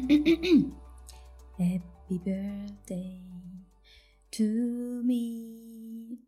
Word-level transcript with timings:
Happy 1.58 2.18
Birthday 2.24 3.20
to 4.30 5.02
me. 5.04 6.18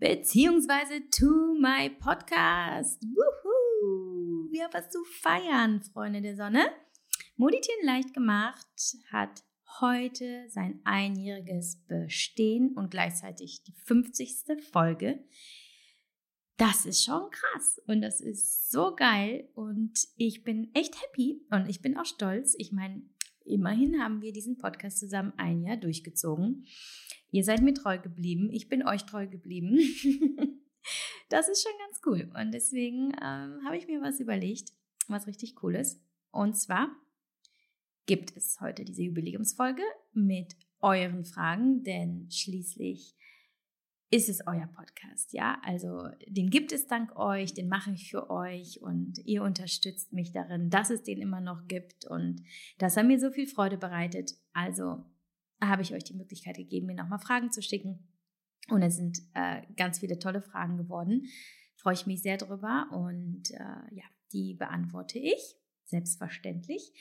Beziehungsweise 0.00 1.08
to 1.08 1.54
my 1.60 1.90
podcast. 1.90 3.00
Wuhu! 3.04 4.50
Wir 4.50 4.64
haben 4.64 4.72
was 4.72 4.90
zu 4.90 5.04
feiern, 5.04 5.80
Freunde 5.82 6.22
der 6.22 6.34
Sonne. 6.34 6.72
Moditieren 7.36 7.84
leicht 7.84 8.14
gemacht 8.14 8.66
hat 9.12 9.44
heute 9.80 10.46
sein 10.48 10.80
einjähriges 10.82 11.76
Bestehen 11.86 12.74
und 12.74 12.90
gleichzeitig 12.90 13.62
die 13.62 13.74
50. 13.84 14.64
Folge. 14.72 15.22
Das 16.58 16.86
ist 16.86 17.04
schon 17.04 17.30
krass 17.30 17.80
und 17.86 18.02
das 18.02 18.20
ist 18.20 18.72
so 18.72 18.92
geil 18.96 19.48
und 19.54 20.08
ich 20.16 20.42
bin 20.42 20.74
echt 20.74 21.00
happy 21.00 21.40
und 21.50 21.68
ich 21.68 21.82
bin 21.82 21.96
auch 21.96 22.04
stolz. 22.04 22.56
Ich 22.58 22.72
meine, 22.72 23.00
immerhin 23.44 24.02
haben 24.02 24.22
wir 24.22 24.32
diesen 24.32 24.58
Podcast 24.58 24.98
zusammen 24.98 25.32
ein 25.36 25.62
Jahr 25.62 25.76
durchgezogen. 25.76 26.66
Ihr 27.30 27.44
seid 27.44 27.62
mir 27.62 27.74
treu 27.74 27.98
geblieben, 27.98 28.50
ich 28.50 28.68
bin 28.68 28.84
euch 28.84 29.06
treu 29.06 29.28
geblieben. 29.28 29.78
das 31.28 31.48
ist 31.48 31.62
schon 31.62 31.78
ganz 31.78 32.00
cool 32.04 32.28
und 32.36 32.50
deswegen 32.52 33.12
ähm, 33.22 33.60
habe 33.64 33.76
ich 33.76 33.86
mir 33.86 34.02
was 34.02 34.18
überlegt, 34.18 34.72
was 35.06 35.28
richtig 35.28 35.62
cool 35.62 35.76
ist. 35.76 36.02
Und 36.32 36.58
zwar 36.58 36.90
gibt 38.06 38.36
es 38.36 38.60
heute 38.60 38.84
diese 38.84 39.02
Jubiläumsfolge 39.02 39.82
mit 40.12 40.56
euren 40.80 41.24
Fragen, 41.24 41.84
denn 41.84 42.28
schließlich 42.32 43.14
ist 44.10 44.28
es 44.28 44.46
euer 44.46 44.66
Podcast, 44.68 45.32
ja? 45.34 45.60
Also 45.62 46.08
den 46.26 46.48
gibt 46.48 46.72
es 46.72 46.86
dank 46.86 47.16
euch, 47.16 47.52
den 47.52 47.68
mache 47.68 47.92
ich 47.92 48.10
für 48.10 48.30
euch 48.30 48.80
und 48.80 49.18
ihr 49.24 49.42
unterstützt 49.42 50.12
mich 50.12 50.32
darin, 50.32 50.70
dass 50.70 50.90
es 50.90 51.02
den 51.02 51.18
immer 51.20 51.42
noch 51.42 51.66
gibt 51.68 52.06
und 52.06 52.42
dass 52.78 52.96
er 52.96 53.04
mir 53.04 53.20
so 53.20 53.30
viel 53.30 53.46
Freude 53.46 53.76
bereitet. 53.76 54.32
Also 54.54 55.04
habe 55.60 55.82
ich 55.82 55.92
euch 55.92 56.04
die 56.04 56.14
Möglichkeit 56.14 56.56
gegeben, 56.56 56.86
mir 56.86 56.94
nochmal 56.94 57.18
Fragen 57.18 57.52
zu 57.52 57.60
schicken. 57.60 58.08
Und 58.70 58.82
es 58.82 58.96
sind 58.96 59.20
äh, 59.34 59.62
ganz 59.76 59.98
viele 59.98 60.18
tolle 60.18 60.40
Fragen 60.40 60.78
geworden. 60.78 61.26
Freue 61.76 61.94
ich 61.94 62.06
mich 62.06 62.22
sehr 62.22 62.38
drüber 62.38 62.86
und 62.92 63.50
äh, 63.50 63.94
ja, 63.94 64.04
die 64.32 64.54
beantworte 64.54 65.18
ich 65.18 65.56
selbstverständlich. 65.84 66.92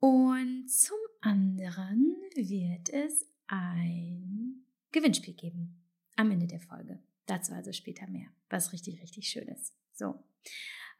Und 0.00 0.68
zum 0.68 0.98
anderen 1.20 2.16
wird 2.34 2.88
es 2.90 3.26
ein 3.48 4.64
Gewinnspiel 4.92 5.34
geben 5.34 5.77
am 6.18 6.30
Ende 6.30 6.46
der 6.46 6.60
Folge. 6.60 6.98
Dazu 7.26 7.52
also 7.52 7.72
später 7.72 8.06
mehr, 8.08 8.28
was 8.50 8.72
richtig, 8.72 9.00
richtig 9.00 9.28
schön 9.28 9.48
ist. 9.48 9.74
So, 9.94 10.22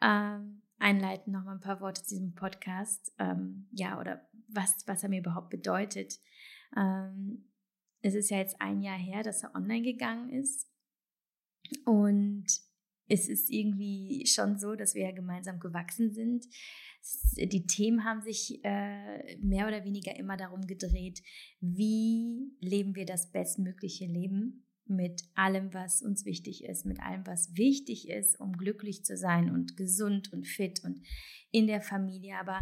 ähm, 0.00 0.62
einleiten 0.78 1.32
noch 1.32 1.44
mal 1.44 1.54
ein 1.54 1.60
paar 1.60 1.80
Worte 1.80 2.02
zu 2.02 2.14
diesem 2.14 2.34
Podcast. 2.34 3.12
Ähm, 3.18 3.66
ja, 3.72 4.00
oder 4.00 4.28
was, 4.48 4.86
was 4.86 5.02
er 5.02 5.08
mir 5.08 5.20
überhaupt 5.20 5.50
bedeutet. 5.50 6.20
Ähm, 6.76 7.48
es 8.00 8.14
ist 8.14 8.30
ja 8.30 8.38
jetzt 8.38 8.60
ein 8.60 8.80
Jahr 8.80 8.98
her, 8.98 9.22
dass 9.22 9.42
er 9.42 9.54
online 9.54 9.82
gegangen 9.82 10.30
ist. 10.30 10.70
Und 11.84 12.46
es 13.08 13.28
ist 13.28 13.50
irgendwie 13.50 14.24
schon 14.26 14.58
so, 14.58 14.74
dass 14.74 14.94
wir 14.94 15.02
ja 15.02 15.12
gemeinsam 15.12 15.58
gewachsen 15.58 16.12
sind. 16.12 16.46
Die 17.36 17.66
Themen 17.66 18.04
haben 18.04 18.22
sich 18.22 18.60
äh, 18.64 19.36
mehr 19.38 19.66
oder 19.66 19.84
weniger 19.84 20.14
immer 20.16 20.36
darum 20.36 20.66
gedreht, 20.66 21.22
wie 21.60 22.52
leben 22.60 22.94
wir 22.94 23.06
das 23.06 23.32
bestmögliche 23.32 24.06
Leben 24.06 24.67
mit 24.88 25.22
allem, 25.34 25.72
was 25.74 26.02
uns 26.02 26.24
wichtig 26.24 26.64
ist, 26.64 26.86
mit 26.86 27.00
allem, 27.00 27.26
was 27.26 27.56
wichtig 27.56 28.08
ist, 28.08 28.40
um 28.40 28.56
glücklich 28.56 29.04
zu 29.04 29.16
sein 29.16 29.50
und 29.50 29.76
gesund 29.76 30.32
und 30.32 30.46
fit 30.46 30.82
und 30.84 31.02
in 31.50 31.66
der 31.66 31.80
Familie. 31.80 32.38
Aber 32.38 32.60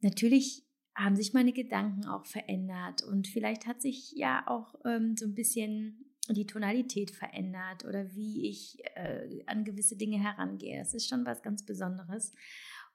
natürlich 0.00 0.66
haben 0.94 1.16
sich 1.16 1.32
meine 1.32 1.52
Gedanken 1.52 2.06
auch 2.06 2.26
verändert 2.26 3.02
und 3.04 3.28
vielleicht 3.28 3.66
hat 3.66 3.80
sich 3.80 4.12
ja 4.16 4.44
auch 4.46 4.74
ähm, 4.84 5.16
so 5.16 5.26
ein 5.26 5.34
bisschen 5.34 6.04
die 6.30 6.46
Tonalität 6.46 7.10
verändert 7.10 7.84
oder 7.84 8.14
wie 8.14 8.48
ich 8.48 8.78
äh, 8.96 9.42
an 9.46 9.64
gewisse 9.64 9.96
Dinge 9.96 10.18
herangehe. 10.18 10.78
Das 10.78 10.94
ist 10.94 11.08
schon 11.08 11.24
was 11.24 11.42
ganz 11.42 11.64
Besonderes. 11.64 12.34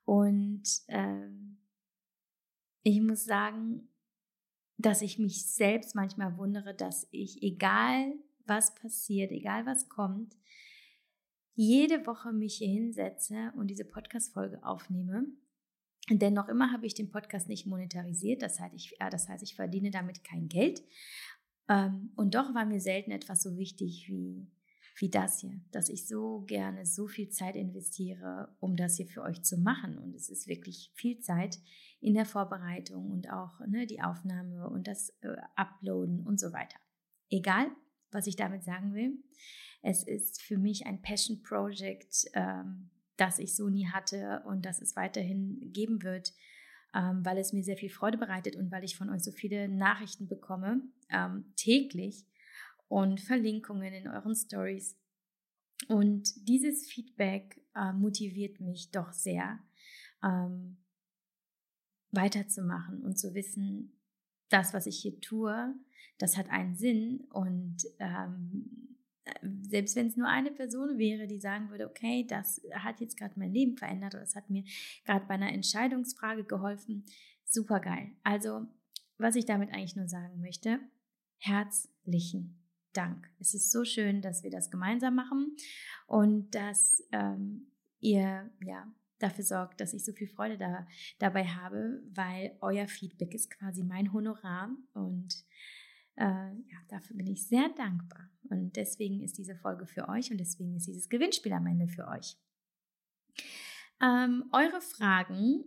Und 0.06 0.64
äh, 0.88 1.30
ich 2.84 3.02
muss 3.02 3.24
sagen, 3.24 3.88
dass 4.78 5.02
ich 5.02 5.18
mich 5.18 5.46
selbst 5.48 5.96
manchmal 5.96 6.38
wundere, 6.38 6.76
dass 6.76 7.08
ich, 7.12 7.42
egal 7.42 8.14
was 8.46 8.76
passiert, 8.76 9.32
egal 9.32 9.66
was 9.66 9.90
kommt, 9.90 10.36
jede 11.56 12.06
Woche 12.08 12.34
mich 12.34 12.56
hier 12.56 12.70
hinsetze 12.70 13.54
und 13.56 13.68
diese 13.68 13.86
Podcast-Folge 13.86 14.64
aufnehme. 14.64 15.26
Denn 16.10 16.34
noch 16.34 16.50
immer 16.50 16.72
habe 16.72 16.86
ich 16.86 16.96
den 16.96 17.12
Podcast 17.12 17.48
nicht 17.48 17.66
monetarisiert. 17.66 18.42
Das 18.42 18.60
heißt, 18.60 18.74
ich, 18.76 19.00
äh, 19.00 19.10
das 19.10 19.30
heißt, 19.30 19.44
ich 19.44 19.56
verdiene 19.56 19.92
damit 19.92 20.24
kein 20.24 20.48
Geld. 20.50 20.84
Ähm, 21.70 22.12
und 22.16 22.36
doch 22.36 22.54
war 22.54 22.66
mir 22.66 22.82
selten 22.82 23.12
etwas 23.12 23.44
so 23.44 23.56
wichtig 23.56 24.08
wie, 24.10 24.52
wie 24.98 25.10
das 25.10 25.40
hier, 25.40 25.62
dass 25.72 25.90
ich 25.90 26.08
so 26.08 26.42
gerne 26.42 26.86
so 26.86 27.08
viel 27.08 27.30
Zeit 27.30 27.56
investiere, 27.56 28.56
um 28.60 28.76
das 28.76 28.98
hier 28.98 29.08
für 29.08 29.22
euch 29.22 29.44
zu 29.44 29.58
machen. 29.58 29.98
Und 29.98 30.14
es 30.16 30.30
ist 30.30 30.48
wirklich 30.48 30.92
viel 30.94 31.20
Zeit 31.20 31.60
in 32.02 32.16
der 32.16 32.26
Vorbereitung 32.26 33.10
und 33.10 33.32
auch 33.32 33.60
ne, 33.68 33.86
die 33.86 34.02
Aufnahme 34.02 34.70
und 34.70 34.88
das 34.88 35.10
äh, 35.22 35.36
Uploaden 35.56 36.26
und 36.26 36.40
so 36.40 36.52
weiter. 36.52 36.78
Egal, 37.30 37.68
was 38.14 38.28
ich 38.28 38.36
damit 38.36 38.64
sagen 38.64 38.94
will. 38.94 39.18
Es 39.82 40.04
ist 40.04 40.42
für 40.42 40.58
mich 40.58 40.86
ein 40.86 41.02
Passion 41.02 41.42
Project, 41.42 42.26
ähm, 42.34 42.90
das 43.18 43.40
ich 43.40 43.56
so 43.56 43.70
nie 43.70 43.88
hatte 43.88 44.44
und 44.46 44.66
das 44.66 44.82
es 44.82 44.96
weiterhin 44.96 45.72
geben 45.72 46.04
wird 46.04 46.34
ähm, 46.94 47.26
weil 47.26 47.38
es 47.38 47.54
mir 47.54 47.64
sehr 47.64 47.78
viel 47.78 47.90
Freude 47.90 48.18
bereitet 48.18 48.56
und 48.56 48.72
weil 48.72 48.84
ich 48.84 48.96
von 48.96 49.10
euch 49.10 49.24
so 49.24 49.32
viele 49.32 49.68
Nachrichten 49.68 50.28
bekomme, 50.28 50.82
ähm, 51.10 51.46
täglich 51.56 52.26
und 52.88 53.20
Verlinkungen 53.20 53.94
in 53.94 54.08
euren 54.08 54.36
Stories. 54.36 54.98
Und 55.88 56.48
dieses 56.48 56.88
Feedback 56.88 57.62
äh, 57.76 57.92
motiviert 57.94 58.60
mich 58.60 58.92
doch 58.92 59.12
sehr, 59.12 59.60
ähm, 60.24 60.78
weiterzumachen 62.12 63.02
und 63.02 63.18
zu 63.18 63.34
wissen, 63.34 63.92
das, 64.54 64.74
was 64.74 64.86
ich 64.86 65.00
hier 65.00 65.20
tue, 65.20 65.76
das 66.20 66.38
hat 66.38 66.50
einen 66.50 66.76
Sinn 66.76 67.22
und 67.32 67.78
ähm, 68.00 68.98
selbst 69.62 69.96
wenn 69.96 70.08
es 70.08 70.18
nur 70.18 70.28
eine 70.28 70.52
Person 70.52 70.98
wäre, 70.98 71.28
die 71.28 71.40
sagen 71.40 71.70
würde, 71.70 71.90
okay, 71.90 72.26
das 72.28 72.62
hat 72.74 73.00
jetzt 73.00 73.18
gerade 73.18 73.34
mein 73.38 73.54
Leben 73.54 73.78
verändert 73.78 74.14
oder 74.14 74.24
das 74.24 74.36
hat 74.36 74.50
mir 74.50 74.64
gerade 75.06 75.26
bei 75.26 75.34
einer 75.34 75.52
Entscheidungsfrage 75.52 76.44
geholfen, 76.44 77.06
super 77.46 77.80
geil. 77.80 78.12
Also, 78.24 78.68
was 79.18 79.36
ich 79.36 79.46
damit 79.46 79.72
eigentlich 79.72 79.96
nur 79.96 80.08
sagen 80.08 80.42
möchte, 80.42 80.80
herzlichen 81.38 82.62
Dank. 82.94 83.30
Es 83.40 83.54
ist 83.54 83.72
so 83.72 83.86
schön, 83.86 84.22
dass 84.22 84.44
wir 84.44 84.52
das 84.52 84.70
gemeinsam 84.70 85.16
machen 85.16 85.56
und 86.06 86.54
dass 86.54 87.02
ähm, 87.12 87.72
ihr 88.00 88.52
ja 88.64 88.94
dafür 89.24 89.44
sorgt, 89.44 89.82
dass 89.82 89.94
ich 89.94 90.04
so 90.04 90.14
viel 90.14 90.28
Freude 90.28 90.58
da, 90.58 90.86
dabei 91.20 91.46
habe, 91.46 92.04
weil 92.14 92.56
euer 92.62 92.88
Feedback 92.88 93.34
ist 93.34 93.50
quasi 93.50 93.84
mein 93.84 94.14
Honorar 94.14 94.70
und 94.94 95.34
äh, 96.16 96.24
ja, 96.24 96.78
dafür 96.90 97.16
bin 97.18 97.28
ich 97.28 97.48
sehr 97.48 97.70
dankbar. 97.70 98.30
Und 98.50 98.76
deswegen 98.76 99.22
ist 99.22 99.38
diese 99.38 99.56
Folge 99.56 99.88
für 99.88 100.10
euch 100.10 100.32
und 100.32 100.38
deswegen 100.38 100.76
ist 100.76 100.88
dieses 100.88 101.10
Gewinnspiel 101.10 101.54
am 101.54 101.66
Ende 101.66 101.88
für 101.88 102.08
euch. 102.08 102.38
Ähm, 104.02 104.46
eure 104.52 104.82
Fragen, 104.82 105.64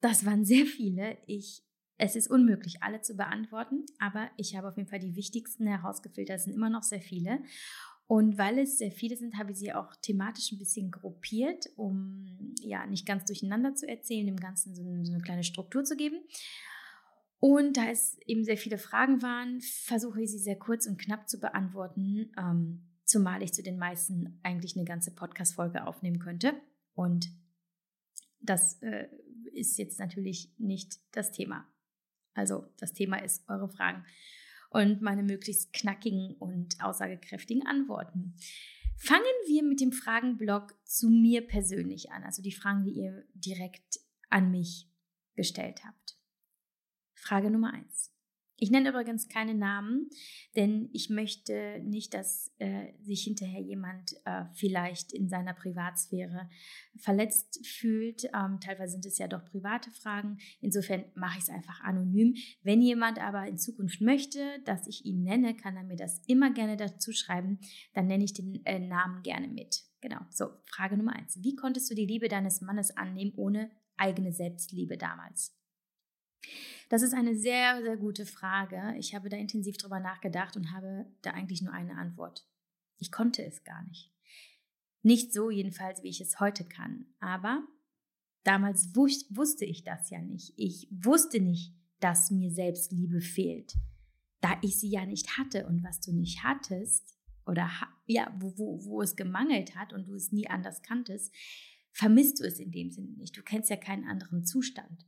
das 0.00 0.24
waren 0.24 0.44
sehr 0.44 0.66
viele. 0.66 1.18
Ich, 1.26 1.62
es 1.98 2.16
ist 2.16 2.30
unmöglich, 2.30 2.82
alle 2.82 3.02
zu 3.02 3.14
beantworten, 3.14 3.84
aber 3.98 4.30
ich 4.38 4.56
habe 4.56 4.68
auf 4.68 4.76
jeden 4.76 4.88
Fall 4.88 4.98
die 4.98 5.14
wichtigsten 5.14 5.66
herausgefiltert. 5.66 6.38
Es 6.38 6.44
sind 6.44 6.54
immer 6.54 6.70
noch 6.70 6.82
sehr 6.82 7.02
viele. 7.02 7.42
Und 8.10 8.38
weil 8.38 8.58
es 8.58 8.78
sehr 8.78 8.90
viele 8.90 9.16
sind, 9.16 9.38
habe 9.38 9.52
ich 9.52 9.58
sie 9.58 9.72
auch 9.72 9.94
thematisch 10.02 10.50
ein 10.50 10.58
bisschen 10.58 10.90
gruppiert, 10.90 11.68
um 11.76 12.56
ja 12.60 12.84
nicht 12.84 13.06
ganz 13.06 13.24
durcheinander 13.24 13.76
zu 13.76 13.88
erzählen, 13.88 14.26
dem 14.26 14.40
Ganzen 14.40 14.74
so 14.74 14.82
eine, 14.82 15.06
so 15.06 15.12
eine 15.12 15.22
kleine 15.22 15.44
Struktur 15.44 15.84
zu 15.84 15.94
geben. 15.94 16.16
Und 17.38 17.76
da 17.76 17.88
es 17.88 18.18
eben 18.26 18.42
sehr 18.42 18.56
viele 18.56 18.78
Fragen 18.78 19.22
waren, 19.22 19.60
versuche 19.60 20.22
ich 20.22 20.32
sie 20.32 20.40
sehr 20.40 20.58
kurz 20.58 20.88
und 20.88 21.00
knapp 21.00 21.28
zu 21.28 21.38
beantworten, 21.38 22.32
ähm, 22.36 22.82
zumal 23.04 23.44
ich 23.44 23.54
zu 23.54 23.62
den 23.62 23.78
meisten 23.78 24.40
eigentlich 24.42 24.74
eine 24.74 24.84
ganze 24.84 25.14
Podcast-Folge 25.14 25.86
aufnehmen 25.86 26.18
könnte. 26.18 26.60
Und 26.94 27.30
das 28.40 28.82
äh, 28.82 29.06
ist 29.52 29.78
jetzt 29.78 30.00
natürlich 30.00 30.52
nicht 30.58 30.98
das 31.12 31.30
Thema. 31.30 31.64
Also 32.34 32.66
das 32.76 32.92
Thema 32.92 33.22
ist 33.22 33.48
eure 33.48 33.68
Fragen 33.68 34.04
und 34.70 35.02
meine 35.02 35.22
möglichst 35.22 35.72
knackigen 35.72 36.34
und 36.38 36.82
aussagekräftigen 36.82 37.66
Antworten. 37.66 38.34
Fangen 38.96 39.24
wir 39.46 39.62
mit 39.62 39.80
dem 39.80 39.92
Fragenblock 39.92 40.74
zu 40.84 41.08
mir 41.08 41.46
persönlich 41.46 42.10
an, 42.12 42.22
also 42.22 42.42
die 42.42 42.52
Fragen, 42.52 42.84
die 42.84 42.92
ihr 42.92 43.24
direkt 43.34 44.00
an 44.28 44.50
mich 44.50 44.88
gestellt 45.34 45.84
habt. 45.84 46.18
Frage 47.14 47.50
Nummer 47.50 47.72
eins. 47.72 48.12
Ich 48.62 48.70
nenne 48.70 48.90
übrigens 48.90 49.28
keine 49.28 49.54
Namen, 49.54 50.10
denn 50.54 50.90
ich 50.92 51.08
möchte 51.08 51.80
nicht, 51.82 52.12
dass 52.12 52.52
äh, 52.58 52.92
sich 53.00 53.22
hinterher 53.22 53.62
jemand 53.62 54.14
äh, 54.26 54.44
vielleicht 54.52 55.14
in 55.14 55.30
seiner 55.30 55.54
Privatsphäre 55.54 56.50
verletzt 56.98 57.66
fühlt. 57.66 58.24
Ähm, 58.34 58.60
teilweise 58.60 58.92
sind 58.92 59.06
es 59.06 59.16
ja 59.16 59.28
doch 59.28 59.46
private 59.46 59.90
Fragen. 59.90 60.36
Insofern 60.60 61.06
mache 61.14 61.38
ich 61.38 61.44
es 61.44 61.48
einfach 61.48 61.80
anonym. 61.80 62.34
Wenn 62.62 62.82
jemand 62.82 63.18
aber 63.18 63.48
in 63.48 63.56
Zukunft 63.56 64.02
möchte, 64.02 64.58
dass 64.66 64.86
ich 64.86 65.06
ihn 65.06 65.22
nenne, 65.22 65.56
kann 65.56 65.78
er 65.78 65.84
mir 65.84 65.96
das 65.96 66.20
immer 66.26 66.52
gerne 66.52 66.76
dazu 66.76 67.12
schreiben. 67.12 67.60
Dann 67.94 68.08
nenne 68.08 68.24
ich 68.24 68.34
den 68.34 68.62
äh, 68.66 68.78
Namen 68.78 69.22
gerne 69.22 69.48
mit. 69.48 69.84
Genau. 70.02 70.20
So, 70.28 70.50
Frage 70.66 70.98
Nummer 70.98 71.16
eins. 71.16 71.42
Wie 71.42 71.56
konntest 71.56 71.90
du 71.90 71.94
die 71.94 72.06
Liebe 72.06 72.28
deines 72.28 72.60
Mannes 72.60 72.94
annehmen 72.94 73.32
ohne 73.36 73.70
eigene 73.96 74.34
Selbstliebe 74.34 74.98
damals? 74.98 75.58
Das 76.88 77.02
ist 77.02 77.14
eine 77.14 77.36
sehr, 77.36 77.82
sehr 77.82 77.96
gute 77.96 78.26
Frage. 78.26 78.94
Ich 78.98 79.14
habe 79.14 79.28
da 79.28 79.36
intensiv 79.36 79.76
drüber 79.76 80.00
nachgedacht 80.00 80.56
und 80.56 80.72
habe 80.72 81.06
da 81.22 81.30
eigentlich 81.32 81.62
nur 81.62 81.72
eine 81.72 81.96
Antwort. 81.96 82.46
Ich 82.98 83.12
konnte 83.12 83.44
es 83.44 83.64
gar 83.64 83.82
nicht. 83.84 84.12
Nicht 85.02 85.32
so 85.32 85.50
jedenfalls, 85.50 86.02
wie 86.02 86.08
ich 86.08 86.20
es 86.20 86.40
heute 86.40 86.64
kann. 86.64 87.06
Aber 87.20 87.62
damals 88.44 88.94
wusste 88.94 89.64
ich 89.64 89.84
das 89.84 90.10
ja 90.10 90.20
nicht. 90.20 90.52
Ich 90.56 90.88
wusste 90.90 91.40
nicht, 91.40 91.74
dass 92.00 92.30
mir 92.30 92.50
Selbstliebe 92.50 93.20
fehlt, 93.20 93.74
da 94.40 94.58
ich 94.62 94.78
sie 94.78 94.90
ja 94.90 95.06
nicht 95.06 95.38
hatte. 95.38 95.66
Und 95.66 95.84
was 95.84 96.00
du 96.00 96.12
nicht 96.12 96.42
hattest, 96.42 97.16
oder 97.46 97.70
ja, 98.06 98.34
wo, 98.38 98.56
wo, 98.58 98.84
wo 98.84 99.02
es 99.02 99.16
gemangelt 99.16 99.74
hat 99.74 99.92
und 99.92 100.06
du 100.06 100.14
es 100.14 100.32
nie 100.32 100.48
anders 100.48 100.82
kanntest, 100.82 101.34
vermisst 101.92 102.40
du 102.40 102.44
es 102.44 102.58
in 102.58 102.70
dem 102.70 102.90
Sinne 102.90 103.12
nicht. 103.12 103.36
Du 103.36 103.42
kennst 103.42 103.70
ja 103.70 103.76
keinen 103.76 104.04
anderen 104.06 104.44
Zustand. 104.44 105.06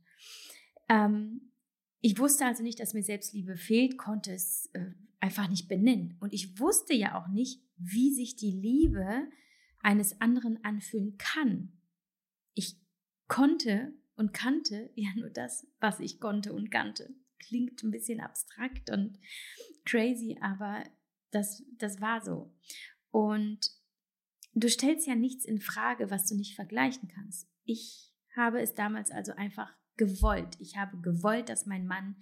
Ähm, 0.89 1.53
ich 2.01 2.19
wusste 2.19 2.45
also 2.45 2.63
nicht, 2.63 2.79
dass 2.79 2.93
mir 2.93 3.03
Selbstliebe 3.03 3.55
fehlt, 3.55 3.97
konnte 3.97 4.33
es 4.33 4.69
äh, 4.73 4.91
einfach 5.19 5.47
nicht 5.47 5.67
benennen. 5.67 6.17
Und 6.19 6.33
ich 6.33 6.59
wusste 6.59 6.93
ja 6.93 7.17
auch 7.17 7.29
nicht, 7.29 7.61
wie 7.77 8.13
sich 8.13 8.35
die 8.35 8.51
Liebe 8.51 9.27
eines 9.79 10.19
anderen 10.19 10.63
anfühlen 10.63 11.17
kann. 11.17 11.71
Ich 12.53 12.77
konnte 13.27 13.93
und 14.15 14.33
kannte 14.33 14.91
ja 14.95 15.09
nur 15.15 15.29
das, 15.29 15.65
was 15.79 15.99
ich 15.99 16.19
konnte 16.19 16.53
und 16.53 16.71
kannte. 16.71 17.15
Klingt 17.39 17.81
ein 17.83 17.91
bisschen 17.91 18.19
abstrakt 18.19 18.89
und 18.89 19.19
crazy, 19.85 20.37
aber 20.41 20.83
das, 21.31 21.63
das 21.77 21.99
war 21.99 22.23
so. 22.23 22.53
Und 23.11 23.71
du 24.53 24.69
stellst 24.69 25.07
ja 25.07 25.15
nichts 25.15 25.45
in 25.45 25.59
Frage, 25.59 26.09
was 26.09 26.27
du 26.27 26.35
nicht 26.35 26.55
vergleichen 26.55 27.07
kannst. 27.07 27.49
Ich 27.63 28.13
habe 28.35 28.61
es 28.61 28.73
damals 28.73 29.11
also 29.11 29.33
einfach 29.33 29.73
gewollt. 29.97 30.57
Ich 30.59 30.77
habe 30.77 30.97
gewollt, 31.01 31.49
dass 31.49 31.65
mein 31.65 31.85
Mann 31.85 32.15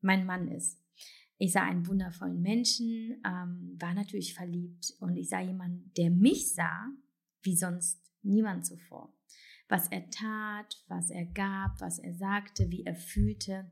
mein 0.00 0.24
Mann 0.24 0.48
ist. 0.48 0.82
Ich 1.38 1.52
sah 1.52 1.62
einen 1.64 1.86
wundervollen 1.86 2.40
Menschen, 2.40 3.20
ähm, 3.26 3.76
war 3.78 3.92
natürlich 3.92 4.32
verliebt 4.32 4.94
und 5.00 5.16
ich 5.16 5.28
sah 5.28 5.40
jemanden, 5.40 5.92
der 5.96 6.10
mich 6.10 6.54
sah, 6.54 6.88
wie 7.42 7.56
sonst 7.56 8.00
niemand 8.22 8.64
zuvor. 8.64 9.12
Was 9.68 9.88
er 9.88 10.08
tat, 10.08 10.82
was 10.88 11.10
er 11.10 11.26
gab, 11.26 11.80
was 11.80 11.98
er 11.98 12.14
sagte, 12.14 12.70
wie 12.70 12.84
er 12.84 12.94
fühlte, 12.94 13.70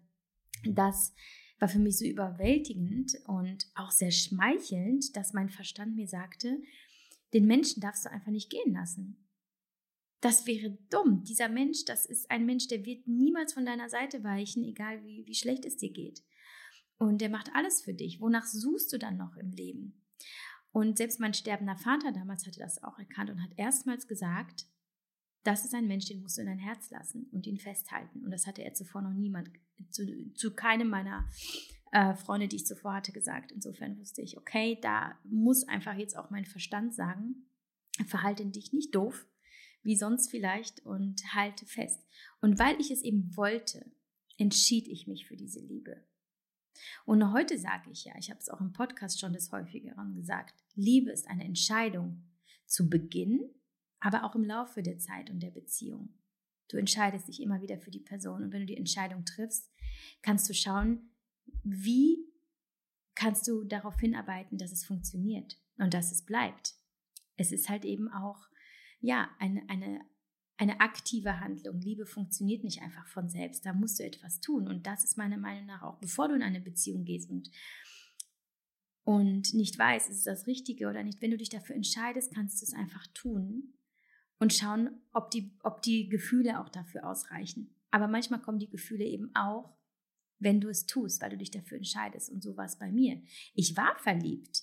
das 0.65 1.15
war 1.59 1.69
für 1.69 1.79
mich 1.79 1.99
so 1.99 2.05
überwältigend 2.05 3.13
und 3.27 3.67
auch 3.75 3.91
sehr 3.91 4.11
schmeichelnd, 4.11 5.17
dass 5.17 5.33
mein 5.33 5.49
Verstand 5.49 5.95
mir 5.95 6.09
sagte, 6.09 6.61
den 7.33 7.47
Menschen 7.47 7.81
darfst 7.81 8.05
du 8.05 8.11
einfach 8.11 8.33
nicht 8.33 8.51
gehen 8.51 8.75
lassen. 8.75 9.24
Das 10.25 10.47
wäre 10.47 10.71
dumm. 10.89 11.23
Dieser 11.23 11.51
Mensch, 11.51 11.85
das 11.85 12.07
ist 12.07 12.31
ein 12.31 12.47
Mensch, 12.47 12.67
der 12.69 12.87
wird 12.87 13.07
niemals 13.07 13.53
von 13.53 13.67
deiner 13.67 13.91
Seite 13.91 14.25
weichen, 14.25 14.65
egal 14.65 15.05
wie, 15.05 15.27
wie 15.27 15.35
schlecht 15.35 15.67
es 15.67 15.77
dir 15.77 15.93
geht. 15.93 16.23
Und 16.97 17.21
der 17.21 17.29
macht 17.29 17.51
alles 17.53 17.83
für 17.83 17.93
dich. 17.93 18.23
Wonach 18.23 18.47
suchst 18.47 18.91
du 18.91 18.99
dann 18.99 19.19
noch 19.19 19.37
im 19.37 19.51
Leben? 19.51 20.03
Und 20.73 20.97
selbst 20.97 21.21
mein 21.21 21.35
sterbender 21.35 21.77
Vater 21.77 22.11
damals 22.11 22.47
hatte 22.47 22.59
das 22.59 22.83
auch 22.83 22.99
erkannt 22.99 23.29
und 23.29 23.43
hat 23.43 23.51
erstmals 23.59 24.09
gesagt, 24.09 24.65
das 25.43 25.67
ist 25.67 25.75
ein 25.75 25.87
Mensch, 25.87 26.07
den 26.07 26.23
musst 26.23 26.39
du 26.39 26.41
in 26.41 26.47
dein 26.47 26.59
Herz 26.59 26.89
lassen 26.89 27.29
und 27.31 27.47
ihn 27.47 27.59
festhalten. 27.59 28.25
Und 28.25 28.31
das 28.31 28.47
hatte 28.47 28.65
er 28.65 28.73
zuvor 28.73 29.03
noch 29.03 29.13
niemand, 29.13 29.51
zu, 29.91 30.07
zu 30.33 30.55
keinem 30.55 30.89
meiner 30.89 31.29
äh, 31.93 32.15
Freunde, 32.15 32.49
die 32.49 32.57
ich 32.57 32.67
zuvor 32.67 32.95
hatte, 32.95 33.13
gesagt. 33.13 33.53
Insofern 33.53 33.99
wusste 33.99 34.23
ich, 34.23 34.39
okay, 34.39 34.79
da 34.81 35.19
muss 35.25 35.69
einfach 35.69 35.99
jetzt 35.99 36.17
auch 36.17 36.31
mein 36.31 36.47
Verstand 36.47 36.95
sagen, 36.95 37.51
verhalte 38.07 38.47
dich 38.47 38.73
nicht 38.73 38.95
doof, 38.95 39.27
wie 39.85 39.97
sonst 39.97 40.31
vielleicht 40.31 40.85
und 40.85 41.35
halte 41.35 41.67
fest. 41.67 42.07
Und 42.41 42.59
weil 42.59 42.81
ich 42.81 42.91
es 42.91 43.03
eben 43.03 43.37
wollte, 43.37 43.91
entschied 44.39 44.89
ich 44.89 45.07
mich 45.07 45.27
für 45.27 45.37
diese 45.37 45.61
Liebe. 45.61 46.05
Und 47.05 47.33
heute 47.33 47.59
sage 47.59 47.91
ich 47.91 48.05
ja, 48.05 48.15
ich 48.19 48.31
habe 48.31 48.41
es 48.41 48.49
auch 48.49 48.61
im 48.61 48.73
Podcast 48.73 49.21
schon 49.21 49.33
des 49.33 49.53
häufigeren 49.53 50.15
gesagt, 50.15 50.55
Liebe 50.75 51.11
ist 51.11 51.29
eine 51.29 51.45
Entscheidung 51.45 52.25
zu 52.67 52.89
Beginn, 52.89 53.49
aber 54.01 54.25
auch 54.25 54.35
im 54.35 54.45
Laufe 54.45 54.83
der 54.83 54.99
Zeit 54.99 55.31
und 55.31 55.41
der 55.41 55.51
Beziehung. 55.51 56.15
Du 56.69 56.77
entscheidest 56.77 57.29
dich 57.29 57.41
immer 57.41 57.61
wieder 57.61 57.79
für 57.79 57.91
die 57.91 58.01
Person 58.01 58.43
und 58.43 58.53
wenn 58.53 58.61
du 58.61 58.67
die 58.67 58.77
Entscheidung 58.77 59.25
triffst, 59.25 59.71
kannst 60.23 60.49
du 60.49 60.55
schauen, 60.55 61.11
wie 61.63 62.19
kannst 63.15 63.47
du 63.47 63.65
darauf 63.65 63.99
hinarbeiten, 64.01 64.59
dass 64.59 64.73
es 64.73 64.85
funktioniert 64.85 65.59
und 65.77 65.95
dass 65.95 66.11
es 66.11 66.25
bleibt. 66.25 66.75
Es 67.37 67.53
ist 67.53 67.69
halt 67.69 67.85
eben 67.85 68.09
auch 68.11 68.49
ja, 69.05 69.29
eine, 69.39 69.69
eine, 69.69 70.01
eine 70.57 70.81
aktive 70.81 71.41
Handlung. 71.41 71.79
Liebe 71.81 72.07
funktioniert 72.07 72.65
nicht 72.65 72.81
einfach 72.81 73.07
von 73.07 73.29
selbst. 73.29 73.67
Da 73.67 73.75
musst 73.75 73.99
du 73.99 74.05
etwas 74.05 74.41
tun. 74.41 74.67
Und 74.67 74.87
das 74.87 75.05
ist 75.05 75.19
meiner 75.19 75.37
Meinung 75.37 75.67
nach 75.67 75.83
auch, 75.83 75.99
bevor 75.99 76.29
du 76.29 76.35
in 76.35 76.43
eine 76.43 76.61
Beziehung 76.61 77.05
gehst 77.05 77.31
und, 77.31 77.51
und 79.05 79.53
nicht 79.53 79.79
weißt, 79.79 80.09
ist 80.09 80.19
es 80.19 80.25
das 80.25 80.47
Richtige 80.47 80.89
oder 80.89 81.03
nicht. 81.03 81.21
Wenn 81.21 81.33
du 81.33 81.37
dich 81.37 81.51
dafür 81.51 81.77
entscheidest, 81.77 82.35
kannst 82.35 82.63
du 82.63 82.65
es 82.65 82.73
einfach 82.73 83.07
tun 83.09 83.75
und 84.39 84.55
schauen, 84.55 85.03
ob 85.13 85.31
die, 85.31 85.55
ob 85.63 85.83
die 85.83 86.09
Gefühle 86.09 86.61
auch 86.61 86.71
dafür 86.71 87.07
ausreichen. 87.07 87.77
Aber 87.91 88.09
manchmal 88.09 88.41
kommen 88.41 88.59
die 88.59 88.71
Gefühle 88.71 89.05
eben 89.05 89.35
auch, 89.35 89.77
wenn 90.39 90.63
du 90.63 90.69
es 90.69 90.87
tust, 90.87 91.21
weil 91.21 91.31
du 91.31 91.37
dich 91.37 91.51
dafür 91.51 91.77
entscheidest. 91.77 92.31
Und 92.31 92.43
so 92.43 92.57
war 92.57 92.65
es 92.65 92.79
bei 92.79 92.91
mir. 92.91 93.23
Ich 93.53 93.77
war 93.77 93.99
verliebt. 93.99 94.63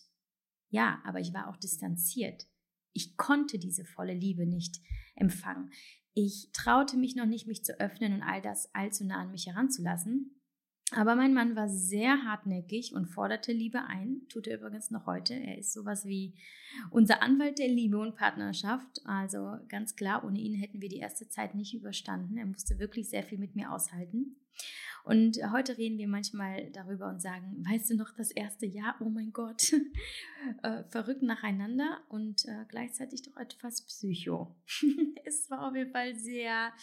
Ja, 0.70 1.00
aber 1.06 1.20
ich 1.20 1.32
war 1.32 1.48
auch 1.48 1.58
distanziert. 1.58 2.48
Ich 2.94 3.18
konnte 3.18 3.60
diese 3.60 3.86
volle 3.86 4.14
Liebe 4.14 4.46
nicht 4.46 4.82
empfangen. 5.16 5.72
Ich 6.14 6.50
traute 6.52 6.98
mich 6.98 7.16
noch 7.16 7.26
nicht, 7.26 7.48
mich 7.48 7.64
zu 7.64 7.80
öffnen 7.80 8.14
und 8.14 8.22
all 8.22 8.42
das 8.42 8.74
allzu 8.74 9.06
nah 9.06 9.22
an 9.22 9.32
mich 9.32 9.48
heranzulassen. 9.48 10.41
Aber 10.94 11.16
mein 11.16 11.34
Mann 11.34 11.56
war 11.56 11.70
sehr 11.70 12.26
hartnäckig 12.26 12.94
und 12.94 13.06
forderte 13.06 13.54
Liebe 13.54 13.84
ein, 13.86 14.24
tut 14.28 14.48
er 14.48 14.58
übrigens 14.58 14.92
noch 14.92 15.06
heute. 15.06 15.34
Er 15.34 15.58
ist 15.58 15.72
sowas 15.72 16.06
wie 16.06 16.34
unser 16.90 17.22
Anwalt 17.22 17.60
der 17.60 17.70
Liebe 17.70 17.98
und 17.98 18.16
Partnerschaft. 18.16 19.02
Also 19.06 19.58
ganz 19.70 19.96
klar, 19.96 20.26
ohne 20.26 20.40
ihn 20.40 20.54
hätten 20.54 20.82
wir 20.82 20.90
die 20.90 20.98
erste 20.98 21.30
Zeit 21.30 21.56
nicht 21.56 21.74
überstanden. 21.74 22.38
Er 22.38 22.46
musste 22.46 22.78
wirklich 22.78 23.10
sehr 23.10 23.24
viel 23.24 23.38
mit 23.38 23.56
mir 23.56 23.72
aushalten. 23.72 24.36
Und 25.04 25.40
heute 25.52 25.78
reden 25.78 25.98
wir 25.98 26.08
manchmal 26.08 26.70
darüber 26.72 27.10
und 27.10 27.22
sagen, 27.22 27.66
weißt 27.68 27.92
du 27.92 27.96
noch, 27.96 28.12
das 28.16 28.30
erste 28.30 28.66
Jahr, 28.66 28.96
oh 29.00 29.10
mein 29.10 29.32
Gott, 29.32 29.74
äh, 30.64 30.84
verrückt 30.90 31.24
nacheinander 31.24 32.02
und 32.10 32.46
äh, 32.46 32.66
gleichzeitig 32.68 33.24
doch 33.24 33.38
etwas 33.38 33.82
psycho. 33.86 34.56
es 35.26 35.50
war 35.50 35.68
auf 35.68 35.76
jeden 35.76 35.92
Fall 35.92 36.16
sehr 36.16 36.74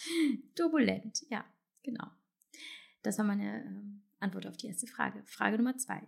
turbulent. 0.57 1.25
Ja, 1.29 1.45
genau. 1.83 2.09
Das 3.09 3.17
war 3.17 3.25
meine 3.25 3.65
äh, 3.65 4.23
Antwort 4.23 4.47
auf 4.47 4.59
die 4.59 4.67
erste 4.67 4.87
Frage. 4.87 5.23
Frage 5.25 5.57
Nummer 5.57 5.79
zwei. 5.79 6.07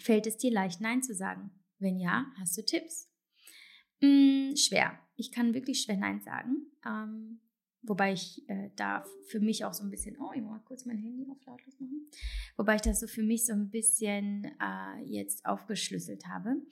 Fällt 0.00 0.26
es 0.26 0.36
dir 0.36 0.50
leicht, 0.50 0.80
Nein 0.80 1.00
zu 1.00 1.14
sagen? 1.14 1.52
Wenn 1.78 2.00
ja, 2.00 2.26
hast 2.40 2.58
du 2.58 2.64
Tipps? 2.64 3.08
Hm, 4.00 4.56
schwer. 4.56 4.98
Ich 5.14 5.30
kann 5.30 5.54
wirklich 5.54 5.80
schwer 5.80 5.96
Nein 5.96 6.20
sagen. 6.20 6.72
Ähm, 6.84 7.40
Wobei 7.84 8.12
ich 8.12 8.48
äh, 8.48 8.70
da 8.76 9.04
für 9.26 9.40
mich 9.40 9.64
auch 9.64 9.74
so 9.74 9.82
ein 9.82 9.90
bisschen, 9.90 10.16
oh, 10.20 10.30
ich 10.32 10.40
muss 10.40 10.50
mal 10.52 10.60
kurz 10.60 10.84
mein 10.86 10.98
Handy 10.98 11.26
auf 11.28 11.44
lautlos 11.44 11.80
machen. 11.80 12.08
Wobei 12.56 12.76
ich 12.76 12.80
das 12.82 13.00
so 13.00 13.08
für 13.08 13.24
mich 13.24 13.44
so 13.44 13.54
ein 13.54 13.70
bisschen 13.70 14.44
äh, 14.60 15.02
jetzt 15.04 15.44
aufgeschlüsselt 15.44 16.26
habe. 16.26 16.62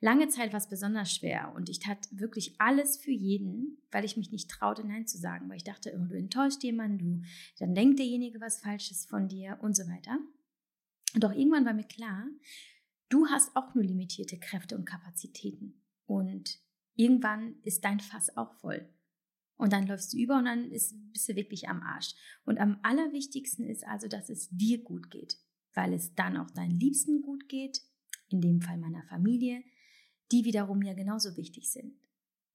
Lange 0.00 0.28
Zeit 0.28 0.52
war 0.52 0.58
es 0.58 0.68
besonders 0.68 1.12
schwer 1.12 1.52
und 1.56 1.68
ich 1.68 1.80
tat 1.80 2.06
wirklich 2.12 2.54
alles 2.60 2.96
für 2.98 3.10
jeden, 3.10 3.78
weil 3.90 4.04
ich 4.04 4.16
mich 4.16 4.30
nicht 4.30 4.48
traute, 4.48 4.86
Nein 4.86 5.08
zu 5.08 5.18
sagen, 5.18 5.48
weil 5.48 5.56
ich 5.56 5.64
dachte, 5.64 5.92
oh, 6.00 6.06
du 6.06 6.16
enttäuscht 6.16 6.62
jemanden, 6.62 6.98
du, 6.98 7.22
dann 7.58 7.74
denkt 7.74 7.98
derjenige 7.98 8.40
was 8.40 8.60
Falsches 8.60 9.06
von 9.06 9.26
dir 9.26 9.58
und 9.62 9.74
so 9.74 9.88
weiter. 9.88 10.18
Doch 11.14 11.32
irgendwann 11.32 11.64
war 11.64 11.74
mir 11.74 11.84
klar, 11.84 12.26
du 13.08 13.26
hast 13.26 13.56
auch 13.56 13.74
nur 13.74 13.82
limitierte 13.82 14.38
Kräfte 14.38 14.76
und 14.76 14.84
Kapazitäten 14.84 15.82
und 16.06 16.60
irgendwann 16.94 17.56
ist 17.64 17.84
dein 17.84 17.98
Fass 17.98 18.36
auch 18.36 18.52
voll. 18.54 18.88
Und 19.60 19.74
dann 19.74 19.86
läufst 19.86 20.14
du 20.14 20.16
über 20.16 20.38
und 20.38 20.46
dann 20.46 20.70
ist, 20.70 20.94
bist 21.12 21.28
du 21.28 21.36
wirklich 21.36 21.68
am 21.68 21.82
Arsch. 21.82 22.14
Und 22.46 22.58
am 22.58 22.78
allerwichtigsten 22.82 23.68
ist 23.68 23.86
also, 23.86 24.08
dass 24.08 24.30
es 24.30 24.48
dir 24.48 24.82
gut 24.82 25.10
geht, 25.10 25.36
weil 25.74 25.92
es 25.92 26.14
dann 26.14 26.38
auch 26.38 26.50
deinen 26.50 26.80
Liebsten 26.80 27.20
gut 27.20 27.46
geht, 27.46 27.82
in 28.30 28.40
dem 28.40 28.62
Fall 28.62 28.78
meiner 28.78 29.02
Familie, 29.02 29.62
die 30.32 30.46
wiederum 30.46 30.80
ja 30.80 30.94
genauso 30.94 31.36
wichtig 31.36 31.70
sind. 31.70 31.92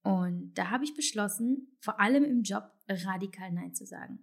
Und 0.02 0.54
da 0.54 0.70
habe 0.70 0.82
ich 0.82 0.94
beschlossen, 0.94 1.76
vor 1.78 2.00
allem 2.00 2.24
im 2.24 2.42
Job 2.42 2.72
radikal 2.88 3.52
Nein 3.52 3.72
zu 3.72 3.86
sagen. 3.86 4.18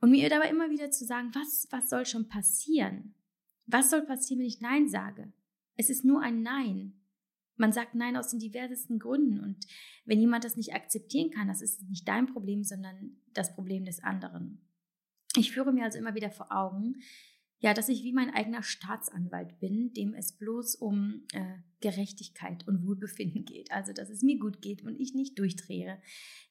Und 0.00 0.10
mir 0.10 0.30
dabei 0.30 0.48
immer 0.48 0.70
wieder 0.70 0.90
zu 0.90 1.04
sagen, 1.04 1.34
was, 1.34 1.68
was 1.70 1.90
soll 1.90 2.06
schon 2.06 2.28
passieren? 2.28 3.14
Was 3.66 3.90
soll 3.90 4.06
passieren, 4.06 4.40
wenn 4.40 4.46
ich 4.46 4.62
Nein 4.62 4.88
sage? 4.88 5.34
Es 5.74 5.90
ist 5.90 6.02
nur 6.02 6.22
ein 6.22 6.40
Nein. 6.40 6.95
Man 7.56 7.72
sagt 7.72 7.94
Nein 7.94 8.16
aus 8.16 8.30
den 8.30 8.38
diversesten 8.38 8.98
Gründen. 8.98 9.40
Und 9.40 9.66
wenn 10.04 10.20
jemand 10.20 10.44
das 10.44 10.56
nicht 10.56 10.74
akzeptieren 10.74 11.30
kann, 11.30 11.48
das 11.48 11.62
ist 11.62 11.82
nicht 11.88 12.06
dein 12.06 12.26
Problem, 12.26 12.64
sondern 12.64 13.16
das 13.32 13.54
Problem 13.54 13.84
des 13.84 14.02
anderen. 14.02 14.60
Ich 15.36 15.52
führe 15.52 15.72
mir 15.72 15.84
also 15.84 15.98
immer 15.98 16.14
wieder 16.14 16.30
vor 16.30 16.50
Augen, 16.50 16.96
ja, 17.58 17.72
dass 17.72 17.88
ich 17.88 18.02
wie 18.02 18.12
mein 18.12 18.32
eigener 18.34 18.62
Staatsanwalt 18.62 19.58
bin, 19.60 19.92
dem 19.94 20.14
es 20.14 20.32
bloß 20.32 20.76
um 20.76 21.22
äh, 21.32 21.56
Gerechtigkeit 21.80 22.66
und 22.68 22.86
Wohlbefinden 22.86 23.44
geht. 23.44 23.72
Also, 23.72 23.92
dass 23.92 24.10
es 24.10 24.22
mir 24.22 24.38
gut 24.38 24.60
geht 24.60 24.82
und 24.82 25.00
ich 25.00 25.14
nicht 25.14 25.38
durchdrehe. 25.38 26.00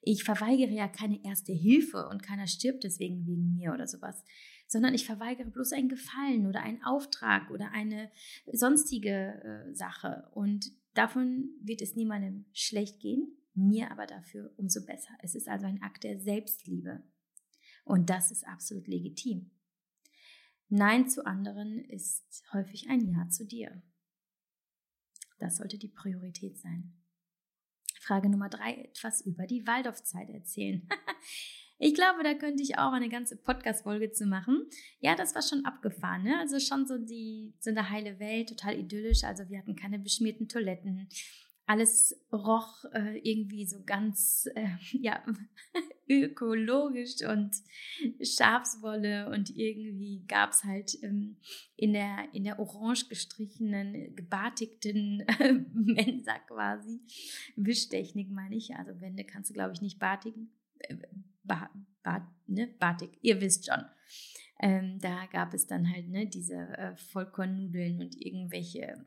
Ich 0.01 0.23
verweigere 0.23 0.71
ja 0.71 0.87
keine 0.87 1.23
erste 1.23 1.53
Hilfe 1.53 2.07
und 2.09 2.23
keiner 2.23 2.47
stirbt 2.47 2.83
deswegen 2.83 3.25
wegen 3.27 3.53
mir 3.53 3.73
oder 3.73 3.87
sowas, 3.87 4.23
sondern 4.67 4.95
ich 4.95 5.05
verweigere 5.05 5.49
bloß 5.49 5.73
einen 5.73 5.89
Gefallen 5.89 6.47
oder 6.47 6.61
einen 6.61 6.83
Auftrag 6.83 7.51
oder 7.51 7.71
eine 7.71 8.09
sonstige 8.51 9.41
äh, 9.43 9.75
Sache. 9.75 10.27
Und 10.33 10.71
davon 10.95 11.49
wird 11.61 11.81
es 11.81 11.95
niemandem 11.95 12.45
schlecht 12.53 12.99
gehen, 12.99 13.37
mir 13.53 13.91
aber 13.91 14.05
dafür 14.05 14.53
umso 14.57 14.85
besser. 14.85 15.13
Es 15.21 15.35
ist 15.35 15.47
also 15.47 15.65
ein 15.65 15.81
Akt 15.81 16.03
der 16.03 16.19
Selbstliebe. 16.19 17.03
Und 17.83 18.09
das 18.09 18.31
ist 18.31 18.45
absolut 18.47 18.87
legitim. 18.87 19.51
Nein 20.67 21.07
zu 21.07 21.25
anderen 21.25 21.79
ist 21.85 22.43
häufig 22.51 22.89
ein 22.89 23.07
Ja 23.07 23.29
zu 23.29 23.45
dir. 23.45 23.81
Das 25.37 25.57
sollte 25.57 25.77
die 25.77 25.89
Priorität 25.89 26.57
sein. 26.57 26.93
Frage 27.99 28.29
Nummer 28.29 28.49
drei, 28.49 28.73
etwas 28.75 29.21
über 29.21 29.45
die 29.45 29.65
Waldorfzeit 29.67 30.29
erzählen. 30.29 30.87
ich 31.85 31.93
glaube, 31.93 32.23
da 32.23 32.33
könnte 32.33 32.63
ich 32.63 32.77
auch 32.77 32.93
eine 32.93 33.09
ganze 33.09 33.37
Podcast-Folge 33.37 34.11
zu 34.11 34.25
machen. 34.25 34.65
Ja, 34.99 35.15
das 35.15 35.35
war 35.35 35.41
schon 35.41 35.65
abgefahren, 35.65 36.23
ne? 36.23 36.39
Also 36.39 36.59
schon 36.59 36.87
so 36.87 36.97
die, 36.97 37.53
so 37.59 37.69
eine 37.69 37.89
heile 37.89 38.19
Welt, 38.19 38.49
total 38.49 38.79
idyllisch. 38.79 39.23
Also 39.23 39.47
wir 39.49 39.59
hatten 39.59 39.75
keine 39.75 39.99
beschmierten 39.99 40.47
Toiletten 40.47 41.07
alles 41.67 42.15
roch 42.31 42.85
äh, 42.93 43.17
irgendwie 43.19 43.65
so 43.65 43.83
ganz 43.85 44.47
äh, 44.55 44.67
ja, 44.91 45.23
ökologisch 46.09 47.23
und 47.27 47.55
Schafswolle 48.21 49.29
und 49.29 49.55
irgendwie 49.55 50.23
gab 50.27 50.51
es 50.51 50.63
halt 50.63 50.97
ähm, 51.03 51.37
in, 51.75 51.93
der, 51.93 52.27
in 52.33 52.43
der 52.43 52.59
orange 52.59 53.09
gestrichenen, 53.09 54.15
gebartigten 54.15 55.21
äh, 55.21 55.53
Mensa 55.73 56.37
quasi, 56.47 57.01
Wischtechnik 57.55 58.29
meine 58.29 58.55
ich, 58.55 58.75
also 58.75 58.99
Wände 59.01 59.23
kannst 59.23 59.49
du 59.49 59.53
glaube 59.53 59.73
ich 59.73 59.81
nicht 59.81 59.99
bartigen, 59.99 60.51
äh, 60.79 60.95
ba, 61.45 61.69
ba, 62.03 62.27
ne? 62.47 62.67
Batik, 62.79 63.17
ihr 63.21 63.39
wisst 63.41 63.65
schon. 63.65 63.83
Ähm, 64.59 64.99
da 64.99 65.25
gab 65.25 65.53
es 65.53 65.67
dann 65.67 65.91
halt 65.91 66.09
ne, 66.09 66.27
diese 66.27 66.55
äh, 66.55 66.95
Vollkornnudeln 66.95 68.01
und 68.01 68.15
irgendwelche 68.19 69.05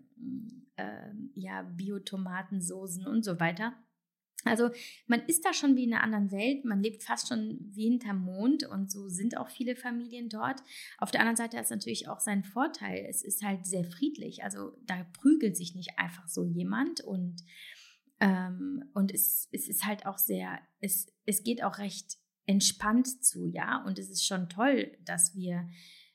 äh, 0.77 1.11
ja, 1.35 1.63
Biotomatensoßen 1.63 3.07
und 3.07 3.25
so 3.25 3.41
weiter. 3.41 3.75
Also 4.45 4.71
man 5.07 5.21
ist 5.27 5.45
da 5.45 5.53
schon 5.53 5.75
wie 5.77 5.85
in 5.85 5.93
einer 5.93 6.03
anderen 6.03 6.31
Welt, 6.31 6.65
man 6.65 6.83
lebt 6.83 7.03
fast 7.03 7.29
schon 7.29 7.59
wie 7.61 7.85
hinterm 7.85 8.21
Mond 8.21 8.65
und 8.65 8.91
so 8.91 9.09
sind 9.09 9.37
auch 9.37 9.49
viele 9.49 9.75
Familien 9.75 10.29
dort. 10.29 10.63
Auf 10.99 11.11
der 11.11 11.21
anderen 11.21 11.37
Seite 11.37 11.57
hat 11.57 11.65
es 11.65 11.71
natürlich 11.71 12.09
auch 12.09 12.21
seinen 12.21 12.45
Vorteil. 12.45 13.05
Es 13.09 13.25
ist 13.25 13.43
halt 13.43 13.67
sehr 13.67 13.85
friedlich, 13.85 14.45
also 14.45 14.77
da 14.87 15.05
prügelt 15.15 15.57
sich 15.57 15.75
nicht 15.75 15.99
einfach 15.99 16.29
so 16.29 16.45
jemand 16.45 17.01
und, 17.01 17.43
ähm, 18.21 18.85
und 18.95 19.13
es, 19.13 19.49
es 19.51 19.69
ist 19.69 19.85
halt 19.85 20.07
auch 20.07 20.19
sehr, 20.19 20.61
es, 20.81 21.13
es 21.27 21.43
geht 21.43 21.65
auch 21.65 21.79
recht 21.79 22.19
entspannt 22.49 23.23
zu, 23.25 23.47
ja. 23.47 23.85
Und 23.85 23.99
es 23.99 24.09
ist 24.09 24.27
schon 24.27 24.49
toll, 24.49 24.91
dass 25.05 25.37
wir, 25.37 25.69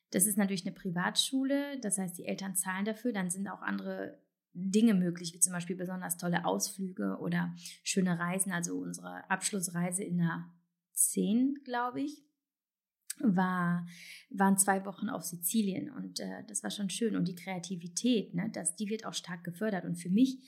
das 0.09 0.25
ist 0.25 0.37
natürlich 0.37 0.65
eine 0.65 0.75
Privatschule, 0.75 1.79
das 1.79 1.97
heißt, 1.97 2.17
die 2.17 2.25
Eltern 2.25 2.55
zahlen 2.55 2.85
dafür, 2.85 3.13
dann 3.13 3.29
sind 3.29 3.47
auch 3.47 3.61
andere 3.61 4.19
Dinge 4.53 4.95
möglich, 4.95 5.33
wie 5.33 5.39
zum 5.39 5.53
Beispiel 5.53 5.75
besonders 5.75 6.17
tolle 6.17 6.45
Ausflüge 6.45 7.17
oder 7.19 7.55
schöne 7.83 8.19
Reisen. 8.19 8.51
Also 8.51 8.75
unsere 8.77 9.29
Abschlussreise 9.29 10.03
in 10.03 10.17
der 10.17 10.45
10, 10.93 11.61
glaube 11.63 12.01
ich, 12.01 12.23
war, 13.19 13.85
waren 14.31 14.57
zwei 14.57 14.85
Wochen 14.85 15.09
auf 15.09 15.23
Sizilien 15.23 15.91
und 15.91 16.19
äh, 16.19 16.43
das 16.47 16.63
war 16.63 16.71
schon 16.71 16.89
schön. 16.89 17.15
Und 17.15 17.27
die 17.27 17.35
Kreativität, 17.35 18.33
ne, 18.33 18.49
das, 18.51 18.75
die 18.75 18.89
wird 18.89 19.05
auch 19.05 19.13
stark 19.13 19.43
gefördert. 19.43 19.85
Und 19.85 19.97
für 19.97 20.09
mich 20.09 20.39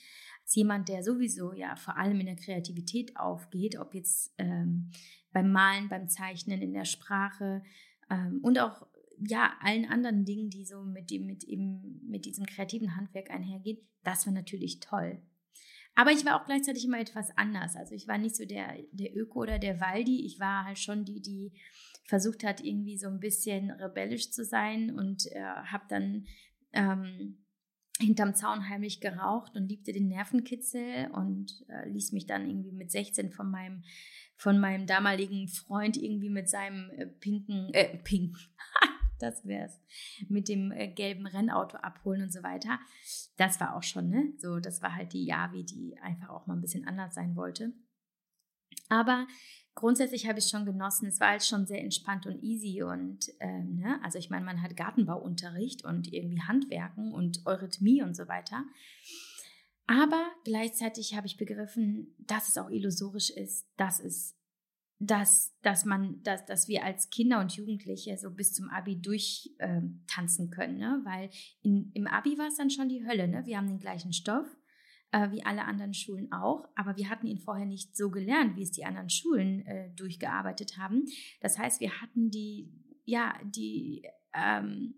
als 0.42 0.54
jemand, 0.54 0.88
der 0.88 1.04
sowieso 1.04 1.52
ja 1.52 1.76
vor 1.76 1.96
allem 1.96 2.18
in 2.20 2.26
der 2.26 2.36
Kreativität 2.36 3.16
aufgeht, 3.16 3.78
ob 3.78 3.94
jetzt 3.94 4.34
ähm, 4.38 4.90
beim 5.36 5.52
Malen, 5.52 5.90
beim 5.90 6.08
Zeichnen, 6.08 6.62
in 6.62 6.72
der 6.72 6.86
Sprache 6.86 7.62
ähm, 8.08 8.40
und 8.42 8.58
auch 8.58 8.86
ja, 9.18 9.52
allen 9.60 9.84
anderen 9.84 10.24
Dingen, 10.24 10.48
die 10.48 10.64
so 10.64 10.82
mit 10.82 11.10
dem, 11.10 11.26
mit 11.26 11.44
eben, 11.44 12.00
mit 12.08 12.24
diesem 12.24 12.46
kreativen 12.46 12.96
Handwerk 12.96 13.30
einhergehen, 13.30 13.86
das 14.02 14.24
war 14.24 14.32
natürlich 14.32 14.80
toll. 14.80 15.20
Aber 15.94 16.10
ich 16.10 16.24
war 16.24 16.40
auch 16.40 16.46
gleichzeitig 16.46 16.86
immer 16.86 17.00
etwas 17.00 17.36
anders. 17.36 17.76
Also 17.76 17.94
ich 17.94 18.08
war 18.08 18.16
nicht 18.16 18.34
so 18.34 18.46
der, 18.46 18.78
der 18.92 19.14
Öko 19.14 19.40
oder 19.40 19.58
der 19.58 19.78
Waldi. 19.78 20.24
Ich 20.24 20.40
war 20.40 20.64
halt 20.64 20.78
schon 20.78 21.04
die, 21.04 21.20
die 21.20 21.52
versucht 22.04 22.42
hat, 22.42 22.64
irgendwie 22.64 22.96
so 22.96 23.08
ein 23.08 23.20
bisschen 23.20 23.70
rebellisch 23.70 24.30
zu 24.30 24.42
sein 24.42 24.90
und 24.90 25.26
äh, 25.32 25.40
habe 25.42 25.84
dann 25.90 26.24
ähm, 26.72 27.44
hinterm 27.98 28.34
Zaun 28.34 28.70
heimlich 28.70 29.00
geraucht 29.00 29.54
und 29.54 29.68
liebte 29.68 29.92
den 29.92 30.08
Nervenkitzel 30.08 31.10
und 31.12 31.62
äh, 31.68 31.88
ließ 31.90 32.12
mich 32.12 32.26
dann 32.26 32.48
irgendwie 32.48 32.72
mit 32.72 32.90
16 32.90 33.32
von 33.32 33.50
meinem 33.50 33.82
von 34.36 34.58
meinem 34.58 34.86
damaligen 34.86 35.48
Freund 35.48 35.96
irgendwie 35.96 36.30
mit 36.30 36.48
seinem 36.48 36.90
äh, 36.90 37.06
pinken 37.06 37.72
äh, 37.72 37.96
pink 37.98 38.36
das 39.18 39.46
wär's 39.46 39.80
mit 40.28 40.48
dem 40.48 40.72
äh, 40.72 40.88
gelben 40.88 41.26
Rennauto 41.26 41.78
abholen 41.78 42.22
und 42.22 42.32
so 42.32 42.42
weiter. 42.42 42.78
Das 43.36 43.60
war 43.60 43.74
auch 43.74 43.82
schon, 43.82 44.08
ne? 44.08 44.32
So, 44.38 44.60
das 44.60 44.82
war 44.82 44.94
halt 44.94 45.12
die 45.12 45.24
Yavi, 45.24 45.64
die 45.64 45.98
einfach 45.98 46.28
auch 46.28 46.46
mal 46.46 46.54
ein 46.54 46.60
bisschen 46.60 46.86
anders 46.86 47.14
sein 47.14 47.36
wollte. 47.36 47.72
Aber 48.88 49.26
grundsätzlich 49.74 50.28
habe 50.28 50.38
ich 50.38 50.46
schon 50.46 50.64
genossen. 50.64 51.08
Es 51.08 51.20
war 51.20 51.30
halt 51.30 51.44
schon 51.44 51.66
sehr 51.66 51.80
entspannt 51.80 52.26
und 52.26 52.42
easy 52.42 52.82
und 52.82 53.30
ähm, 53.40 53.76
ne? 53.76 54.00
also 54.02 54.18
ich 54.18 54.30
meine, 54.30 54.44
man 54.44 54.62
hat 54.62 54.76
Gartenbauunterricht 54.76 55.84
und 55.84 56.12
irgendwie 56.12 56.42
Handwerken 56.42 57.12
und 57.12 57.44
Eurythmie 57.46 58.02
und 58.02 58.14
so 58.14 58.28
weiter. 58.28 58.64
Aber 59.86 60.30
gleichzeitig 60.44 61.14
habe 61.14 61.26
ich 61.26 61.36
begriffen, 61.36 62.14
dass 62.18 62.48
es 62.48 62.58
auch 62.58 62.70
illusorisch 62.70 63.30
ist, 63.30 63.68
dass 63.76 64.00
es 64.00 64.36
dass, 64.98 65.54
dass 65.62 65.84
man, 65.84 66.22
dass, 66.22 66.46
dass 66.46 66.68
wir 66.68 66.82
als 66.84 67.10
Kinder 67.10 67.40
und 67.40 67.54
Jugendliche 67.54 68.16
so 68.16 68.30
bis 68.30 68.54
zum 68.54 68.70
Abi 68.70 69.00
durchtanzen 69.00 70.46
äh, 70.46 70.50
können, 70.50 70.78
ne? 70.78 71.02
Weil 71.04 71.28
in, 71.62 71.90
im 71.92 72.06
Abi 72.06 72.38
war 72.38 72.48
es 72.48 72.56
dann 72.56 72.70
schon 72.70 72.88
die 72.88 73.06
Hölle, 73.06 73.28
ne? 73.28 73.44
Wir 73.44 73.58
haben 73.58 73.68
den 73.68 73.78
gleichen 73.78 74.14
Stoff, 74.14 74.46
äh, 75.12 75.30
wie 75.32 75.44
alle 75.44 75.64
anderen 75.64 75.92
Schulen 75.92 76.32
auch, 76.32 76.66
aber 76.76 76.96
wir 76.96 77.10
hatten 77.10 77.26
ihn 77.26 77.40
vorher 77.40 77.66
nicht 77.66 77.94
so 77.94 78.10
gelernt, 78.10 78.56
wie 78.56 78.62
es 78.62 78.70
die 78.70 78.86
anderen 78.86 79.10
Schulen 79.10 79.66
äh, 79.66 79.90
durchgearbeitet 79.94 80.78
haben. 80.78 81.04
Das 81.40 81.58
heißt, 81.58 81.80
wir 81.80 82.00
hatten 82.00 82.30
die, 82.30 82.72
ja, 83.04 83.38
die, 83.44 84.02
ähm, 84.32 84.94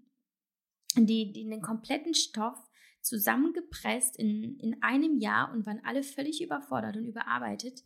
die, 0.96 1.32
die 1.32 1.44
den 1.44 1.60
kompletten 1.60 2.14
Stoff 2.14 2.67
zusammengepresst 3.08 4.16
in, 4.16 4.58
in 4.58 4.82
einem 4.82 5.18
Jahr 5.18 5.52
und 5.52 5.66
waren 5.66 5.84
alle 5.84 6.02
völlig 6.02 6.42
überfordert 6.42 6.96
und 6.96 7.06
überarbeitet. 7.06 7.82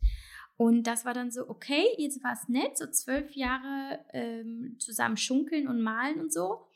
Und 0.55 0.83
das 0.83 1.03
war 1.05 1.13
dann 1.13 1.31
so, 1.31 1.49
okay, 1.49 1.83
jetzt 1.97 2.23
war 2.23 2.33
es 2.33 2.47
nett, 2.47 2.77
so 2.77 2.85
zwölf 2.87 3.35
Jahre 3.35 4.05
ähm, 4.13 4.75
zusammen 4.79 5.17
schunkeln 5.17 5.67
und 5.67 5.81
malen 5.81 6.19
und 6.19 6.31
so. 6.31 6.67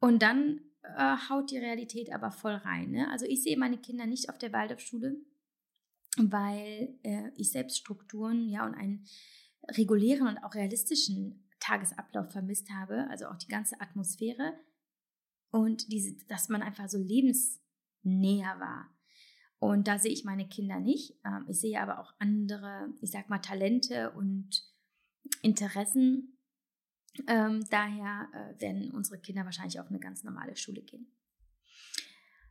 Und 0.00 0.22
dann 0.22 0.60
äh, 0.82 1.16
haut 1.30 1.50
die 1.50 1.58
Realität 1.58 2.12
aber 2.12 2.32
voll 2.32 2.54
rein. 2.54 2.90
Ne? 2.90 3.08
Also 3.10 3.24
ich 3.24 3.42
sehe 3.42 3.56
meine 3.56 3.78
Kinder 3.78 4.06
nicht 4.06 4.28
auf 4.30 4.38
der 4.38 4.52
Waldorfschule, 4.52 5.16
weil 6.18 6.98
äh, 7.04 7.30
ich 7.36 7.52
selbst 7.52 7.78
Strukturen 7.78 8.48
ja 8.48 8.66
und 8.66 8.74
einen 8.74 9.06
regulären 9.70 10.26
und 10.26 10.38
auch 10.38 10.54
realistischen 10.54 11.48
Tagesablauf 11.60 12.32
vermisst 12.32 12.70
habe, 12.70 13.06
also 13.10 13.26
auch 13.26 13.36
die 13.36 13.46
ganze 13.46 13.80
Atmosphäre 13.80 14.54
und 15.52 15.92
diese, 15.92 16.16
dass 16.26 16.48
man 16.48 16.62
einfach 16.62 16.88
so 16.88 16.98
lebensnäher 16.98 18.58
war. 18.58 18.90
Und 19.60 19.86
da 19.86 20.00
sehe 20.00 20.10
ich 20.10 20.24
meine 20.24 20.48
Kinder 20.48 20.80
nicht. 20.80 21.20
Ähm, 21.24 21.44
ich 21.48 21.60
sehe 21.60 21.80
aber 21.80 22.00
auch 22.00 22.12
andere, 22.18 22.92
ich 23.00 23.12
sag 23.12 23.28
mal, 23.28 23.38
Talente 23.38 24.10
und 24.10 24.64
Interessen 25.42 26.36
ähm, 27.26 27.64
daher 27.70 28.28
äh, 28.32 28.60
werden 28.60 28.90
unsere 28.90 29.20
Kinder 29.20 29.44
wahrscheinlich 29.44 29.78
auf 29.78 29.88
eine 29.88 30.00
ganz 30.00 30.24
normale 30.24 30.56
Schule 30.56 30.82
gehen. 30.82 31.06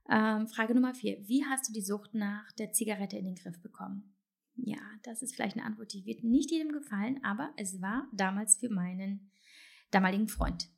Ähm, 0.09 0.47
Frage 0.47 0.75
Nummer 0.75 0.93
vier. 0.93 1.17
Wie 1.27 1.43
hast 1.45 1.67
du 1.67 1.73
die 1.73 1.81
Sucht 1.81 2.13
nach 2.13 2.51
der 2.53 2.71
Zigarette 2.71 3.17
in 3.17 3.25
den 3.25 3.35
Griff 3.35 3.59
bekommen? 3.61 4.15
Ja, 4.55 4.79
das 5.03 5.21
ist 5.23 5.35
vielleicht 5.35 5.57
eine 5.57 5.65
Antwort, 5.65 5.93
die 5.93 6.05
wird 6.05 6.23
nicht 6.23 6.51
jedem 6.51 6.71
gefallen, 6.71 7.23
aber 7.23 7.51
es 7.57 7.81
war 7.81 8.07
damals 8.13 8.57
für 8.57 8.69
meinen 8.69 9.31
damaligen 9.89 10.27
Freund. 10.27 10.69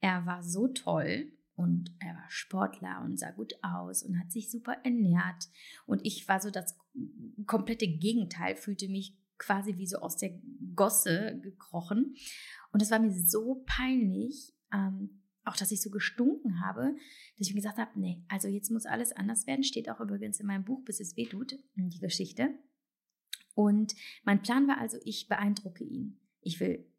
Er 0.00 0.24
war 0.24 0.42
so 0.42 0.68
toll 0.68 1.32
und 1.60 1.94
er 1.98 2.14
war 2.14 2.24
Sportler 2.28 3.02
und 3.04 3.18
sah 3.18 3.32
gut 3.32 3.52
aus 3.60 4.02
und 4.02 4.18
hat 4.18 4.32
sich 4.32 4.50
super 4.50 4.78
ernährt. 4.82 5.48
Und 5.84 6.00
ich 6.04 6.26
war 6.26 6.40
so 6.40 6.50
das 6.50 6.78
komplette 7.46 7.86
Gegenteil, 7.86 8.56
fühlte 8.56 8.88
mich 8.88 9.14
quasi 9.36 9.76
wie 9.76 9.86
so 9.86 9.98
aus 9.98 10.16
der 10.16 10.40
Gosse 10.74 11.38
gekrochen. 11.42 12.14
Und 12.72 12.80
es 12.80 12.90
war 12.90 12.98
mir 12.98 13.12
so 13.12 13.62
peinlich, 13.66 14.54
ähm, 14.72 15.22
auch, 15.44 15.56
dass 15.56 15.70
ich 15.70 15.82
so 15.82 15.90
gestunken 15.90 16.60
habe, 16.64 16.94
dass 17.36 17.48
ich 17.48 17.54
mir 17.54 17.60
gesagt 17.60 17.78
habe, 17.78 17.98
nee, 17.98 18.24
also 18.28 18.48
jetzt 18.48 18.70
muss 18.70 18.86
alles 18.86 19.12
anders 19.12 19.46
werden. 19.46 19.62
Steht 19.62 19.90
auch 19.90 20.00
übrigens 20.00 20.40
in 20.40 20.46
meinem 20.46 20.64
Buch, 20.64 20.82
bis 20.84 21.00
es 21.00 21.16
weh 21.16 21.26
tut, 21.26 21.58
die 21.74 21.98
Geschichte. 21.98 22.54
Und 23.54 23.94
mein 24.24 24.40
Plan 24.42 24.66
war 24.66 24.78
also, 24.78 24.96
ich 25.04 25.28
beeindrucke 25.28 25.84
ihn. 25.84 26.20
Ich 26.40 26.60
will 26.60 26.89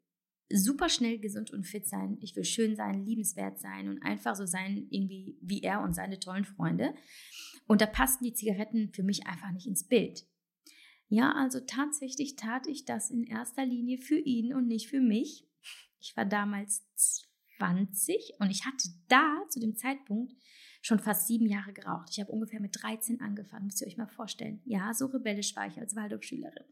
super 0.52 0.88
schnell 0.88 1.18
gesund 1.18 1.50
und 1.50 1.64
fit 1.64 1.86
sein. 1.86 2.18
Ich 2.20 2.36
will 2.36 2.44
schön 2.44 2.76
sein, 2.76 3.04
liebenswert 3.04 3.58
sein 3.58 3.88
und 3.88 4.02
einfach 4.02 4.34
so 4.36 4.46
sein, 4.46 4.86
irgendwie 4.90 5.36
wie 5.40 5.62
er 5.62 5.82
und 5.82 5.94
seine 5.94 6.20
tollen 6.20 6.44
Freunde. 6.44 6.94
Und 7.66 7.80
da 7.80 7.86
passten 7.86 8.24
die 8.24 8.34
Zigaretten 8.34 8.92
für 8.92 9.02
mich 9.02 9.26
einfach 9.26 9.50
nicht 9.52 9.66
ins 9.66 9.84
Bild. 9.84 10.26
Ja, 11.08 11.32
also 11.32 11.60
tatsächlich 11.60 12.36
tat 12.36 12.66
ich 12.66 12.84
das 12.84 13.10
in 13.10 13.24
erster 13.24 13.66
Linie 13.66 13.98
für 13.98 14.18
ihn 14.18 14.54
und 14.54 14.66
nicht 14.66 14.88
für 14.88 15.00
mich. 15.00 15.46
Ich 16.00 16.16
war 16.16 16.24
damals 16.24 16.86
20 17.58 18.34
und 18.38 18.50
ich 18.50 18.64
hatte 18.64 18.88
da 19.08 19.42
zu 19.48 19.60
dem 19.60 19.76
Zeitpunkt 19.76 20.34
schon 20.80 20.98
fast 20.98 21.28
sieben 21.28 21.46
Jahre 21.46 21.72
geraucht. 21.72 22.08
Ich 22.10 22.20
habe 22.20 22.32
ungefähr 22.32 22.60
mit 22.60 22.82
13 22.82 23.20
angefangen, 23.20 23.66
müsst 23.66 23.80
ihr 23.80 23.86
euch 23.86 23.96
mal 23.96 24.08
vorstellen. 24.08 24.60
Ja, 24.64 24.92
so 24.94 25.06
rebellisch 25.06 25.54
war 25.54 25.66
ich 25.66 25.78
als 25.78 25.94
Waldorfschülerin. 25.94 26.64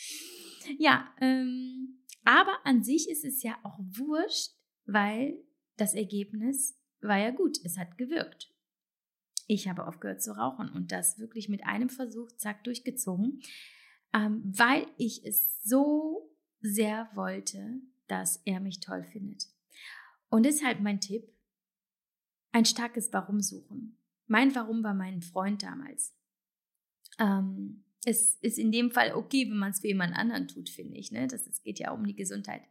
ja, 0.78 1.12
ähm, 1.20 2.01
aber 2.24 2.64
an 2.64 2.82
sich 2.82 3.08
ist 3.08 3.24
es 3.24 3.42
ja 3.42 3.58
auch 3.62 3.78
wurscht, 3.78 4.52
weil 4.84 5.42
das 5.76 5.94
Ergebnis 5.94 6.78
war 7.00 7.18
ja 7.18 7.30
gut. 7.30 7.58
Es 7.64 7.78
hat 7.78 7.98
gewirkt. 7.98 8.52
Ich 9.46 9.68
habe 9.68 9.86
aufgehört 9.86 10.22
zu 10.22 10.36
rauchen 10.36 10.70
und 10.70 10.92
das 10.92 11.18
wirklich 11.18 11.48
mit 11.48 11.64
einem 11.64 11.88
Versuch, 11.88 12.30
zack, 12.36 12.64
durchgezogen, 12.64 13.40
ähm, 14.14 14.42
weil 14.44 14.86
ich 14.96 15.24
es 15.24 15.62
so 15.62 16.30
sehr 16.60 17.10
wollte, 17.14 17.80
dass 18.06 18.40
er 18.44 18.60
mich 18.60 18.80
toll 18.80 19.04
findet. 19.04 19.44
Und 20.28 20.44
deshalb 20.44 20.80
mein 20.80 21.00
Tipp, 21.00 21.24
ein 22.52 22.64
starkes 22.64 23.12
Warum 23.12 23.40
suchen. 23.40 23.98
Mein 24.26 24.54
Warum 24.54 24.82
war 24.84 24.94
mein 24.94 25.22
Freund 25.22 25.62
damals. 25.62 26.14
Ähm, 27.18 27.84
es 28.04 28.36
ist 28.40 28.58
in 28.58 28.72
dem 28.72 28.90
Fall 28.90 29.14
okay, 29.14 29.48
wenn 29.48 29.58
man 29.58 29.70
es 29.70 29.80
für 29.80 29.88
jemand 29.88 30.16
anderen 30.16 30.48
tut, 30.48 30.68
finde 30.68 30.96
ich. 30.96 31.12
Ne? 31.12 31.26
Das, 31.28 31.44
das 31.44 31.62
geht 31.62 31.78
ja 31.78 31.92
um 31.92 32.04
die 32.04 32.16
Gesundheit. 32.16 32.62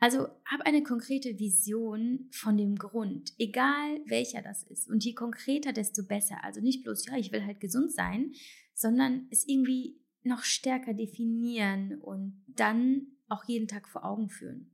Also 0.00 0.28
hab 0.44 0.60
eine 0.64 0.82
konkrete 0.82 1.38
Vision 1.38 2.28
von 2.30 2.56
dem 2.56 2.76
Grund, 2.76 3.32
egal 3.38 4.00
welcher 4.06 4.42
das 4.42 4.62
ist. 4.62 4.88
Und 4.88 5.04
je 5.04 5.14
konkreter, 5.14 5.72
desto 5.72 6.04
besser. 6.04 6.44
Also 6.44 6.60
nicht 6.60 6.84
bloß, 6.84 7.06
ja, 7.06 7.16
ich 7.16 7.32
will 7.32 7.44
halt 7.44 7.60
gesund 7.60 7.92
sein, 7.92 8.32
sondern 8.74 9.26
es 9.30 9.48
irgendwie 9.48 9.98
noch 10.22 10.42
stärker 10.42 10.94
definieren 10.94 11.98
und 12.00 12.44
dann 12.46 13.06
auch 13.28 13.44
jeden 13.44 13.68
Tag 13.68 13.88
vor 13.88 14.04
Augen 14.04 14.28
führen. 14.28 14.70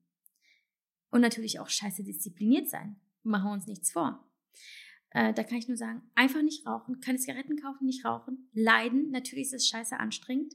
Und 1.10 1.20
natürlich 1.20 1.60
auch 1.60 1.68
scheiße 1.68 2.02
diszipliniert 2.02 2.68
sein. 2.68 2.96
Machen 3.22 3.48
wir 3.48 3.52
uns 3.52 3.66
nichts 3.66 3.92
vor. 3.92 4.28
Äh, 5.14 5.32
da 5.32 5.44
kann 5.44 5.58
ich 5.58 5.68
nur 5.68 5.76
sagen, 5.76 6.02
einfach 6.16 6.42
nicht 6.42 6.66
rauchen, 6.66 7.00
keine 7.00 7.18
Zigaretten 7.18 7.56
kaufen, 7.56 7.86
nicht 7.86 8.04
rauchen, 8.04 8.50
leiden, 8.52 9.10
natürlich 9.12 9.46
ist 9.46 9.54
es 9.54 9.68
scheiße 9.68 9.98
anstrengend, 9.98 10.54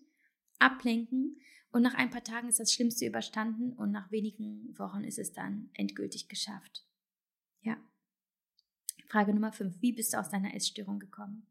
ablenken 0.60 1.38
und 1.72 1.82
nach 1.82 1.94
ein 1.94 2.10
paar 2.10 2.26
Tagen 2.26 2.50
ist 2.50 2.60
das 2.60 2.74
Schlimmste 2.74 3.06
überstanden 3.06 3.72
und 3.72 3.92
nach 3.92 4.12
wenigen 4.12 4.78
Wochen 4.78 5.06
ist 5.06 5.18
es 5.18 5.32
dann 5.32 5.70
endgültig 5.74 6.28
geschafft. 6.28 6.86
Ja. 7.62 7.78
Frage 9.08 9.34
Nummer 9.34 9.54
5. 9.54 9.82
Wie 9.82 9.94
bist 9.94 10.14
du 10.14 10.20
aus 10.20 10.30
deiner 10.30 10.54
Essstörung 10.54 11.00
gekommen? 11.00 11.48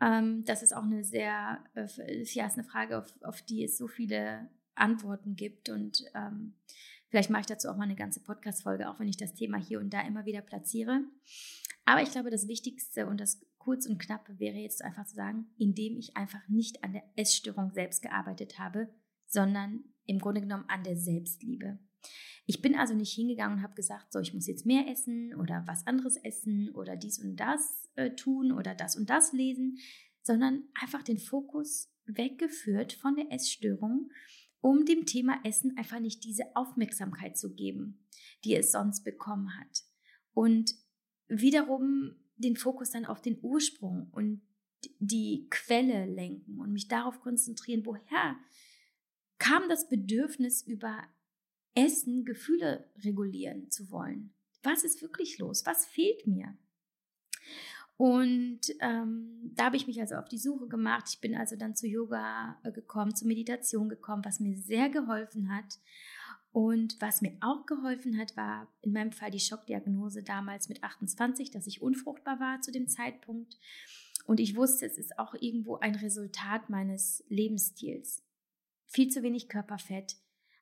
Ähm, 0.00 0.44
das 0.44 0.62
ist 0.62 0.76
auch 0.76 0.84
eine 0.84 1.02
sehr, 1.02 1.64
äh, 1.74 2.22
ja, 2.22 2.46
ist 2.46 2.54
eine 2.56 2.64
Frage, 2.64 2.98
auf, 2.98 3.12
auf 3.22 3.42
die 3.42 3.64
es 3.64 3.76
so 3.76 3.88
viele 3.88 4.48
Antworten 4.76 5.34
gibt 5.34 5.70
und 5.70 6.04
ähm, 6.14 6.54
Vielleicht 7.12 7.28
mache 7.28 7.42
ich 7.42 7.46
dazu 7.46 7.68
auch 7.68 7.76
mal 7.76 7.84
eine 7.84 7.94
ganze 7.94 8.20
Podcast-Folge, 8.20 8.88
auch 8.88 8.98
wenn 8.98 9.06
ich 9.06 9.18
das 9.18 9.34
Thema 9.34 9.58
hier 9.58 9.80
und 9.80 9.92
da 9.92 10.00
immer 10.00 10.24
wieder 10.24 10.40
platziere. 10.40 11.02
Aber 11.84 12.02
ich 12.02 12.10
glaube, 12.10 12.30
das 12.30 12.48
Wichtigste 12.48 13.06
und 13.06 13.20
das 13.20 13.44
kurz 13.58 13.86
und 13.86 13.98
knappe 13.98 14.38
wäre 14.38 14.56
jetzt 14.56 14.82
einfach 14.82 15.06
zu 15.06 15.14
sagen, 15.14 15.46
indem 15.58 15.96
ich 15.96 16.16
einfach 16.16 16.46
nicht 16.48 16.82
an 16.84 16.92
der 16.92 17.04
Essstörung 17.16 17.72
selbst 17.72 18.02
gearbeitet 18.02 18.58
habe, 18.58 18.88
sondern 19.26 19.84
im 20.06 20.18
Grunde 20.18 20.40
genommen 20.40 20.64
an 20.68 20.84
der 20.84 20.96
Selbstliebe. 20.96 21.78
Ich 22.46 22.60
bin 22.60 22.74
also 22.74 22.94
nicht 22.94 23.12
hingegangen 23.12 23.58
und 23.58 23.62
habe 23.62 23.74
gesagt, 23.74 24.12
so, 24.12 24.18
ich 24.18 24.34
muss 24.34 24.48
jetzt 24.48 24.66
mehr 24.66 24.88
essen 24.88 25.34
oder 25.36 25.64
was 25.66 25.86
anderes 25.86 26.16
essen 26.16 26.70
oder 26.74 26.96
dies 26.96 27.22
und 27.22 27.36
das 27.36 27.88
äh, 27.94 28.10
tun 28.10 28.52
oder 28.52 28.74
das 28.74 28.96
und 28.96 29.10
das 29.10 29.32
lesen, 29.32 29.78
sondern 30.22 30.64
einfach 30.80 31.02
den 31.02 31.18
Fokus 31.18 31.92
weggeführt 32.06 32.92
von 32.94 33.14
der 33.14 33.30
Essstörung 33.30 34.10
um 34.62 34.86
dem 34.86 35.04
Thema 35.06 35.40
Essen 35.44 35.76
einfach 35.76 35.98
nicht 35.98 36.24
diese 36.24 36.44
Aufmerksamkeit 36.54 37.36
zu 37.36 37.52
geben, 37.52 38.06
die 38.44 38.54
es 38.54 38.70
sonst 38.70 39.02
bekommen 39.02 39.58
hat. 39.58 39.82
Und 40.32 40.72
wiederum 41.40 42.14
den 42.36 42.56
Fokus 42.56 42.90
dann 42.90 43.06
auf 43.06 43.22
den 43.22 43.38
Ursprung 43.42 44.08
und 44.12 44.42
die 44.98 45.46
Quelle 45.50 46.06
lenken 46.06 46.60
und 46.60 46.72
mich 46.72 46.88
darauf 46.88 47.20
konzentrieren, 47.20 47.86
woher 47.86 48.36
kam 49.38 49.68
das 49.68 49.88
Bedürfnis 49.88 50.62
über 50.62 51.02
Essen 51.74 52.24
Gefühle 52.24 52.90
regulieren 53.02 53.70
zu 53.70 53.90
wollen. 53.90 54.34
Was 54.62 54.84
ist 54.84 55.02
wirklich 55.02 55.38
los? 55.38 55.64
Was 55.64 55.86
fehlt 55.86 56.26
mir? 56.26 56.56
Und 57.96 58.60
ähm, 58.80 59.52
da 59.54 59.66
habe 59.66 59.76
ich 59.76 59.86
mich 59.86 60.00
also 60.00 60.16
auf 60.16 60.28
die 60.28 60.38
Suche 60.38 60.66
gemacht. 60.66 61.04
Ich 61.08 61.20
bin 61.20 61.36
also 61.36 61.56
dann 61.56 61.76
zu 61.76 61.86
Yoga 61.86 62.58
äh, 62.64 62.72
gekommen, 62.72 63.14
zur 63.14 63.28
Meditation 63.28 63.88
gekommen, 63.88 64.24
was 64.24 64.40
mir 64.40 64.56
sehr 64.56 64.88
geholfen 64.88 65.54
hat. 65.54 65.78
Und 66.52 67.00
was 67.00 67.22
mir 67.22 67.34
auch 67.40 67.64
geholfen 67.64 68.18
hat, 68.18 68.36
war 68.36 68.68
in 68.82 68.92
meinem 68.92 69.12
Fall 69.12 69.30
die 69.30 69.40
Schockdiagnose 69.40 70.22
damals 70.22 70.68
mit 70.68 70.84
28, 70.84 71.50
dass 71.50 71.66
ich 71.66 71.80
unfruchtbar 71.80 72.40
war 72.40 72.60
zu 72.60 72.70
dem 72.70 72.88
Zeitpunkt. 72.88 73.56
Und 74.26 74.38
ich 74.38 74.54
wusste, 74.54 74.84
es 74.84 74.98
ist 74.98 75.18
auch 75.18 75.34
irgendwo 75.34 75.76
ein 75.76 75.94
Resultat 75.94 76.68
meines 76.68 77.24
Lebensstils. 77.28 78.22
Viel 78.86 79.08
zu 79.08 79.22
wenig 79.22 79.48
Körperfett, 79.48 80.16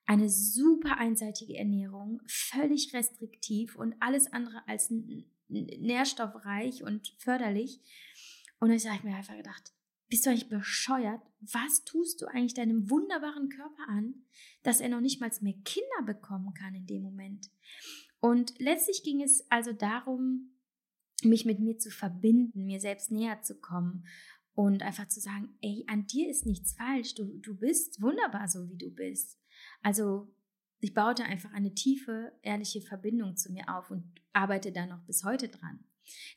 eine 0.07 0.31
super 0.31 0.99
einseitige 0.99 1.57
Ernährung, 1.57 2.23
völlig 2.27 2.95
restriktiv 2.95 3.75
und 3.75 3.97
alles 3.99 4.33
andere 4.33 4.63
als 4.69 4.93
nährstoffreich 5.49 6.85
und 6.85 7.15
förderlich. 7.19 7.81
Und 8.61 8.71
ich 8.71 8.89
habe 8.89 9.07
mir 9.09 9.17
einfach 9.17 9.37
gedacht, 9.37 9.73
bist 10.11 10.27
du 10.27 10.31
eigentlich 10.31 10.49
bescheuert? 10.49 11.23
Was 11.41 11.85
tust 11.85 12.21
du 12.21 12.27
eigentlich 12.27 12.55
deinem 12.55 12.91
wunderbaren 12.91 13.49
Körper 13.49 13.89
an, 13.89 14.27
dass 14.63 14.81
er 14.81 14.89
noch 14.89 15.01
nicht 15.01 15.21
mal 15.21 15.31
mehr 15.41 15.55
Kinder 15.65 16.03
bekommen 16.05 16.53
kann 16.53 16.75
in 16.75 16.87
dem 16.87 17.03
Moment? 17.03 17.49
Und 18.19 18.59
letztlich 18.59 19.03
ging 19.03 19.23
es 19.23 19.51
also 19.51 19.73
darum, 19.73 20.59
mich 21.23 21.45
mit 21.47 21.61
mir 21.61 21.79
zu 21.79 21.91
verbinden, 21.91 22.67
mir 22.67 22.81
selbst 22.81 23.11
näher 23.11 23.41
zu 23.43 23.61
kommen 23.61 24.05
und 24.55 24.83
einfach 24.83 25.09
zu 25.09 25.21
sagen, 25.21 25.57
ey, 25.63 25.85
an 25.87 26.07
dir 26.07 26.29
ist 26.29 26.45
nichts 26.45 26.75
falsch, 26.75 27.15
du, 27.15 27.39
du 27.39 27.57
bist 27.57 28.03
wunderbar 28.03 28.49
so, 28.49 28.69
wie 28.69 28.77
du 28.77 28.91
bist. 28.91 29.39
Also 29.83 30.35
ich 30.81 30.93
baute 30.93 31.25
einfach 31.25 31.53
eine 31.53 31.75
tiefe, 31.75 32.33
ehrliche 32.43 32.81
Verbindung 32.81 33.37
zu 33.37 33.53
mir 33.53 33.69
auf 33.75 33.91
und 33.91 34.05
arbeite 34.33 34.73
da 34.73 34.87
noch 34.87 35.03
bis 35.05 35.25
heute 35.25 35.49
dran. 35.49 35.85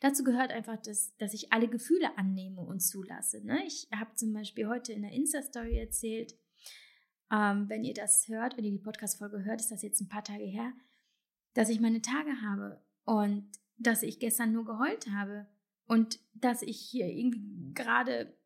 Dazu 0.02 0.24
gehört 0.24 0.52
einfach, 0.52 0.78
dass, 0.82 1.16
dass 1.18 1.34
ich 1.34 1.52
alle 1.52 1.68
Gefühle 1.68 2.18
annehme 2.18 2.62
und 2.62 2.80
zulasse. 2.80 3.46
Ne? 3.46 3.64
Ich 3.66 3.88
habe 3.94 4.16
zum 4.16 4.34
Beispiel 4.34 4.68
heute 4.68 4.94
in 4.94 5.02
der 5.02 5.12
Insta-Story 5.12 5.78
erzählt, 5.78 6.36
ähm, 7.32 7.68
wenn 7.70 7.84
ihr 7.84 7.94
das 7.94 8.28
hört, 8.28 8.58
wenn 8.58 8.66
ihr 8.66 8.72
die 8.72 8.84
Podcast-Folge 8.84 9.44
hört, 9.44 9.62
ist 9.62 9.72
das 9.72 9.82
jetzt 9.82 10.02
ein 10.02 10.10
paar 10.10 10.24
Tage 10.24 10.44
her, 10.44 10.74
dass 11.54 11.70
ich 11.70 11.80
meine 11.80 12.02
Tage 12.02 12.42
habe 12.42 12.84
und 13.06 13.50
dass 13.78 14.04
ich 14.04 14.20
gestern 14.20 14.52
nur 14.52 14.66
geheult 14.66 15.10
habe 15.10 15.48
und 15.88 16.20
dass 16.34 16.62
ich 16.62 16.78
hier 16.80 17.08
irgendwie 17.08 17.74
gerade 17.74 18.38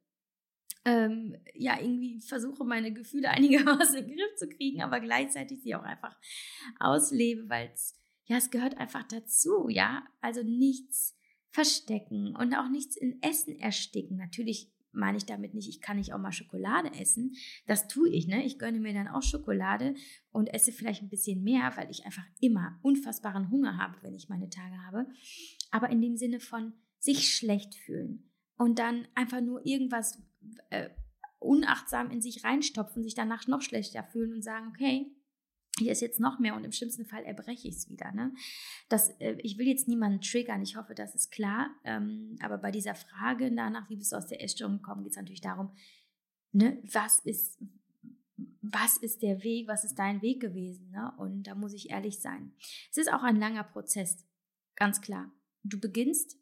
ähm, 0.86 1.36
ja 1.54 1.80
irgendwie 1.80 2.22
versuche, 2.22 2.64
meine 2.64 2.94
Gefühle 2.94 3.30
einigermaßen 3.32 3.98
in 3.98 4.08
den 4.08 4.18
Griff 4.18 4.36
zu 4.38 4.48
kriegen, 4.48 4.82
aber 4.82 5.00
gleichzeitig 5.00 5.62
sie 5.62 5.76
auch 5.76 5.84
einfach 5.84 6.18
auslebe, 6.80 7.50
weil 7.50 7.70
es, 7.74 7.96
ja, 8.26 8.38
es 8.38 8.52
gehört 8.52 8.78
einfach 8.78 9.04
dazu, 9.04 9.68
ja. 9.70 10.06
Also 10.22 10.44
nichts 10.44 11.17
verstecken 11.58 12.36
und 12.36 12.54
auch 12.54 12.70
nichts 12.70 12.96
in 12.96 13.20
Essen 13.24 13.58
ersticken. 13.58 14.16
Natürlich 14.16 14.72
meine 14.92 15.18
ich 15.18 15.26
damit 15.26 15.56
nicht, 15.56 15.68
ich 15.68 15.82
kann 15.82 15.98
nicht 15.98 16.14
auch 16.14 16.20
mal 16.20 16.32
Schokolade 16.32 16.94
essen. 16.94 17.36
Das 17.66 17.88
tue 17.88 18.10
ich, 18.10 18.28
ne? 18.28 18.46
Ich 18.46 18.60
gönne 18.60 18.80
mir 18.80 18.94
dann 18.94 19.08
auch 19.08 19.24
Schokolade 19.24 19.96
und 20.32 20.54
esse 20.54 20.72
vielleicht 20.72 21.02
ein 21.02 21.10
bisschen 21.10 21.42
mehr, 21.42 21.76
weil 21.76 21.90
ich 21.90 22.06
einfach 22.06 22.26
immer 22.42 22.78
unfassbaren 22.84 23.50
Hunger 23.50 23.76
habe, 23.76 23.98
wenn 24.04 24.14
ich 24.14 24.30
meine 24.30 24.52
Tage 24.52 24.78
habe. 24.86 25.08
Aber 25.72 25.90
in 25.90 26.00
dem 26.00 26.16
Sinne 26.16 26.40
von 26.40 26.74
sich 27.00 27.34
schlecht 27.34 27.74
fühlen 27.74 28.30
und 28.58 28.78
dann 28.78 29.08
einfach 29.16 29.42
nur 29.42 29.66
irgendwas 29.66 30.22
äh, 30.70 30.92
unachtsam 31.40 32.12
in 32.12 32.22
sich 32.22 32.44
reinstopfen, 32.44 33.02
sich 33.02 33.16
danach 33.16 33.48
noch 33.48 33.64
schlechter 33.64 34.04
fühlen 34.04 34.32
und 34.32 34.44
sagen, 34.44 34.68
okay, 34.68 35.12
hier 35.78 35.92
ist 35.92 36.02
jetzt 36.02 36.20
noch 36.20 36.40
mehr 36.40 36.56
und 36.56 36.64
im 36.64 36.72
schlimmsten 36.72 37.06
Fall 37.06 37.24
erbreche 37.24 37.68
ich 37.68 37.76
es 37.76 37.90
wieder. 37.90 38.12
Ne? 38.12 38.34
Das, 38.90 39.10
äh, 39.20 39.38
ich 39.42 39.58
will 39.58 39.68
jetzt 39.68 39.88
niemanden 39.88 40.22
triggern, 40.22 40.62
ich 40.62 40.76
hoffe, 40.76 40.96
das 40.96 41.16
ist 41.16 41.32
klar. 41.32 41.70
Ähm, 41.84 42.36
aber 42.42 42.58
bei 42.58 42.72
dieser 42.72 42.96
Frage 42.96 43.54
danach, 43.54 43.90
wie 43.90 43.96
bist 43.96 44.12
du 44.12 44.16
aus 44.16 44.28
der 44.28 44.44
Essstörung 44.44 44.78
gekommen, 44.78 45.04
geht 45.04 45.12
es 45.12 45.18
natürlich 45.18 45.42
darum, 45.42 45.72
ne, 46.52 46.82
was 46.92 47.20
ist, 47.20 47.60
was 48.62 48.98
ist 48.98 49.22
der 49.22 49.44
Weg, 49.44 49.68
was 49.68 49.84
ist 49.84 49.96
dein 49.96 50.22
Weg 50.22 50.42
gewesen? 50.42 50.92
Ne? 50.92 51.14
Und 51.18 51.44
da 51.44 51.56
muss 51.56 51.74
ich 51.74 51.90
ehrlich 51.90 52.20
sein. 52.20 52.54
Es 52.92 52.98
ist 52.98 53.12
auch 53.12 53.24
ein 53.24 53.38
langer 53.38 53.64
Prozess. 53.64 54.26
Ganz 54.76 55.02
klar. 55.02 55.32
Du 55.64 55.80
beginnst 55.80 56.38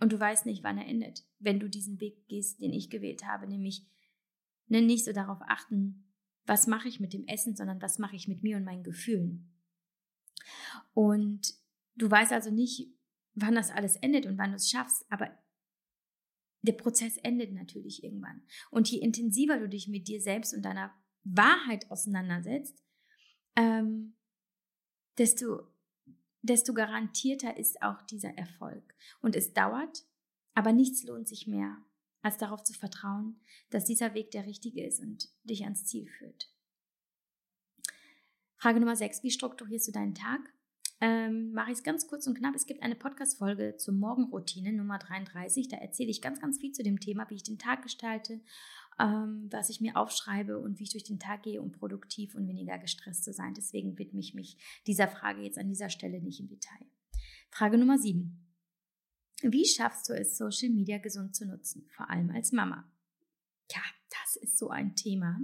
und 0.00 0.12
du 0.12 0.18
weißt 0.18 0.46
nicht, 0.46 0.62
wann 0.62 0.78
er 0.78 0.86
endet, 0.86 1.24
wenn 1.38 1.60
du 1.60 1.68
diesen 1.68 2.00
Weg 2.00 2.26
gehst, 2.28 2.60
den 2.60 2.72
ich 2.72 2.90
gewählt 2.90 3.24
habe, 3.26 3.46
nämlich 3.46 3.86
ne, 4.66 4.82
nicht 4.82 5.04
so 5.04 5.12
darauf 5.12 5.38
achten, 5.42 6.11
was 6.46 6.66
mache 6.66 6.88
ich 6.88 7.00
mit 7.00 7.12
dem 7.12 7.26
Essen, 7.26 7.56
sondern 7.56 7.80
was 7.80 7.98
mache 7.98 8.16
ich 8.16 8.28
mit 8.28 8.42
mir 8.42 8.56
und 8.56 8.64
meinen 8.64 8.82
Gefühlen. 8.82 9.52
Und 10.94 11.54
du 11.94 12.10
weißt 12.10 12.32
also 12.32 12.50
nicht, 12.50 12.92
wann 13.34 13.54
das 13.54 13.70
alles 13.70 13.96
endet 13.96 14.26
und 14.26 14.38
wann 14.38 14.50
du 14.50 14.56
es 14.56 14.70
schaffst, 14.70 15.04
aber 15.10 15.30
der 16.62 16.72
Prozess 16.72 17.16
endet 17.18 17.52
natürlich 17.52 18.04
irgendwann. 18.04 18.42
Und 18.70 18.90
je 18.90 18.98
intensiver 18.98 19.58
du 19.58 19.68
dich 19.68 19.88
mit 19.88 20.08
dir 20.08 20.20
selbst 20.20 20.54
und 20.54 20.62
deiner 20.62 20.94
Wahrheit 21.24 21.90
auseinandersetzt, 21.90 22.82
ähm, 23.56 24.16
desto, 25.18 25.68
desto 26.42 26.72
garantierter 26.72 27.56
ist 27.56 27.82
auch 27.82 28.02
dieser 28.02 28.36
Erfolg. 28.36 28.94
Und 29.20 29.36
es 29.36 29.52
dauert, 29.52 30.04
aber 30.54 30.72
nichts 30.72 31.04
lohnt 31.04 31.28
sich 31.28 31.46
mehr, 31.46 31.76
als 32.22 32.38
darauf 32.38 32.62
zu 32.62 32.72
vertrauen, 32.72 33.40
dass 33.70 33.84
dieser 33.84 34.14
Weg 34.14 34.30
der 34.30 34.46
richtige 34.46 34.84
ist 34.86 35.00
und 35.00 35.28
dich 35.44 35.64
ans 35.64 35.84
Ziel 35.84 36.06
führt. 36.06 36.52
Frage 38.56 38.80
Nummer 38.80 38.96
6. 38.96 39.22
Wie 39.22 39.30
strukturierst 39.30 39.88
du 39.88 39.92
deinen 39.92 40.14
Tag? 40.14 40.40
ähm, 41.02 41.52
mache 41.52 41.72
ich 41.72 41.78
es 41.78 41.82
ganz 41.82 42.06
kurz 42.06 42.28
und 42.28 42.38
knapp. 42.38 42.54
Es 42.54 42.64
gibt 42.64 42.80
eine 42.80 42.94
Podcast-Folge 42.94 43.76
zur 43.76 43.92
Morgenroutine 43.92 44.72
Nummer 44.72 44.98
33. 44.98 45.66
Da 45.66 45.76
erzähle 45.76 46.10
ich 46.10 46.22
ganz, 46.22 46.40
ganz 46.40 46.60
viel 46.60 46.70
zu 46.70 46.84
dem 46.84 47.00
Thema, 47.00 47.28
wie 47.28 47.34
ich 47.34 47.42
den 47.42 47.58
Tag 47.58 47.82
gestalte, 47.82 48.40
ähm, 49.00 49.48
was 49.50 49.68
ich 49.68 49.80
mir 49.80 49.96
aufschreibe 49.96 50.60
und 50.60 50.78
wie 50.78 50.84
ich 50.84 50.92
durch 50.92 51.02
den 51.02 51.18
Tag 51.18 51.42
gehe, 51.42 51.60
um 51.60 51.72
produktiv 51.72 52.36
und 52.36 52.46
weniger 52.46 52.78
gestresst 52.78 53.24
zu 53.24 53.32
sein. 53.32 53.52
Deswegen 53.54 53.98
widme 53.98 54.20
ich 54.20 54.32
mich 54.32 54.56
dieser 54.86 55.08
Frage 55.08 55.42
jetzt 55.42 55.58
an 55.58 55.66
dieser 55.66 55.90
Stelle 55.90 56.22
nicht 56.22 56.38
im 56.38 56.46
Detail. 56.46 56.86
Frage 57.50 57.78
Nummer 57.78 57.98
7. 57.98 58.41
Wie 59.42 59.66
schaffst 59.66 60.08
du 60.08 60.14
es, 60.14 60.36
Social 60.36 60.70
Media 60.70 60.98
gesund 60.98 61.34
zu 61.34 61.46
nutzen, 61.46 61.88
vor 61.96 62.08
allem 62.10 62.30
als 62.30 62.52
Mama? 62.52 62.90
Ja, 63.70 63.82
das 64.10 64.36
ist 64.36 64.58
so 64.58 64.68
ein 64.68 64.94
Thema 64.94 65.38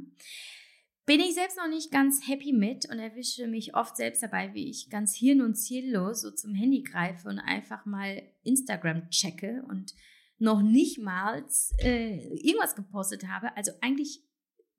bin 1.09 1.21
ich 1.21 1.33
selbst 1.33 1.57
noch 1.57 1.69
nicht 1.69 1.91
ganz 1.91 2.29
happy 2.29 2.53
mit 2.53 2.85
und 2.91 2.99
erwische 2.99 3.47
mich 3.47 3.75
oft 3.75 3.97
selbst 3.97 4.23
dabei, 4.23 4.53
wie 4.53 4.69
ich 4.69 4.91
ganz 4.91 5.17
hirn- 5.17 5.41
und 5.41 5.55
ziellos 5.55 6.21
so 6.21 6.31
zum 6.31 6.55
Handy 6.55 6.83
greife 6.83 7.31
und 7.31 7.39
einfach 7.39 7.87
mal 7.87 8.23
Instagram 8.43 9.09
checke 9.09 9.65
und 9.71 9.95
noch 10.37 10.61
nicht 10.61 10.99
mal 10.99 11.43
äh, 11.79 12.27
irgendwas 12.37 12.77
gepostet 12.77 13.27
habe. 13.27 13.57
Also 13.57 13.73
eigentlich 13.81 14.23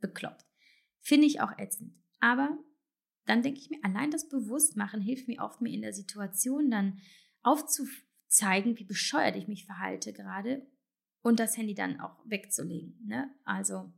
bekloppt. 0.02 0.46
Finde 1.00 1.26
ich 1.26 1.42
auch 1.42 1.58
ätzend. 1.58 1.96
Aber 2.20 2.60
dann 3.26 3.42
denke 3.42 3.60
ich 3.60 3.72
mir, 3.72 3.80
allein 3.82 4.12
das 4.12 4.30
Bewusstmachen 4.30 5.02
hilft 5.02 5.28
mir 5.28 5.42
oft, 5.42 5.62
mir 5.62 5.74
in 5.74 5.82
der 5.82 5.94
Situation 5.94 6.70
dann 6.70 7.00
aufzuzeigen, 8.30 8.78
wie 8.78 8.84
bescheuert 8.84 9.36
ich 9.36 9.48
mich 9.48 9.66
verhalte 9.66 10.14
gerade 10.14 10.66
und 11.22 11.40
das 11.40 11.58
Handy 11.58 11.74
dann 11.74 12.00
auch 12.00 12.18
wegzulegen. 12.26 13.06
Ne? 13.06 13.30
Also 13.44 13.92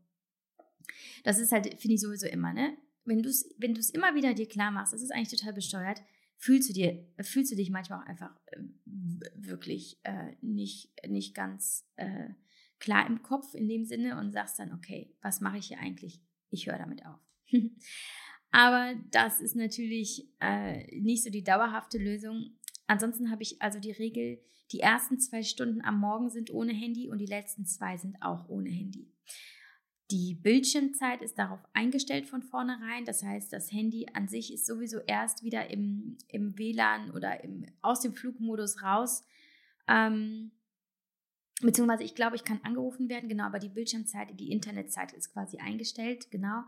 das 1.23 1.37
ist 1.37 1.51
halt, 1.51 1.79
finde 1.79 1.95
ich 1.95 2.01
sowieso 2.01 2.27
immer, 2.27 2.53
ne? 2.53 2.77
Wenn 3.03 3.23
du 3.23 3.29
es 3.29 3.49
wenn 3.57 3.75
immer 3.93 4.15
wieder 4.15 4.33
dir 4.33 4.47
klar 4.47 4.71
machst, 4.71 4.93
das 4.93 5.01
ist 5.01 5.11
eigentlich 5.11 5.39
total 5.39 5.53
besteuert, 5.53 6.01
fühlst 6.37 6.69
du, 6.69 6.73
dir, 6.73 7.03
fühlst 7.21 7.51
du 7.51 7.55
dich 7.55 7.71
manchmal 7.71 7.99
auch 7.99 8.05
einfach 8.05 8.31
äh, 8.47 8.59
wirklich 9.35 9.99
äh, 10.03 10.35
nicht, 10.41 10.91
nicht 11.07 11.33
ganz 11.33 11.87
äh, 11.95 12.29
klar 12.79 13.07
im 13.07 13.23
Kopf 13.23 13.55
in 13.55 13.67
dem 13.67 13.85
Sinne 13.85 14.19
und 14.19 14.31
sagst 14.31 14.59
dann, 14.59 14.71
okay, 14.73 15.15
was 15.21 15.41
mache 15.41 15.57
ich 15.57 15.67
hier 15.67 15.79
eigentlich? 15.79 16.21
Ich 16.49 16.67
höre 16.67 16.77
damit 16.77 17.05
auf. 17.05 17.19
Aber 18.51 18.93
das 19.11 19.39
ist 19.39 19.55
natürlich 19.55 20.27
äh, 20.41 20.99
nicht 20.99 21.23
so 21.23 21.29
die 21.29 21.43
dauerhafte 21.43 21.97
Lösung. 21.97 22.57
Ansonsten 22.91 23.31
habe 23.31 23.41
ich 23.41 23.61
also 23.61 23.79
die 23.79 23.93
Regel, 23.93 24.43
die 24.73 24.81
ersten 24.81 25.17
zwei 25.17 25.43
Stunden 25.43 25.81
am 25.81 25.97
Morgen 25.97 26.29
sind 26.29 26.51
ohne 26.51 26.73
Handy 26.73 27.07
und 27.07 27.19
die 27.19 27.25
letzten 27.25 27.65
zwei 27.65 27.95
sind 27.95 28.21
auch 28.21 28.49
ohne 28.49 28.69
Handy. 28.69 29.09
Die 30.11 30.35
Bildschirmzeit 30.35 31.21
ist 31.21 31.39
darauf 31.39 31.61
eingestellt 31.71 32.27
von 32.27 32.43
vornherein. 32.43 33.05
Das 33.05 33.23
heißt, 33.23 33.53
das 33.53 33.71
Handy 33.71 34.07
an 34.11 34.27
sich 34.27 34.53
ist 34.53 34.65
sowieso 34.65 34.97
erst 35.07 35.41
wieder 35.41 35.69
im, 35.69 36.17
im 36.27 36.57
WLAN 36.59 37.11
oder 37.11 37.41
im, 37.45 37.65
aus 37.81 38.01
dem 38.01 38.13
Flugmodus 38.13 38.83
raus. 38.83 39.23
Ähm, 39.87 40.51
beziehungsweise 41.61 42.03
ich 42.03 42.13
glaube, 42.13 42.35
ich 42.35 42.43
kann 42.43 42.59
angerufen 42.63 43.07
werden, 43.07 43.29
genau, 43.29 43.45
aber 43.45 43.59
die 43.59 43.69
Bildschirmzeit, 43.69 44.37
die 44.37 44.51
Internetzeit 44.51 45.13
ist 45.13 45.31
quasi 45.31 45.59
eingestellt, 45.59 46.29
genau. 46.29 46.63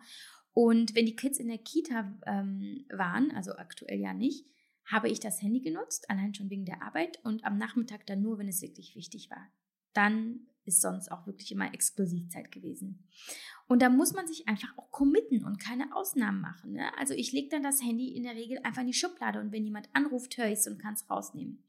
Und 0.54 0.96
wenn 0.96 1.06
die 1.06 1.18
Kids 1.18 1.38
in 1.38 1.50
der 1.50 1.58
Kita 1.58 2.18
ähm, 2.26 2.86
waren, 2.94 3.32
also 3.32 3.58
aktuell 3.58 4.00
ja 4.00 4.14
nicht, 4.14 4.46
habe 4.86 5.10
ich 5.10 5.20
das 5.20 5.42
Handy 5.42 5.62
genutzt, 5.62 6.10
allein 6.10 6.34
schon 6.34 6.50
wegen 6.50 6.66
der 6.66 6.82
Arbeit 6.82 7.20
und 7.24 7.44
am 7.46 7.58
Nachmittag 7.58 8.06
dann 8.06 8.22
nur, 8.22 8.38
wenn 8.38 8.48
es 8.48 8.62
wirklich 8.62 8.96
wichtig 8.96 9.30
war. 9.30 9.48
Dann 9.94 10.48
ist 10.66 10.82
sonst 10.82 11.12
auch 11.12 11.28
wirklich 11.28 11.52
immer 11.52 11.74
Exklusivzeit 11.74 12.52
gewesen. 12.52 13.06
Und 13.68 13.82
da 13.82 13.90
muss 13.90 14.14
man 14.14 14.28
sich 14.28 14.48
einfach 14.48 14.78
auch 14.78 14.92
committen 14.92 15.44
und 15.44 15.60
keine 15.60 15.96
Ausnahmen 15.96 16.42
machen. 16.42 16.74
Ne? 16.74 16.98
Also 16.98 17.14
ich 17.14 17.32
lege 17.32 17.50
dann 17.50 17.64
das 17.64 17.82
Handy 17.82 18.16
in 18.16 18.24
der 18.24 18.36
Regel 18.36 18.60
einfach 18.64 18.82
in 18.82 18.88
die 18.88 18.94
Schublade 18.94 19.40
und 19.40 19.52
wenn 19.52 19.66
jemand 19.66 19.90
anruft, 19.94 20.38
höre 20.38 20.48
ich 20.48 20.60
es 20.60 20.68
und 20.68 20.80
kann 20.80 20.94
es 20.94 21.10
rausnehmen. 21.10 21.64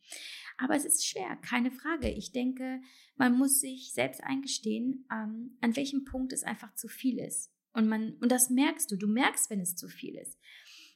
Aber 0.59 0.77
es 0.77 0.85
ist 0.85 1.07
schwer, 1.07 1.37
keine 1.37 1.71
Frage. 1.71 2.09
Ich 2.11 2.33
denke, 2.33 2.81
man 3.17 3.37
muss 3.37 3.61
sich 3.61 3.93
selbst 3.93 4.23
eingestehen, 4.23 5.07
ähm, 5.11 5.57
an 5.61 5.77
welchem 5.77 6.05
Punkt 6.05 6.33
es 6.33 6.45
einfach 6.45 6.75
zu 6.75 6.89
viel 6.89 7.19
ist. 7.19 7.53
Und, 7.73 7.89
man, 7.89 8.15
und 8.21 8.31
das 8.31 8.51
merkst 8.51 8.91
du. 8.91 8.97
Du 8.97 9.09
merkst, 9.09 9.51
wenn 9.51 9.61
es 9.61 9.75
zu 9.75 9.89
viel 9.89 10.15
ist. 10.15 10.39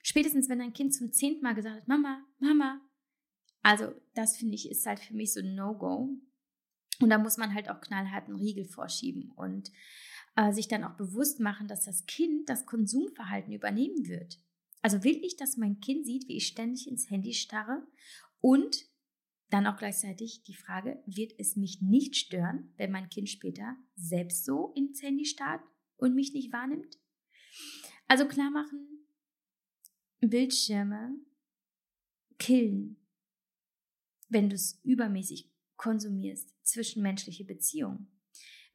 Spätestens, 0.09 0.49
wenn 0.49 0.61
dein 0.61 0.73
Kind 0.73 0.95
zum 0.95 1.13
zehnten 1.13 1.43
Mal 1.43 1.55
gesagt 1.55 1.83
hat, 1.83 1.87
Mama, 1.87 2.25
Mama. 2.39 2.81
Also 3.61 3.93
das 4.15 4.39
finde 4.39 4.55
ich 4.55 4.71
ist 4.71 4.87
halt 4.87 5.01
für 5.01 5.13
mich 5.13 5.35
so 5.35 5.41
ein 5.41 5.55
No-Go. 5.55 6.09
Und 7.01 7.11
da 7.11 7.19
muss 7.19 7.37
man 7.37 7.53
halt 7.53 7.69
auch 7.69 7.83
knallhart 7.83 8.25
einen 8.25 8.39
Riegel 8.39 8.65
vorschieben 8.65 9.31
und 9.33 9.71
äh, 10.35 10.51
sich 10.55 10.67
dann 10.67 10.83
auch 10.83 10.97
bewusst 10.97 11.41
machen, 11.41 11.69
dass 11.69 11.85
das 11.85 12.07
Kind 12.07 12.49
das 12.49 12.65
Konsumverhalten 12.65 13.53
übernehmen 13.53 14.09
wird. 14.09 14.41
Also 14.81 15.05
will 15.05 15.23
ich, 15.23 15.37
dass 15.37 15.59
mein 15.59 15.79
Kind 15.81 16.07
sieht, 16.07 16.27
wie 16.27 16.39
ich 16.39 16.47
ständig 16.47 16.89
ins 16.89 17.11
Handy 17.11 17.35
starre 17.35 17.87
und 18.41 18.87
dann 19.51 19.67
auch 19.67 19.77
gleichzeitig 19.77 20.43
die 20.45 20.55
Frage, 20.55 21.03
wird 21.05 21.35
es 21.39 21.55
mich 21.55 21.83
nicht 21.83 22.17
stören, 22.17 22.73
wenn 22.79 22.93
mein 22.93 23.11
Kind 23.11 23.29
später 23.29 23.77
selbst 23.95 24.47
so 24.47 24.73
ins 24.75 25.03
Handy 25.03 25.27
starrt 25.27 25.61
und 25.99 26.15
mich 26.15 26.33
nicht 26.33 26.51
wahrnimmt? 26.51 26.97
Also 28.07 28.27
klar 28.27 28.51
machen, 28.51 28.98
Bildschirme 30.21 31.15
killen, 32.39 32.97
wenn 34.29 34.49
du 34.49 34.57
es 34.57 34.81
übermäßig 34.85 35.51
konsumierst, 35.77 36.55
zwischenmenschliche 36.63 37.45
Beziehungen. 37.45 38.09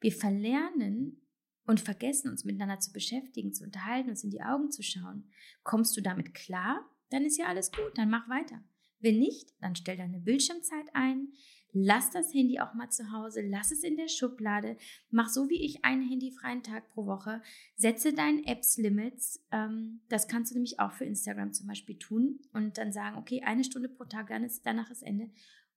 Wir 0.00 0.12
verlernen 0.12 1.20
und 1.66 1.80
vergessen 1.80 2.30
uns 2.30 2.44
miteinander 2.44 2.80
zu 2.80 2.92
beschäftigen, 2.92 3.52
zu 3.52 3.64
unterhalten, 3.64 4.10
uns 4.10 4.24
in 4.24 4.30
die 4.30 4.42
Augen 4.42 4.70
zu 4.70 4.82
schauen. 4.82 5.30
Kommst 5.62 5.96
du 5.96 6.00
damit 6.00 6.34
klar? 6.34 6.90
Dann 7.10 7.24
ist 7.24 7.38
ja 7.38 7.46
alles 7.46 7.70
gut, 7.70 7.96
dann 7.96 8.10
mach 8.10 8.28
weiter. 8.28 8.62
Wenn 8.98 9.18
nicht, 9.18 9.54
dann 9.60 9.76
stell 9.76 9.96
deine 9.96 10.20
Bildschirmzeit 10.20 10.86
ein, 10.94 11.32
lass 11.74 12.10
das 12.10 12.32
Handy 12.32 12.60
auch 12.60 12.72
mal 12.72 12.88
zu 12.88 13.12
Hause, 13.12 13.42
lass 13.42 13.70
es 13.72 13.82
in 13.82 13.96
der 13.96 14.08
Schublade, 14.08 14.76
mach 15.10 15.28
so 15.28 15.50
wie 15.50 15.62
ich 15.62 15.84
einen 15.84 16.08
handyfreien 16.08 16.62
Tag 16.62 16.88
pro 16.90 17.04
Woche, 17.06 17.42
setze 17.76 18.14
deinen 18.14 18.44
Apps-Limits. 18.44 19.44
Ähm, 19.50 20.00
das 20.08 20.28
kannst 20.28 20.52
du 20.52 20.54
nämlich 20.54 20.80
auch 20.80 20.92
für 20.92 21.04
Instagram 21.04 21.52
zum 21.52 21.66
Beispiel 21.66 21.98
tun 21.98 22.40
und 22.52 22.78
dann 22.78 22.92
sagen, 22.92 23.18
okay, 23.18 23.42
eine 23.42 23.64
Stunde 23.64 23.88
pro 23.88 24.04
Tag, 24.04 24.28
dann 24.28 24.44
ist 24.44 24.64
danach 24.64 24.88
das 24.88 25.02
Ende. 25.02 25.30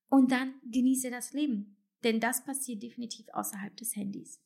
Und 0.10 0.32
dann 0.32 0.54
genieße 0.64 1.10
das 1.10 1.34
Leben. 1.34 1.78
Denn 2.04 2.20
das 2.20 2.46
passiert 2.46 2.84
definitiv 2.84 3.28
außerhalb 3.34 3.76
des 3.76 3.96
Handys. 3.96 4.42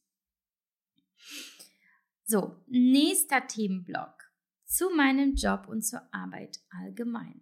So, 2.24 2.56
nächster 2.68 3.46
Themenblock. 3.46 4.32
Zu 4.66 4.90
meinem 4.90 5.36
Job 5.36 5.68
und 5.68 5.82
zur 5.82 6.02
Arbeit 6.14 6.62
allgemein. 6.70 7.42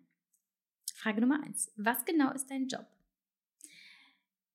Frage 0.96 1.22
Nummer 1.22 1.44
eins. 1.44 1.72
Was 1.78 2.04
genau 2.04 2.34
ist 2.34 2.50
dein 2.50 2.68
Job? 2.68 2.88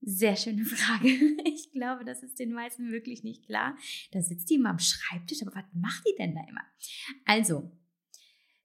Sehr 0.07 0.37
schöne 0.37 0.65
Frage. 0.65 1.09
Ich 1.45 1.73
glaube, 1.73 2.05
das 2.05 2.23
ist 2.23 2.39
den 2.39 2.53
meisten 2.53 2.93
wirklich 2.93 3.25
nicht 3.25 3.47
klar. 3.47 3.77
Da 4.13 4.21
sitzt 4.21 4.51
die 4.51 4.55
immer 4.55 4.71
am 4.71 4.79
Schreibtisch, 4.79 5.43
aber 5.43 5.55
was 5.55 5.65
macht 5.73 6.05
die 6.07 6.15
denn 6.19 6.35
da 6.35 6.43
immer? 6.47 6.63
Also, 7.25 7.71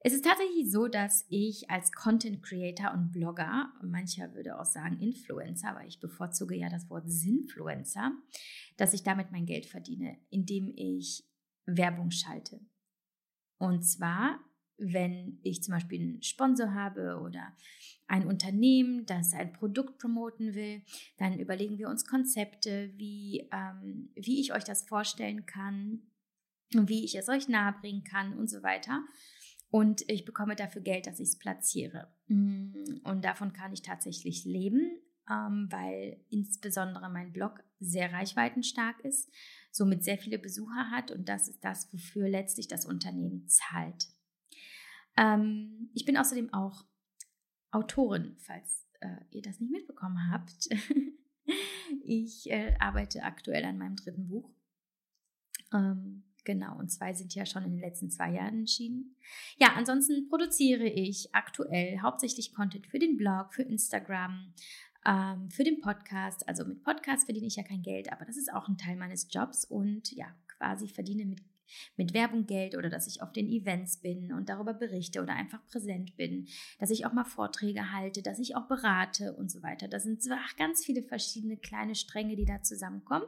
es 0.02 0.14
ist 0.14 0.24
tatsächlich 0.26 0.72
so, 0.72 0.88
dass 0.88 1.26
ich 1.30 1.70
als 1.70 1.92
Content 1.92 2.42
Creator 2.42 2.94
und 2.94 3.12
Blogger, 3.12 3.72
mancher 3.84 4.34
würde 4.34 4.60
auch 4.60 4.66
sagen 4.66 5.00
Influencer, 5.02 5.70
aber 5.70 5.86
ich 5.86 6.00
bevorzuge 6.00 6.56
ja 6.56 6.70
das 6.70 6.90
Wort 6.90 7.10
Sinfluencer, 7.10 8.12
dass 8.78 8.94
ich 8.94 9.04
damit 9.04 9.32
mein 9.32 9.46
Geld 9.46 9.66
verdiene, 9.66 10.18
indem 10.30 10.74
ich 10.76 11.26
Werbung 11.66 12.12
schalte. 12.12 12.62
Und 13.58 13.84
zwar, 13.84 14.40
wenn 14.80 15.40
ich 15.44 15.64
zum 15.64 15.74
Beispiel 15.74 16.02
einen 16.02 16.24
Sponsor 16.24 16.74
habe 16.74 17.20
oder 17.24 17.56
ein 18.08 18.26
Unternehmen, 18.26 19.06
das 19.06 19.34
ein 19.34 19.54
Produkt 19.54 20.00
promoten 20.00 20.56
will, 20.56 20.82
dann 21.18 21.40
überlegen 21.40 21.78
wir 21.78 21.90
uns 21.90 22.06
Konzepte, 22.06 22.92
wie, 22.96 23.48
ähm, 23.52 24.10
wie 24.16 24.42
ich 24.42 24.54
euch 24.54 24.64
das 24.64 24.88
vorstellen 24.88 25.46
kann, 25.46 26.02
wie 26.72 27.06
ich 27.06 27.16
es 27.16 27.30
euch 27.30 27.48
nahebringen 27.48 28.04
kann 28.04 28.34
und 28.38 28.50
so 28.50 28.64
weiter. 28.64 29.04
Und 29.72 30.04
ich 30.10 30.26
bekomme 30.26 30.56
dafür 30.56 30.82
Geld, 30.82 31.06
dass 31.06 31.20
ich 31.20 31.30
es 31.30 31.38
platziere. 31.38 32.12
Mm, 32.28 32.74
und 33.04 33.24
davon 33.24 33.54
kann 33.54 33.72
ich 33.72 33.84
tatsächlich 33.84 34.44
leben, 34.44 35.00
ähm, 35.30 35.68
weil 35.70 36.20
insbesondere 36.30 37.10
mein 37.10 37.32
Blog 37.32 37.64
sehr 37.80 38.12
reichweitenstark 38.12 39.00
ist, 39.02 39.32
somit 39.72 40.04
sehr 40.04 40.18
viele 40.18 40.40
Besucher 40.40 40.90
hat 40.90 41.12
und 41.12 41.30
das 41.30 41.48
ist 41.48 41.64
das, 41.64 41.94
wofür 41.94 42.28
letztlich 42.28 42.68
das 42.68 42.86
Unternehmen 42.86 43.48
zahlt. 43.48 44.08
Ähm, 45.20 45.90
ich 45.94 46.06
bin 46.06 46.18
außerdem 46.18 46.54
auch 46.54 46.86
Autorin, 47.72 48.38
falls 48.40 48.88
äh, 49.02 49.18
ihr 49.32 49.42
das 49.42 49.60
nicht 49.60 49.72
mitbekommen 49.72 50.32
habt. 50.32 50.70
ich 52.04 52.50
äh, 52.50 52.76
arbeite 52.80 53.24
aktuell 53.24 53.66
an 53.66 53.78
meinem 53.78 53.98
dritten 53.98 54.28
Buch. 54.28 54.50
Ähm, 55.74 56.24
genau, 56.46 56.80
und 56.80 56.90
zwei 56.90 57.14
sind 57.14 57.36
ja 57.36 57.46
schon 57.46 57.64
in 57.64 57.72
den 57.72 57.82
letzten 57.82 58.10
zwei 58.10 58.32
Jahren 58.32 58.60
entschieden. 58.60 59.18
Ja, 59.58 59.74
ansonsten 59.76 60.30
produziere 60.30 60.88
ich 60.88 61.36
aktuell 61.36 62.00
hauptsächlich 62.00 62.54
Content 62.54 62.88
für 62.88 63.00
den 63.00 63.18
Blog, 63.18 63.54
für 63.54 63.64
Instagram, 63.64 64.54
ähm, 65.06 65.52
für 65.52 65.66
den 65.66 65.82
Podcast. 65.82 66.48
Also 66.48 66.66
mit 66.66 66.82
Podcast 66.82 67.26
verdiene 67.26 67.48
ich 67.48 67.58
ja 67.58 67.64
kein 67.64 67.82
Geld, 67.82 68.12
aber 68.12 68.26
das 68.26 68.38
ist 68.38 68.54
auch 68.54 68.70
ein 68.70 68.78
Teil 68.78 68.96
meines 68.96 69.28
Jobs 69.30 69.66
und 69.66 70.14
ja, 70.14 70.34
quasi 70.48 70.88
verdiene 70.88 71.26
mit 71.26 71.42
mit 71.98 72.14
Werbung 72.14 72.46
Geld 72.46 72.76
oder 72.76 72.90
dass 72.90 73.08
ich 73.08 73.22
auf 73.22 73.32
den 73.32 73.48
Events 73.48 73.98
bin 73.98 74.34
und 74.34 74.50
darüber 74.50 74.74
berichte 74.74 75.22
oder 75.22 75.34
einfach 75.34 75.66
präsent 75.68 76.16
bin, 76.18 76.48
dass 76.80 76.90
ich 76.90 77.06
auch 77.06 77.14
mal 77.14 77.26
Vorträge 77.26 77.92
halte, 77.92 78.22
dass 78.22 78.40
ich 78.40 78.56
auch 78.56 78.68
berate 78.68 79.34
und 79.34 79.50
so 79.50 79.62
weiter. 79.64 79.88
Das 79.88 80.04
sind 80.04 80.22
ach, 80.32 80.56
ganz 80.58 80.86
viele 80.86 81.04
verschiedene 81.04 81.58
kleine 81.58 81.96
Stränge, 81.96 82.36
die 82.36 82.46
da 82.46 82.62
zusammenkommen. 82.62 83.28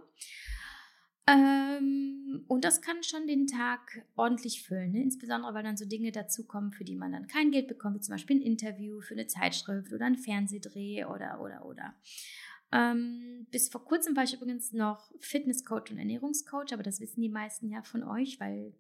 Ähm, 1.28 2.44
und 2.48 2.66
das 2.66 2.82
kann 2.82 3.04
schon 3.04 3.28
den 3.28 3.46
Tag 3.46 4.06
ordentlich 4.16 4.64
füllen, 4.64 4.92
ne? 4.92 5.04
insbesondere 5.04 5.54
weil 5.54 5.64
dann 5.64 5.78
so 5.78 5.86
Dinge 5.86 6.12
dazukommen, 6.12 6.72
für 6.72 6.84
die 6.84 6.96
man 6.96 7.12
dann 7.12 7.28
kein 7.28 7.52
Geld 7.52 7.68
bekommt, 7.68 7.98
wie 7.98 8.02
zum 8.02 8.14
Beispiel 8.14 8.38
ein 8.38 8.42
Interview 8.42 9.02
für 9.02 9.14
eine 9.14 9.28
Zeitschrift 9.28 9.94
oder 9.94 10.06
ein 10.06 10.18
Fernsehdreh 10.18 11.06
oder, 11.06 11.40
oder, 11.42 11.66
oder. 11.66 11.94
Ähm, 12.72 13.48
bis 13.52 13.70
vor 13.70 13.84
kurzem 13.84 14.16
war 14.16 14.24
ich 14.24 14.34
übrigens 14.34 14.72
noch 14.72 15.12
Fitnesscoach 15.20 15.92
und 15.92 15.98
Ernährungscoach, 15.98 16.74
aber 16.74 16.84
das 16.84 17.00
wissen 17.02 17.22
die 17.22 17.30
meisten 17.30 17.70
ja 17.70 17.84
von 17.84 18.04
euch, 18.04 18.40
weil 18.40 18.74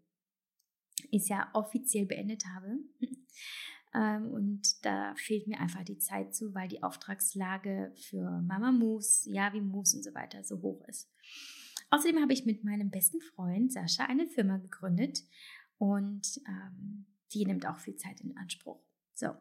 ich 1.09 1.23
es 1.23 1.29
ja 1.29 1.49
offiziell 1.53 2.05
beendet 2.05 2.45
habe. 2.45 2.79
ähm, 3.93 4.31
und 4.31 4.85
da 4.85 5.13
fehlt 5.15 5.47
mir 5.47 5.59
einfach 5.59 5.83
die 5.83 5.97
Zeit 5.97 6.33
zu, 6.33 6.53
weil 6.53 6.69
die 6.69 6.83
Auftragslage 6.83 7.93
für 7.95 8.41
Mama 8.41 8.71
Moves, 8.71 9.25
Yavi 9.25 9.61
Moves 9.61 9.93
und 9.93 10.03
so 10.03 10.13
weiter 10.13 10.43
so 10.43 10.61
hoch 10.61 10.83
ist. 10.87 11.11
Außerdem 11.89 12.21
habe 12.21 12.31
ich 12.31 12.45
mit 12.45 12.63
meinem 12.63 12.89
besten 12.89 13.19
Freund 13.19 13.73
Sascha 13.73 14.05
eine 14.05 14.27
Firma 14.29 14.57
gegründet 14.57 15.23
und 15.77 16.39
ähm, 16.47 17.05
die 17.33 17.45
nimmt 17.45 17.65
auch 17.65 17.79
viel 17.79 17.97
Zeit 17.97 18.21
in 18.21 18.37
Anspruch. 18.37 18.81
So. 19.13 19.35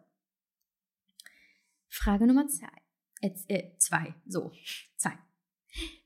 Frage 1.89 2.27
Nummer 2.27 2.49
zwei. 2.49 2.90
Äh, 3.21 3.77
zwei, 3.79 4.15
so, 4.27 4.53
zwei. 4.97 5.13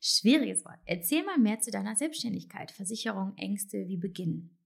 Schwieriges 0.00 0.64
Wort. 0.64 0.79
Erzähl 0.85 1.24
mal 1.24 1.38
mehr 1.38 1.61
zu 1.61 1.70
deiner 1.70 1.96
Selbstständigkeit, 1.96 2.70
Versicherung, 2.70 3.35
Ängste, 3.37 3.88
wie 3.88 3.96
beginnen. 3.96 4.59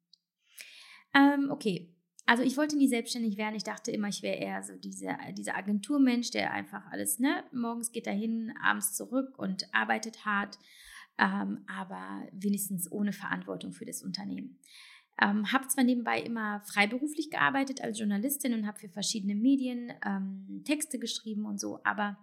Ähm, 1.15 1.51
okay, 1.51 1.95
also 2.27 2.43
ich 2.43 2.57
wollte 2.57 2.77
nie 2.77 2.89
selbstständig 2.89 3.39
werden. 3.39 3.55
Ich 3.55 3.65
dachte 3.65 3.91
immer, 3.91 4.09
ich 4.09 4.23
wäre 4.23 4.37
eher 4.37 4.63
so 4.63 4.77
dieser, 4.77 5.17
dieser 5.33 5.57
Agenturmensch, 5.57 6.31
der 6.31 6.53
einfach 6.53 6.87
alles, 6.91 7.19
ne, 7.19 7.45
morgens 7.53 7.93
geht 7.93 8.07
er 8.07 8.13
hin, 8.13 8.53
abends 8.63 8.95
zurück 8.95 9.39
und 9.39 9.73
arbeitet 9.73 10.27
hart, 10.27 10.59
ähm, 11.19 11.65
aber 11.67 12.27
wenigstens 12.33 12.91
ohne 12.91 13.13
Verantwortung 13.13 13.73
für 13.73 13.87
das 13.87 14.03
Unternehmen. 14.03 14.59
Ähm, 15.21 15.51
habe 15.53 15.69
zwar 15.69 15.85
nebenbei 15.85 16.21
immer 16.21 16.61
freiberuflich 16.61 17.31
gearbeitet 17.31 17.81
als 17.81 17.99
Journalistin 17.99 18.55
und 18.55 18.67
habe 18.67 18.79
für 18.79 18.89
verschiedene 18.89 19.35
Medien 19.35 19.93
ähm, 20.05 20.63
Texte 20.65 20.99
geschrieben 20.99 21.47
und 21.47 21.59
so, 21.59 21.81
aber 21.83 22.19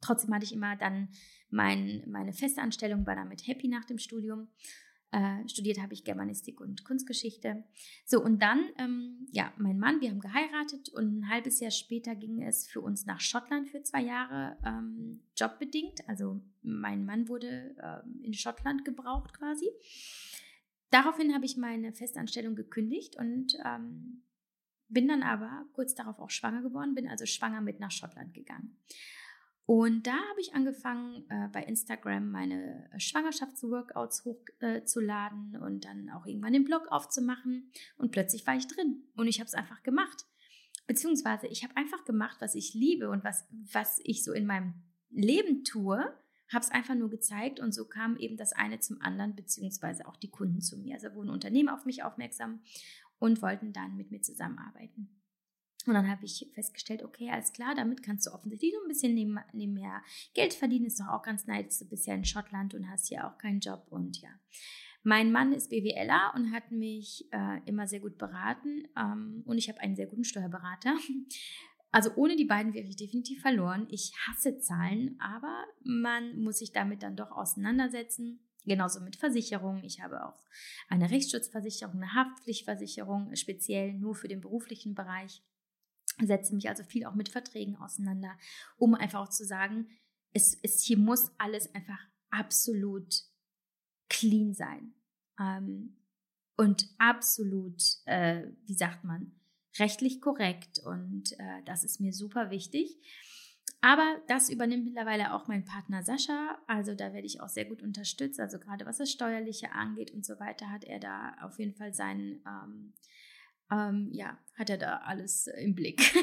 Trotzdem 0.00 0.34
hatte 0.34 0.44
ich 0.44 0.52
immer 0.52 0.76
dann 0.76 1.08
mein, 1.50 2.02
meine 2.06 2.32
feste 2.32 2.62
Anstellung, 2.62 3.06
war 3.06 3.16
damit 3.16 3.46
happy 3.46 3.68
nach 3.68 3.84
dem 3.84 3.98
Studium. 3.98 4.48
Äh, 5.12 5.48
studiert 5.48 5.80
habe 5.80 5.92
ich 5.92 6.04
Germanistik 6.04 6.60
und 6.60 6.84
Kunstgeschichte. 6.84 7.64
So, 8.06 8.22
und 8.22 8.40
dann, 8.40 8.70
ähm, 8.78 9.26
ja, 9.32 9.52
mein 9.58 9.76
Mann, 9.76 10.00
wir 10.00 10.08
haben 10.08 10.20
geheiratet 10.20 10.88
und 10.90 11.18
ein 11.18 11.28
halbes 11.28 11.58
Jahr 11.58 11.72
später 11.72 12.14
ging 12.14 12.42
es 12.42 12.68
für 12.68 12.80
uns 12.80 13.06
nach 13.06 13.20
Schottland 13.20 13.68
für 13.68 13.82
zwei 13.82 14.02
Jahre, 14.02 14.56
ähm, 14.64 15.20
jobbedingt. 15.36 16.08
Also 16.08 16.40
mein 16.62 17.04
Mann 17.04 17.28
wurde 17.28 17.74
ähm, 17.82 18.20
in 18.22 18.34
Schottland 18.34 18.84
gebraucht 18.84 19.34
quasi. 19.34 19.68
Daraufhin 20.90 21.34
habe 21.34 21.44
ich 21.44 21.56
meine 21.56 21.92
Festanstellung 21.92 22.54
gekündigt 22.54 23.16
und 23.16 23.56
ähm, 23.64 24.22
bin 24.88 25.08
dann 25.08 25.24
aber 25.24 25.66
kurz 25.72 25.94
darauf 25.96 26.20
auch 26.20 26.30
schwanger 26.30 26.62
geworden, 26.62 26.94
bin 26.94 27.08
also 27.08 27.26
schwanger 27.26 27.60
mit 27.60 27.80
nach 27.80 27.90
Schottland 27.90 28.32
gegangen. 28.32 28.76
Und 29.66 30.06
da 30.06 30.12
habe 30.12 30.40
ich 30.40 30.54
angefangen, 30.54 31.24
äh, 31.28 31.48
bei 31.52 31.62
Instagram 31.62 32.30
meine 32.30 32.90
Schwangerschaftsworkouts 32.98 34.24
hochzuladen 34.24 35.54
äh, 35.54 35.58
und 35.58 35.84
dann 35.84 36.10
auch 36.10 36.26
irgendwann 36.26 36.52
den 36.52 36.64
Blog 36.64 36.88
aufzumachen. 36.88 37.70
Und 37.96 38.10
plötzlich 38.10 38.46
war 38.46 38.56
ich 38.56 38.66
drin 38.66 39.04
und 39.14 39.28
ich 39.28 39.38
habe 39.38 39.46
es 39.46 39.54
einfach 39.54 39.82
gemacht. 39.82 40.26
Beziehungsweise 40.86 41.46
ich 41.46 41.62
habe 41.62 41.76
einfach 41.76 42.04
gemacht, 42.04 42.38
was 42.40 42.56
ich 42.56 42.74
liebe 42.74 43.10
und 43.10 43.22
was, 43.22 43.46
was 43.72 44.00
ich 44.02 44.24
so 44.24 44.32
in 44.32 44.44
meinem 44.44 44.74
Leben 45.10 45.62
tue, 45.62 45.98
habe 46.52 46.64
es 46.64 46.70
einfach 46.70 46.96
nur 46.96 47.10
gezeigt 47.10 47.60
und 47.60 47.72
so 47.72 47.86
kam 47.86 48.16
eben 48.16 48.36
das 48.36 48.52
eine 48.52 48.80
zum 48.80 49.00
anderen, 49.00 49.36
beziehungsweise 49.36 50.06
auch 50.08 50.16
die 50.16 50.30
Kunden 50.30 50.60
zu 50.60 50.78
mir. 50.78 50.94
Also 50.94 51.14
wurden 51.14 51.30
Unternehmen 51.30 51.68
auf 51.68 51.84
mich 51.84 52.02
aufmerksam 52.02 52.60
und 53.20 53.40
wollten 53.40 53.72
dann 53.72 53.96
mit 53.96 54.10
mir 54.10 54.20
zusammenarbeiten. 54.20 55.19
Und 55.86 55.94
dann 55.94 56.10
habe 56.10 56.24
ich 56.24 56.48
festgestellt, 56.54 57.02
okay, 57.02 57.30
alles 57.30 57.52
klar, 57.52 57.74
damit 57.74 58.02
kannst 58.02 58.26
du 58.26 58.32
offensichtlich 58.32 58.72
so 58.72 58.82
ein 58.82 58.88
bisschen 58.88 59.14
neben, 59.14 59.38
nebenher 59.52 60.02
Geld 60.34 60.54
verdienen. 60.54 60.86
Ist 60.86 61.00
doch 61.00 61.08
auch 61.08 61.22
ganz 61.22 61.46
nice. 61.46 61.78
Du 61.78 61.88
bist 61.88 62.06
ja 62.06 62.14
in 62.14 62.24
Schottland 62.24 62.74
und 62.74 62.88
hast 62.90 63.08
hier 63.08 63.26
auch 63.26 63.38
keinen 63.38 63.60
Job. 63.60 63.86
Und 63.90 64.20
ja, 64.20 64.30
mein 65.02 65.32
Mann 65.32 65.52
ist 65.52 65.70
BWLer 65.70 66.32
und 66.34 66.52
hat 66.52 66.70
mich 66.70 67.26
äh, 67.32 67.60
immer 67.64 67.86
sehr 67.86 68.00
gut 68.00 68.18
beraten. 68.18 68.88
Ähm, 68.96 69.42
und 69.46 69.58
ich 69.58 69.68
habe 69.68 69.80
einen 69.80 69.96
sehr 69.96 70.06
guten 70.06 70.24
Steuerberater. 70.24 70.96
Also 71.92 72.12
ohne 72.14 72.36
die 72.36 72.44
beiden 72.44 72.72
wäre 72.72 72.86
ich 72.86 72.94
definitiv 72.94 73.40
verloren. 73.40 73.88
Ich 73.90 74.12
hasse 74.24 74.58
Zahlen, 74.60 75.18
aber 75.20 75.64
man 75.82 76.38
muss 76.40 76.58
sich 76.58 76.70
damit 76.70 77.02
dann 77.02 77.16
doch 77.16 77.32
auseinandersetzen. 77.32 78.38
Genauso 78.64 79.00
mit 79.00 79.16
Versicherungen. 79.16 79.82
Ich 79.82 80.00
habe 80.00 80.24
auch 80.24 80.44
eine 80.88 81.10
Rechtsschutzversicherung, 81.10 81.96
eine 81.96 82.14
Haftpflichtversicherung, 82.14 83.34
speziell 83.34 83.94
nur 83.94 84.14
für 84.14 84.28
den 84.28 84.40
beruflichen 84.40 84.94
Bereich 84.94 85.42
setze 86.26 86.54
mich 86.54 86.68
also 86.68 86.82
viel 86.84 87.04
auch 87.04 87.14
mit 87.14 87.28
Verträgen 87.28 87.76
auseinander, 87.76 88.36
um 88.76 88.94
einfach 88.94 89.20
auch 89.20 89.28
zu 89.28 89.44
sagen, 89.44 89.88
es, 90.32 90.58
es 90.62 90.82
hier 90.82 90.98
muss 90.98 91.32
alles 91.38 91.74
einfach 91.74 92.00
absolut 92.30 93.22
clean 94.08 94.54
sein 94.54 94.94
ähm, 95.40 95.96
und 96.56 96.88
absolut, 96.98 97.82
äh, 98.04 98.44
wie 98.66 98.74
sagt 98.74 99.04
man, 99.04 99.32
rechtlich 99.78 100.20
korrekt 100.20 100.78
und 100.80 101.32
äh, 101.38 101.62
das 101.64 101.84
ist 101.84 102.00
mir 102.00 102.12
super 102.12 102.50
wichtig. 102.50 102.98
Aber 103.82 104.20
das 104.28 104.50
übernimmt 104.50 104.84
mittlerweile 104.84 105.32
auch 105.32 105.48
mein 105.48 105.64
Partner 105.64 106.02
Sascha. 106.02 106.58
Also 106.66 106.94
da 106.94 107.14
werde 107.14 107.26
ich 107.26 107.40
auch 107.40 107.48
sehr 107.48 107.64
gut 107.64 107.82
unterstützt. 107.82 108.38
Also 108.38 108.58
gerade 108.58 108.84
was 108.84 108.98
das 108.98 109.10
Steuerliche 109.10 109.72
angeht 109.72 110.10
und 110.10 110.24
so 110.24 110.38
weiter, 110.38 110.70
hat 110.70 110.84
er 110.84 111.00
da 111.00 111.34
auf 111.40 111.58
jeden 111.58 111.74
Fall 111.74 111.94
seinen 111.94 112.42
ähm, 112.46 112.92
ähm, 113.70 114.08
ja, 114.12 114.38
hat 114.54 114.70
er 114.70 114.78
da 114.78 114.98
alles 114.98 115.46
im 115.46 115.74
Blick. 115.74 116.00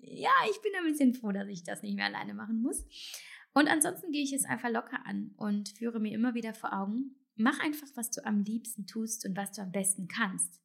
ja, 0.00 0.30
ich 0.50 0.60
bin 0.62 0.72
ein 0.76 0.90
bisschen 0.90 1.14
froh, 1.14 1.32
dass 1.32 1.48
ich 1.48 1.64
das 1.64 1.82
nicht 1.82 1.96
mehr 1.96 2.06
alleine 2.06 2.34
machen 2.34 2.60
muss. 2.60 2.84
Und 3.54 3.68
ansonsten 3.68 4.12
gehe 4.12 4.22
ich 4.22 4.32
es 4.32 4.44
einfach 4.44 4.70
locker 4.70 5.04
an 5.06 5.32
und 5.36 5.70
führe 5.70 6.00
mir 6.00 6.12
immer 6.12 6.34
wieder 6.34 6.54
vor 6.54 6.72
Augen, 6.72 7.16
mach 7.36 7.60
einfach, 7.60 7.88
was 7.94 8.10
du 8.10 8.24
am 8.24 8.42
liebsten 8.42 8.86
tust 8.86 9.26
und 9.26 9.36
was 9.36 9.52
du 9.52 9.62
am 9.62 9.72
besten 9.72 10.08
kannst. 10.08 10.60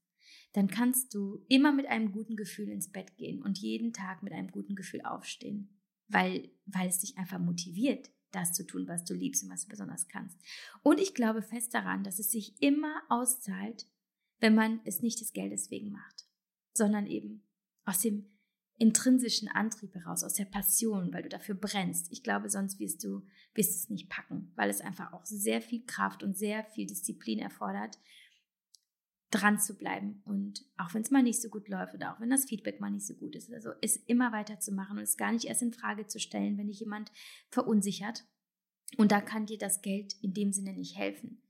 Dann 0.53 0.67
kannst 0.67 1.13
du 1.13 1.43
immer 1.49 1.71
mit 1.71 1.87
einem 1.87 2.11
guten 2.11 2.35
Gefühl 2.35 2.69
ins 2.69 2.91
Bett 2.91 3.17
gehen 3.17 3.41
und 3.41 3.57
jeden 3.57 3.93
Tag 3.93 4.21
mit 4.21 4.33
einem 4.33 4.51
guten 4.51 4.75
Gefühl 4.75 5.01
aufstehen, 5.01 5.69
weil, 6.07 6.51
weil 6.65 6.87
es 6.87 6.99
dich 6.99 7.17
einfach 7.17 7.39
motiviert, 7.39 8.11
das 8.31 8.53
zu 8.53 8.65
tun, 8.65 8.87
was 8.87 9.03
du 9.03 9.13
liebst 9.13 9.43
und 9.43 9.49
was 9.49 9.63
du 9.63 9.69
besonders 9.69 10.07
kannst. 10.07 10.39
Und 10.83 10.99
ich 10.99 11.15
glaube 11.15 11.41
fest 11.41 11.73
daran, 11.73 12.03
dass 12.03 12.19
es 12.19 12.31
sich 12.31 12.61
immer 12.61 13.01
auszahlt, 13.09 13.87
wenn 14.43 14.55
man 14.55 14.81
es 14.83 15.01
nicht 15.01 15.21
des 15.21 15.31
Geldes 15.31 15.71
wegen 15.71 15.93
macht, 15.93 16.25
sondern 16.73 17.07
eben 17.07 17.43
aus 17.85 18.01
dem 18.01 18.25
intrinsischen 18.77 19.47
Antrieb 19.47 19.95
heraus, 19.95 20.21
aus 20.25 20.33
der 20.33 20.43
Passion, 20.43 21.13
weil 21.13 21.23
du 21.23 21.29
dafür 21.29 21.55
brennst. 21.55 22.11
Ich 22.11 22.23
glaube, 22.23 22.49
sonst 22.49 22.77
wirst 22.77 23.05
du, 23.05 23.25
wirst 23.53 23.73
es 23.73 23.89
nicht 23.89 24.09
packen, 24.09 24.51
weil 24.57 24.69
es 24.69 24.81
einfach 24.81 25.13
auch 25.13 25.23
sehr 25.23 25.61
viel 25.61 25.85
Kraft 25.85 26.23
und 26.23 26.37
sehr 26.37 26.65
viel 26.65 26.85
Disziplin 26.85 27.39
erfordert, 27.39 27.97
dran 29.31 29.59
zu 29.59 29.77
bleiben 29.77 30.21
und 30.25 30.65
auch 30.75 30.93
wenn 30.93 31.03
es 31.03 31.09
mal 31.09 31.23
nicht 31.23 31.41
so 31.41 31.47
gut 31.47 31.69
läuft 31.69 31.95
oder 31.95 32.13
auch 32.13 32.19
wenn 32.19 32.29
das 32.29 32.43
Feedback 32.43 32.81
mal 32.81 32.91
nicht 32.91 33.07
so 33.07 33.13
gut 33.13 33.37
ist, 33.37 33.49
also 33.49 33.69
es 33.81 33.95
immer 33.95 34.33
weiterzumachen 34.33 34.97
und 34.97 35.03
es 35.03 35.15
gar 35.15 35.31
nicht 35.31 35.45
erst 35.45 35.61
in 35.61 35.71
Frage 35.71 36.07
zu 36.07 36.19
stellen, 36.19 36.57
wenn 36.57 36.67
dich 36.67 36.81
jemand 36.81 37.13
verunsichert. 37.49 38.25
Und 38.97 39.13
da 39.13 39.21
kann 39.21 39.45
dir 39.45 39.57
das 39.57 39.81
Geld 39.81 40.15
in 40.21 40.33
dem 40.33 40.51
Sinne 40.51 40.73
nicht 40.73 40.97
helfen. 40.97 41.41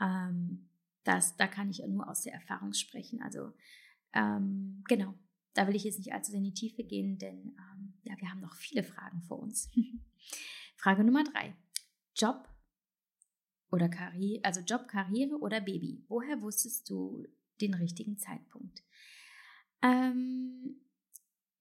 Ähm, 0.00 0.69
das, 1.04 1.36
da 1.36 1.46
kann 1.46 1.70
ich 1.70 1.82
nur 1.86 2.08
aus 2.08 2.22
der 2.22 2.34
Erfahrung 2.34 2.72
sprechen. 2.72 3.22
Also 3.22 3.52
ähm, 4.12 4.82
genau, 4.88 5.14
da 5.54 5.66
will 5.66 5.76
ich 5.76 5.84
jetzt 5.84 5.98
nicht 5.98 6.12
allzu 6.12 6.30
sehr 6.30 6.38
in 6.38 6.44
die 6.44 6.54
Tiefe 6.54 6.84
gehen, 6.84 7.18
denn 7.18 7.56
ähm, 7.58 7.94
ja, 8.02 8.14
wir 8.18 8.30
haben 8.30 8.40
noch 8.40 8.54
viele 8.54 8.82
Fragen 8.82 9.22
vor 9.22 9.38
uns. 9.38 9.70
Frage 10.76 11.04
Nummer 11.04 11.24
drei. 11.24 11.54
Job 12.14 12.48
oder 13.70 13.88
Karriere, 13.88 14.44
also 14.44 14.60
Job, 14.60 14.88
Karriere 14.88 15.38
oder 15.38 15.60
Baby. 15.60 16.04
Woher 16.08 16.42
wusstest 16.42 16.88
du 16.90 17.26
den 17.60 17.74
richtigen 17.74 18.18
Zeitpunkt? 18.18 18.82
Ähm, 19.82 20.80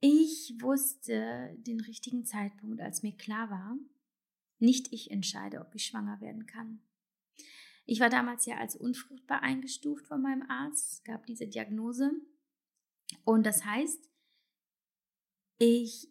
ich 0.01 0.55
wusste 0.59 1.55
den 1.59 1.81
richtigen 1.81 2.25
Zeitpunkt, 2.25 2.81
als 2.81 3.03
mir 3.03 3.15
klar 3.15 3.49
war, 3.49 3.77
nicht 4.59 4.91
ich 4.91 5.11
entscheide, 5.11 5.61
ob 5.61 5.73
ich 5.75 5.85
schwanger 5.85 6.19
werden 6.21 6.45
kann. 6.45 6.81
Ich 7.89 7.99
war 7.99 8.09
damals 8.09 8.45
ja 8.45 8.57
als 8.57 8.75
unfruchtbar 8.75 9.41
eingestuft 9.41 10.05
von 10.05 10.21
meinem 10.21 10.43
Arzt, 10.43 10.93
es 10.93 11.03
gab 11.03 11.25
diese 11.25 11.47
Diagnose. 11.47 12.11
Und 13.23 13.47
das 13.47 13.65
heißt, 13.65 14.07
ich 15.57 16.07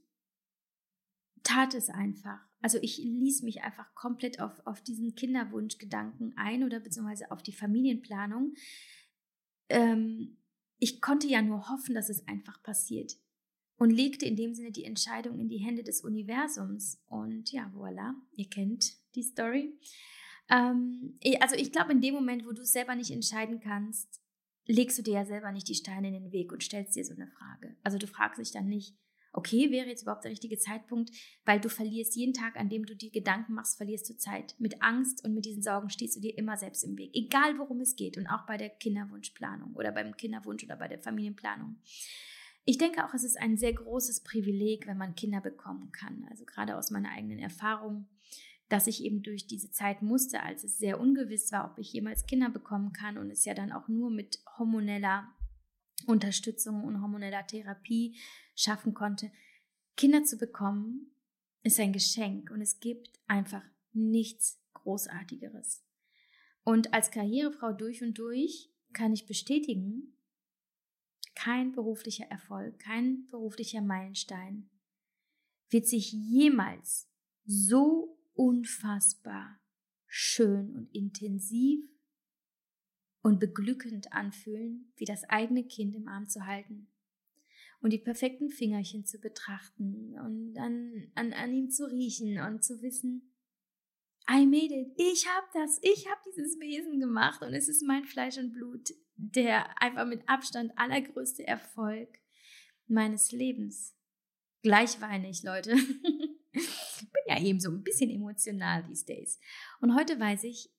tat 1.45 1.75
es 1.75 1.89
einfach. 1.89 2.41
Also 2.61 2.79
ich 2.83 2.99
ließ 2.99 3.43
mich 3.43 3.63
einfach 3.63 3.95
komplett 3.95 4.41
auf, 4.41 4.61
auf 4.67 4.83
diesen 4.83 5.15
Kinderwunschgedanken 5.15 6.37
ein 6.37 6.65
oder 6.65 6.81
beziehungsweise 6.81 7.31
auf 7.31 7.45
die 7.45 7.53
Familienplanung. 7.53 8.55
Ähm, 9.69 10.37
ich 10.79 11.01
konnte 11.01 11.29
ja 11.29 11.43
nur 11.43 11.69
hoffen, 11.69 11.95
dass 11.95 12.09
es 12.09 12.27
einfach 12.27 12.61
passiert 12.65 13.17
und 13.77 13.91
legte 13.91 14.27
in 14.27 14.35
dem 14.35 14.53
Sinne 14.53 14.73
die 14.73 14.85
Entscheidung 14.85 15.39
in 15.39 15.49
die 15.49 15.59
Hände 15.59 15.85
des 15.85 16.01
Universums. 16.01 17.01
Und 17.07 17.53
ja, 17.53 17.73
voilà, 17.73 18.15
ihr 18.33 18.51
kennt 18.51 18.97
die 19.15 19.23
Story. 19.23 19.79
Ähm, 20.51 21.19
also 21.41 21.57
ich 21.57 21.73
glaube, 21.73 21.93
in 21.93 22.01
dem 22.01 22.15
Moment, 22.15 22.47
wo 22.47 22.53
du 22.53 22.63
es 22.63 22.73
selber 22.73 22.95
nicht 22.95 23.11
entscheiden 23.11 23.61
kannst, 23.61 24.21
legst 24.67 24.99
du 24.99 25.03
dir 25.03 25.15
ja 25.15 25.25
selber 25.25 25.51
nicht 25.53 25.69
die 25.69 25.75
Steine 25.75 26.09
in 26.09 26.15
den 26.15 26.33
Weg 26.33 26.53
und 26.53 26.63
stellst 26.63 26.95
dir 26.95 27.05
so 27.05 27.15
eine 27.15 27.27
Frage. 27.27 27.77
Also 27.83 27.99
du 27.99 28.07
fragst 28.07 28.41
dich 28.41 28.53
dann 28.53 28.69
nicht, 28.69 28.95
okay, 29.33 29.71
wäre 29.71 29.89
jetzt 29.89 30.03
überhaupt 30.03 30.25
der 30.25 30.31
richtige 30.31 30.59
Zeitpunkt, 30.59 31.11
weil 31.45 31.61
du 31.61 31.69
verlierst 31.69 32.17
jeden 32.17 32.35
Tag, 32.35 32.57
an 32.57 32.69
dem 32.69 32.85
du 32.85 32.97
dir 32.97 33.11
Gedanken 33.11 33.55
machst, 33.55 33.77
verlierst 33.77 34.09
du 34.09 34.17
Zeit. 34.17 34.55
Mit 34.59 34.83
Angst 34.83 35.25
und 35.25 35.35
mit 35.35 35.45
diesen 35.45 35.63
Sorgen 35.63 35.91
stehst 35.91 36.17
du 36.17 36.21
dir 36.21 36.37
immer 36.37 36.57
selbst 36.57 36.85
im 36.85 36.97
Weg, 36.99 37.11
egal 37.15 37.59
worum 37.59 37.81
es 37.81 37.97
geht 37.97 38.17
und 38.17 38.27
auch 38.27 38.47
bei 38.47 38.57
der 38.57 38.71
Kinderwunschplanung 38.71 39.75
oder 39.75 39.93
beim 39.93 40.17
Kinderwunsch 40.17 40.65
oder 40.65 40.77
bei 40.77 40.89
der 40.89 40.99
Familienplanung. 40.99 41.77
Ich 42.65 42.77
denke 42.77 43.05
auch, 43.05 43.15
es 43.15 43.25
ist 43.25 43.39
ein 43.39 43.57
sehr 43.57 43.73
großes 43.73 44.25
Privileg, 44.25 44.87
wenn 44.87 44.99
man 44.99 45.15
Kinder 45.15 45.41
bekommen 45.41 45.91
kann. 45.93 46.27
Also 46.29 46.45
gerade 46.45 46.77
aus 46.77 46.91
meiner 46.91 47.11
eigenen 47.11 47.39
Erfahrung, 47.39 48.07
dass 48.69 48.87
ich 48.87 49.03
eben 49.03 49.23
durch 49.23 49.47
diese 49.47 49.71
Zeit 49.71 50.03
musste, 50.03 50.43
als 50.43 50.65
es 50.65 50.79
sehr 50.79 51.01
ungewiss 51.01 51.51
war, 51.53 51.71
ob 51.71 51.79
ich 51.79 51.93
jemals 51.93 52.27
Kinder 52.27 52.51
bekommen 52.51 52.93
kann 52.93 53.17
und 53.17 53.31
es 53.31 53.45
ja 53.45 53.55
dann 53.55 53.73
auch 53.73 53.89
nur 53.89 54.11
mit 54.11 54.41
hormoneller 54.59 55.29
Unterstützung 56.07 56.85
und 56.85 57.01
hormoneller 57.01 57.47
Therapie 57.47 58.19
schaffen 58.55 58.95
konnte. 58.95 59.31
Kinder 59.97 60.23
zu 60.23 60.37
bekommen 60.37 61.13
ist 61.63 61.81
ein 61.81 61.93
Geschenk 61.93 62.51
und 62.51 62.61
es 62.61 62.79
gibt 62.81 63.19
einfach 63.27 63.65
nichts 63.93 64.61
Großartigeres. 64.75 65.85
Und 66.63 66.93
als 66.93 67.11
Karrierefrau 67.11 67.73
durch 67.73 68.03
und 68.03 68.19
durch 68.19 68.71
kann 68.93 69.13
ich 69.13 69.27
bestätigen, 69.27 70.15
kein 71.35 71.73
beruflicher 71.73 72.27
Erfolg, 72.27 72.79
kein 72.79 73.29
beruflicher 73.31 73.81
Meilenstein 73.81 74.69
wird 75.71 75.87
sich 75.87 76.13
jemals 76.13 77.09
so 77.45 78.18
unfassbar 78.39 79.61
schön 80.07 80.75
und 80.75 80.95
intensiv 80.95 81.85
und 83.21 83.41
beglückend 83.41 84.13
anfühlen, 84.13 84.93
wie 84.97 85.05
das 85.05 85.25
eigene 85.25 85.67
Kind 85.67 85.95
im 85.95 86.09
Arm 86.09 86.29
zu 86.29 86.47
halten 86.47 86.89
und 87.81 87.93
die 87.93 87.99
perfekten 87.99 88.49
Fingerchen 88.49 89.05
zu 89.05 89.19
betrachten 89.19 90.19
und 90.19 90.57
an, 90.59 91.11
an, 91.15 91.33
an 91.33 91.53
ihm 91.53 91.71
zu 91.71 91.87
riechen 91.91 92.41
und 92.41 92.65
zu 92.65 92.81
wissen, 92.81 93.35
I 94.31 94.47
made 94.47 94.75
it, 94.75 94.93
ich 94.97 95.27
habe 95.27 95.47
das, 95.55 95.79
ich 95.83 96.07
habe 96.09 96.21
dieses 96.27 96.61
Wesen 96.61 97.01
gemacht 97.01 97.43
und 97.43 97.55
es 97.55 97.69
ist 97.69 97.83
mein 97.83 98.05
Fleisch 98.05 98.39
und 98.39 98.53
Blut 98.53 98.91
der 99.17 99.83
einfach 99.83 100.07
mit 100.07 100.29
Abstand 100.29 100.71
allergrößte 100.77 101.45
Erfolg 101.45 102.09
meines 102.87 103.33
Lebens. 103.33 103.97
Gleich 104.63 105.01
weine 105.01 105.29
ich, 105.29 105.43
Leute. 105.43 105.77
eben 107.41 107.61
so 107.61 107.71
ein 107.71 107.83
bisschen 107.83 108.11
emotional 108.11 108.85
these 108.87 109.05
days. 109.05 109.39
Und 109.81 109.95
heute 109.95 110.19
weiß 110.19 110.45
ich, 110.45 110.71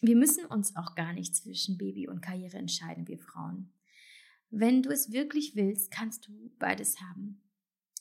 wir 0.00 0.16
müssen 0.16 0.46
uns 0.46 0.76
auch 0.76 0.94
gar 0.94 1.12
nicht 1.12 1.36
zwischen 1.36 1.78
Baby 1.78 2.08
und 2.08 2.22
Karriere 2.22 2.58
entscheiden, 2.58 3.06
wir 3.06 3.18
Frauen. 3.18 3.72
Wenn 4.50 4.82
du 4.82 4.90
es 4.90 5.12
wirklich 5.12 5.54
willst, 5.54 5.90
kannst 5.90 6.26
du 6.26 6.50
beides 6.58 7.00
haben. 7.00 7.40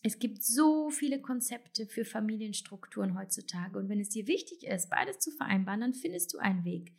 Es 0.04 0.18
gibt 0.18 0.44
so 0.44 0.90
viele 0.90 1.22
Konzepte 1.22 1.86
für 1.86 2.06
Familienstrukturen 2.06 3.18
heutzutage 3.18 3.78
und 3.78 3.88
wenn 3.88 4.00
es 4.00 4.10
dir 4.10 4.26
wichtig 4.26 4.64
ist, 4.66 4.90
beides 4.90 5.20
zu 5.20 5.32
vereinbaren, 5.32 5.82
dann 5.82 5.94
findest 5.94 6.34
du 6.34 6.40
einen 6.40 6.66
Weg 6.66 6.92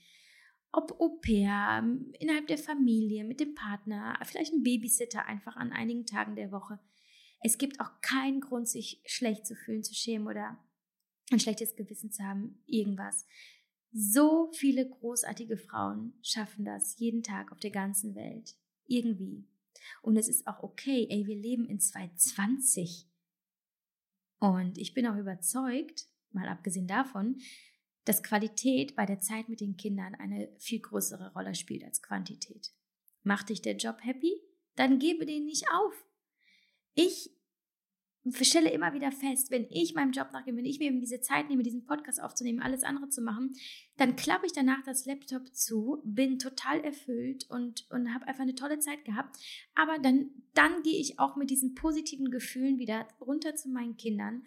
ob 0.73 0.99
Au 1.01 1.21
pair, 1.21 1.85
innerhalb 2.19 2.47
der 2.47 2.59
Familie, 2.59 3.25
mit 3.25 3.41
dem 3.41 3.55
Partner, 3.55 4.19
vielleicht 4.25 4.55
ein 4.55 4.63
Babysitter 4.63 5.27
einfach 5.27 5.57
an 5.57 5.71
einigen 5.71 6.07
Tagen 6.07 6.35
der 6.35 6.51
Woche. 6.51 6.81
Es 7.43 7.59
gibt 7.59 7.81
auch 7.81 8.01
keinen 8.01 8.41
Grund, 8.41 8.69
sich 8.69 9.03
schlecht 9.05 9.47
zu 9.47 9.55
fühlen, 9.55 9.85
zu 9.85 9.95
schämen 9.95 10.27
oder 10.27 10.59
ein 11.33 11.41
schlechtes 11.41 11.77
Gewissen 11.77 12.13
zu 12.13 12.23
haben, 12.23 12.63
irgendwas. 12.67 13.27
So 13.93 14.51
viele 14.53 14.89
großartige 14.89 15.57
Frauen 15.57 16.15
schaffen 16.23 16.65
das 16.65 16.99
jeden 16.99 17.23
Tag 17.23 17.53
auf 17.53 17.59
der 17.59 17.71
ganzen 17.71 18.15
Welt. 18.15 18.55
Irgendwie. 18.87 19.47
Und 20.01 20.17
es 20.17 20.29
ist 20.29 20.47
auch 20.47 20.63
okay, 20.63 21.07
ey, 21.11 21.27
wir 21.27 21.37
leben 21.37 21.67
in 21.67 21.81
2020. 21.81 23.09
Und 24.39 24.79
ich 24.79 24.95
bin 24.95 25.07
auch 25.07 25.17
überzeugt, 25.17 26.07
mal 26.31 26.49
abgesehen 26.49 26.87
davon, 26.87 27.41
dass 28.05 28.23
Qualität 28.23 28.97
bei 28.97 29.07
der 29.07 29.21
Zeit 29.21 29.49
mit 29.49 29.61
den 29.61 29.77
Kindern 29.77 30.15
eine 30.15 30.49
viel 30.59 30.81
größere 30.81 31.33
Rolle 31.35 31.55
spielt 31.55 31.85
als 31.85 32.03
Quantität. 32.03 32.73
Macht 33.23 33.51
dich 33.51 33.63
der 33.63 33.77
Job 33.77 33.99
happy? 34.03 34.41
Dann 34.75 34.99
gebe 34.99 35.27
den 35.27 35.45
nicht 35.45 35.65
auf. 35.73 35.95
Ich 36.95 37.31
stelle 38.43 38.71
immer 38.71 38.95
wieder 38.95 39.11
fest, 39.11 39.51
wenn 39.51 39.67
ich 39.71 39.95
meinem 39.95 40.13
Job 40.13 40.29
nachgehe, 40.33 40.57
wenn 40.57 40.65
ich 40.65 40.79
mir 40.79 40.87
eben 40.87 41.01
diese 41.01 41.21
Zeit 41.21 41.49
nehme, 41.49 41.63
diesen 41.63 41.85
Podcast 41.85 42.23
aufzunehmen, 42.23 42.63
alles 42.63 42.85
andere 42.85 43.09
zu 43.09 43.21
machen, 43.21 43.55
dann 43.97 44.17
klappe 44.17 44.47
ich 44.47 44.53
danach 44.53 44.83
das 44.85 45.07
Laptop 45.07 45.55
zu, 45.55 46.01
bin 46.05 46.39
total 46.39 46.81
erfüllt 46.81 47.47
und, 47.51 47.87
und 47.91 48.15
habe 48.15 48.29
einfach 48.29 48.43
eine 48.43 48.55
tolle 48.55 48.79
Zeit 48.79 49.05
gehabt. 49.05 49.37
Aber 49.75 49.99
dann, 49.99 50.31
dann 50.55 50.83
gehe 50.83 51.01
ich 51.01 51.19
auch 51.19 51.37
mit 51.37 51.51
diesen 51.51 51.75
positiven 51.75 52.31
Gefühlen 52.31 52.79
wieder 52.79 53.09
runter 53.21 53.57
zu 53.57 53.69
meinen 53.69 53.97
Kindern 53.97 54.45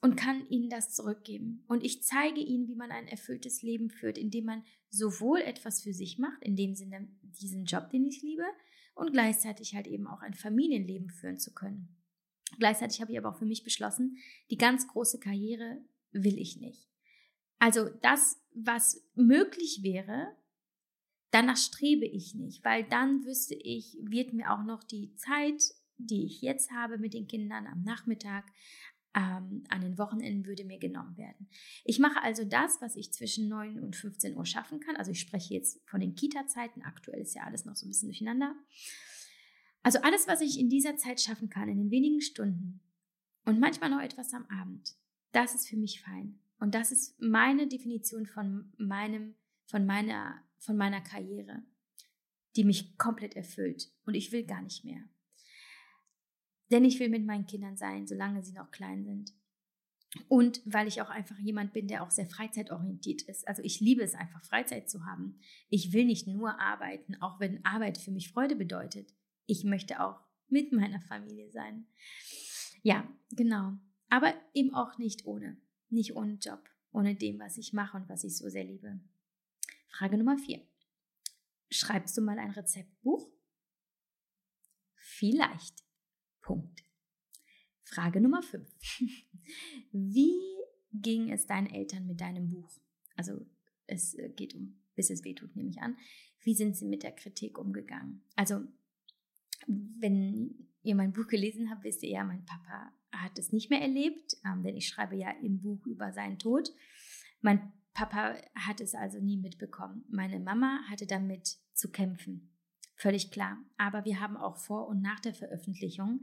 und 0.00 0.16
kann 0.16 0.48
ihnen 0.48 0.70
das 0.70 0.94
zurückgeben. 0.94 1.64
Und 1.68 1.84
ich 1.84 2.02
zeige 2.02 2.40
ihnen, 2.40 2.68
wie 2.68 2.76
man 2.76 2.90
ein 2.90 3.08
erfülltes 3.08 3.62
Leben 3.62 3.90
führt, 3.90 4.18
indem 4.18 4.46
man 4.46 4.64
sowohl 4.88 5.40
etwas 5.40 5.82
für 5.82 5.92
sich 5.92 6.18
macht, 6.18 6.42
in 6.42 6.56
dem 6.56 6.74
Sinne 6.74 7.08
diesen 7.22 7.64
Job, 7.64 7.90
den 7.90 8.06
ich 8.06 8.22
liebe, 8.22 8.44
und 8.94 9.12
gleichzeitig 9.12 9.74
halt 9.74 9.86
eben 9.86 10.06
auch 10.06 10.20
ein 10.20 10.34
Familienleben 10.34 11.10
führen 11.10 11.38
zu 11.38 11.52
können. 11.52 11.99
Gleichzeitig 12.58 13.00
habe 13.00 13.12
ich 13.12 13.18
aber 13.18 13.30
auch 13.30 13.38
für 13.38 13.46
mich 13.46 13.64
beschlossen, 13.64 14.18
die 14.50 14.56
ganz 14.56 14.86
große 14.88 15.18
Karriere 15.18 15.78
will 16.12 16.38
ich 16.38 16.58
nicht. 16.58 16.88
Also 17.58 17.88
das, 18.02 18.40
was 18.54 19.06
möglich 19.14 19.80
wäre, 19.82 20.34
danach 21.30 21.56
strebe 21.56 22.06
ich 22.06 22.34
nicht, 22.34 22.64
weil 22.64 22.84
dann 22.84 23.24
wüsste 23.24 23.54
ich, 23.54 23.96
wird 24.02 24.32
mir 24.32 24.50
auch 24.52 24.64
noch 24.64 24.82
die 24.82 25.14
Zeit, 25.16 25.62
die 25.98 26.24
ich 26.24 26.40
jetzt 26.40 26.70
habe 26.70 26.98
mit 26.98 27.14
den 27.14 27.26
Kindern 27.26 27.66
am 27.66 27.82
Nachmittag, 27.82 28.46
ähm, 29.14 29.64
an 29.68 29.80
den 29.80 29.98
Wochenenden 29.98 30.46
würde 30.46 30.64
mir 30.64 30.78
genommen 30.78 31.16
werden. 31.16 31.48
Ich 31.84 31.98
mache 31.98 32.22
also 32.22 32.44
das, 32.44 32.80
was 32.80 32.96
ich 32.96 33.12
zwischen 33.12 33.48
9 33.48 33.80
und 33.80 33.96
15 33.96 34.36
Uhr 34.36 34.46
schaffen 34.46 34.80
kann. 34.80 34.96
Also 34.96 35.10
ich 35.10 35.20
spreche 35.20 35.54
jetzt 35.54 35.80
von 35.88 36.00
den 36.00 36.14
Kita-Zeiten. 36.14 36.82
Aktuell 36.82 37.20
ist 37.20 37.34
ja 37.34 37.42
alles 37.42 37.64
noch 37.64 37.74
so 37.74 37.86
ein 37.86 37.90
bisschen 37.90 38.08
durcheinander. 38.08 38.54
Also 39.82 40.00
alles, 40.00 40.28
was 40.28 40.40
ich 40.40 40.58
in 40.58 40.68
dieser 40.68 40.96
Zeit 40.96 41.20
schaffen 41.20 41.48
kann, 41.48 41.68
in 41.68 41.78
den 41.78 41.90
wenigen 41.90 42.20
Stunden 42.20 42.80
und 43.44 43.60
manchmal 43.60 43.90
noch 43.90 44.00
etwas 44.00 44.34
am 44.34 44.46
Abend, 44.46 44.94
das 45.32 45.54
ist 45.54 45.68
für 45.68 45.76
mich 45.76 46.02
fein. 46.02 46.38
Und 46.58 46.74
das 46.74 46.92
ist 46.92 47.20
meine 47.20 47.66
Definition 47.66 48.26
von 48.26 48.72
meinem, 48.76 49.34
von 49.64 49.86
meiner, 49.86 50.42
von 50.58 50.76
meiner 50.76 51.00
Karriere, 51.00 51.62
die 52.56 52.64
mich 52.64 52.98
komplett 52.98 53.34
erfüllt. 53.34 53.90
Und 54.04 54.14
ich 54.14 54.30
will 54.32 54.44
gar 54.44 54.60
nicht 54.60 54.84
mehr. 54.84 55.02
Denn 56.70 56.84
ich 56.84 57.00
will 57.00 57.08
mit 57.08 57.24
meinen 57.24 57.46
Kindern 57.46 57.76
sein, 57.76 58.06
solange 58.06 58.44
sie 58.44 58.52
noch 58.52 58.70
klein 58.70 59.04
sind. 59.04 59.32
Und 60.28 60.60
weil 60.64 60.88
ich 60.88 61.00
auch 61.00 61.08
einfach 61.08 61.38
jemand 61.38 61.72
bin, 61.72 61.86
der 61.86 62.02
auch 62.02 62.10
sehr 62.10 62.26
freizeitorientiert 62.26 63.22
ist. 63.22 63.46
Also 63.46 63.62
ich 63.62 63.80
liebe 63.80 64.02
es 64.02 64.14
einfach, 64.14 64.44
Freizeit 64.44 64.90
zu 64.90 65.06
haben. 65.06 65.38
Ich 65.68 65.92
will 65.92 66.04
nicht 66.04 66.26
nur 66.26 66.60
arbeiten, 66.60 67.14
auch 67.22 67.40
wenn 67.40 67.64
Arbeit 67.64 67.96
für 67.96 68.10
mich 68.10 68.30
Freude 68.30 68.56
bedeutet. 68.56 69.14
Ich 69.46 69.64
möchte 69.64 70.00
auch 70.00 70.20
mit 70.48 70.72
meiner 70.72 71.00
Familie 71.00 71.50
sein. 71.50 71.86
Ja, 72.82 73.08
genau. 73.30 73.74
Aber 74.08 74.34
eben 74.54 74.74
auch 74.74 74.98
nicht 74.98 75.26
ohne. 75.26 75.60
Nicht 75.88 76.16
ohne 76.16 76.34
Job. 76.34 76.68
Ohne 76.92 77.14
dem, 77.14 77.38
was 77.38 77.56
ich 77.56 77.72
mache 77.72 77.96
und 77.96 78.08
was 78.08 78.24
ich 78.24 78.36
so 78.36 78.48
sehr 78.48 78.64
liebe. 78.64 79.00
Frage 79.88 80.18
Nummer 80.18 80.38
vier. 80.38 80.60
Schreibst 81.70 82.16
du 82.16 82.22
mal 82.22 82.38
ein 82.38 82.50
Rezeptbuch? 82.50 83.30
Vielleicht. 84.96 85.84
Punkt. 86.40 86.84
Frage 87.82 88.20
Nummer 88.20 88.42
5. 88.42 88.68
Wie 89.92 90.40
ging 90.92 91.30
es 91.30 91.46
deinen 91.46 91.68
Eltern 91.68 92.06
mit 92.06 92.20
deinem 92.20 92.50
Buch? 92.50 92.70
Also 93.16 93.44
es 93.86 94.14
äh, 94.14 94.30
geht 94.30 94.54
um, 94.54 94.80
bis 94.94 95.10
es 95.10 95.24
wehtut, 95.24 95.54
nehme 95.56 95.70
ich 95.70 95.80
an. 95.80 95.96
Wie 96.42 96.54
sind 96.54 96.76
sie 96.76 96.86
mit 96.86 97.02
der 97.02 97.12
Kritik 97.12 97.58
umgegangen? 97.58 98.22
Also 98.36 98.62
wenn 99.66 100.68
ihr 100.82 100.94
mein 100.94 101.12
Buch 101.12 101.26
gelesen 101.26 101.70
habt, 101.70 101.84
wisst 101.84 102.02
ihr 102.02 102.10
ja, 102.10 102.24
mein 102.24 102.44
Papa 102.44 102.92
hat 103.12 103.38
es 103.38 103.52
nicht 103.52 103.70
mehr 103.70 103.80
erlebt, 103.80 104.36
ähm, 104.44 104.62
denn 104.62 104.76
ich 104.76 104.88
schreibe 104.88 105.16
ja 105.16 105.30
im 105.42 105.60
Buch 105.60 105.84
über 105.86 106.12
seinen 106.12 106.38
Tod. 106.38 106.70
Mein 107.40 107.72
Papa 107.92 108.36
hat 108.54 108.80
es 108.80 108.94
also 108.94 109.18
nie 109.18 109.36
mitbekommen. 109.36 110.04
Meine 110.08 110.40
Mama 110.40 110.80
hatte 110.88 111.06
damit 111.06 111.58
zu 111.74 111.90
kämpfen. 111.90 112.50
Völlig 112.96 113.30
klar. 113.30 113.58
Aber 113.76 114.04
wir 114.04 114.20
haben 114.20 114.36
auch 114.36 114.58
vor 114.58 114.86
und 114.86 115.00
nach 115.00 115.20
der 115.20 115.34
Veröffentlichung 115.34 116.20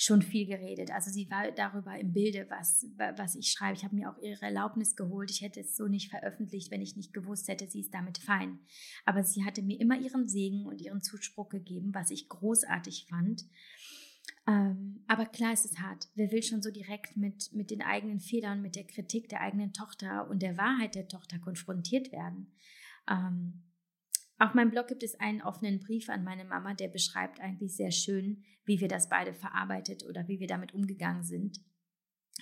schon 0.00 0.22
viel 0.22 0.46
geredet. 0.46 0.92
Also 0.92 1.10
sie 1.10 1.28
war 1.28 1.50
darüber 1.50 1.98
im 1.98 2.12
Bilde, 2.12 2.46
was, 2.48 2.86
was 3.16 3.34
ich 3.34 3.50
schreibe. 3.50 3.76
Ich 3.76 3.82
habe 3.82 3.96
mir 3.96 4.08
auch 4.08 4.16
ihre 4.22 4.42
Erlaubnis 4.42 4.94
geholt. 4.94 5.28
Ich 5.28 5.42
hätte 5.42 5.58
es 5.58 5.76
so 5.76 5.88
nicht 5.88 6.08
veröffentlicht, 6.08 6.70
wenn 6.70 6.80
ich 6.80 6.94
nicht 6.94 7.12
gewusst 7.12 7.48
hätte, 7.48 7.66
sie 7.66 7.80
ist 7.80 7.92
damit 7.92 8.18
fein. 8.18 8.60
Aber 9.04 9.24
sie 9.24 9.44
hatte 9.44 9.60
mir 9.60 9.80
immer 9.80 9.98
ihren 9.98 10.28
Segen 10.28 10.66
und 10.66 10.80
ihren 10.80 11.02
Zuspruch 11.02 11.48
gegeben, 11.48 11.90
was 11.94 12.12
ich 12.12 12.28
großartig 12.28 13.06
fand. 13.10 13.44
Ähm, 14.46 15.02
aber 15.08 15.26
klar 15.26 15.52
ist 15.52 15.64
es 15.64 15.80
hart. 15.80 16.06
Wer 16.14 16.30
will 16.30 16.44
schon 16.44 16.62
so 16.62 16.70
direkt 16.70 17.16
mit, 17.16 17.52
mit 17.52 17.72
den 17.72 17.82
eigenen 17.82 18.20
Fehlern, 18.20 18.62
mit 18.62 18.76
der 18.76 18.86
Kritik 18.86 19.28
der 19.28 19.40
eigenen 19.40 19.72
Tochter 19.72 20.30
und 20.30 20.42
der 20.42 20.56
Wahrheit 20.56 20.94
der 20.94 21.08
Tochter 21.08 21.40
konfrontiert 21.40 22.12
werden? 22.12 22.52
Ähm, 23.10 23.64
auf 24.38 24.54
meinem 24.54 24.70
Blog 24.70 24.86
gibt 24.86 25.02
es 25.02 25.18
einen 25.18 25.42
offenen 25.42 25.80
Brief 25.80 26.08
an 26.08 26.24
meine 26.24 26.44
Mama, 26.44 26.74
der 26.74 26.88
beschreibt 26.88 27.40
eigentlich 27.40 27.74
sehr 27.74 27.90
schön, 27.90 28.44
wie 28.64 28.80
wir 28.80 28.88
das 28.88 29.08
beide 29.08 29.34
verarbeitet 29.34 30.04
oder 30.08 30.28
wie 30.28 30.38
wir 30.38 30.46
damit 30.46 30.74
umgegangen 30.74 31.24
sind. 31.24 31.60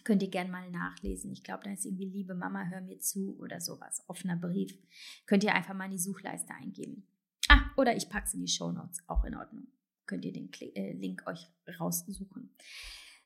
Könnt 0.04 0.22
ihr 0.22 0.30
gerne 0.30 0.50
mal 0.50 0.70
nachlesen. 0.70 1.32
Ich 1.32 1.42
glaube, 1.42 1.64
da 1.64 1.72
ist 1.72 1.86
irgendwie 1.86 2.04
Liebe 2.04 2.34
Mama, 2.34 2.66
hör 2.66 2.82
mir 2.82 2.98
zu 2.98 3.38
oder 3.38 3.60
sowas. 3.60 4.04
Offener 4.08 4.36
Brief. 4.36 4.76
Könnt 5.24 5.42
ihr 5.42 5.54
einfach 5.54 5.74
mal 5.74 5.86
in 5.86 5.92
die 5.92 5.98
Suchleiste 5.98 6.52
eingeben. 6.54 7.06
Ah, 7.48 7.70
oder 7.76 7.96
ich 7.96 8.08
packe 8.08 8.26
es 8.26 8.34
in 8.34 8.42
die 8.42 8.52
Show 8.52 8.70
Notes. 8.72 9.02
Auch 9.08 9.24
in 9.24 9.34
Ordnung. 9.34 9.68
Könnt 10.04 10.24
ihr 10.24 10.32
den 10.32 10.50
äh, 10.74 10.92
Link 10.92 11.26
euch 11.26 11.48
raussuchen. 11.80 12.54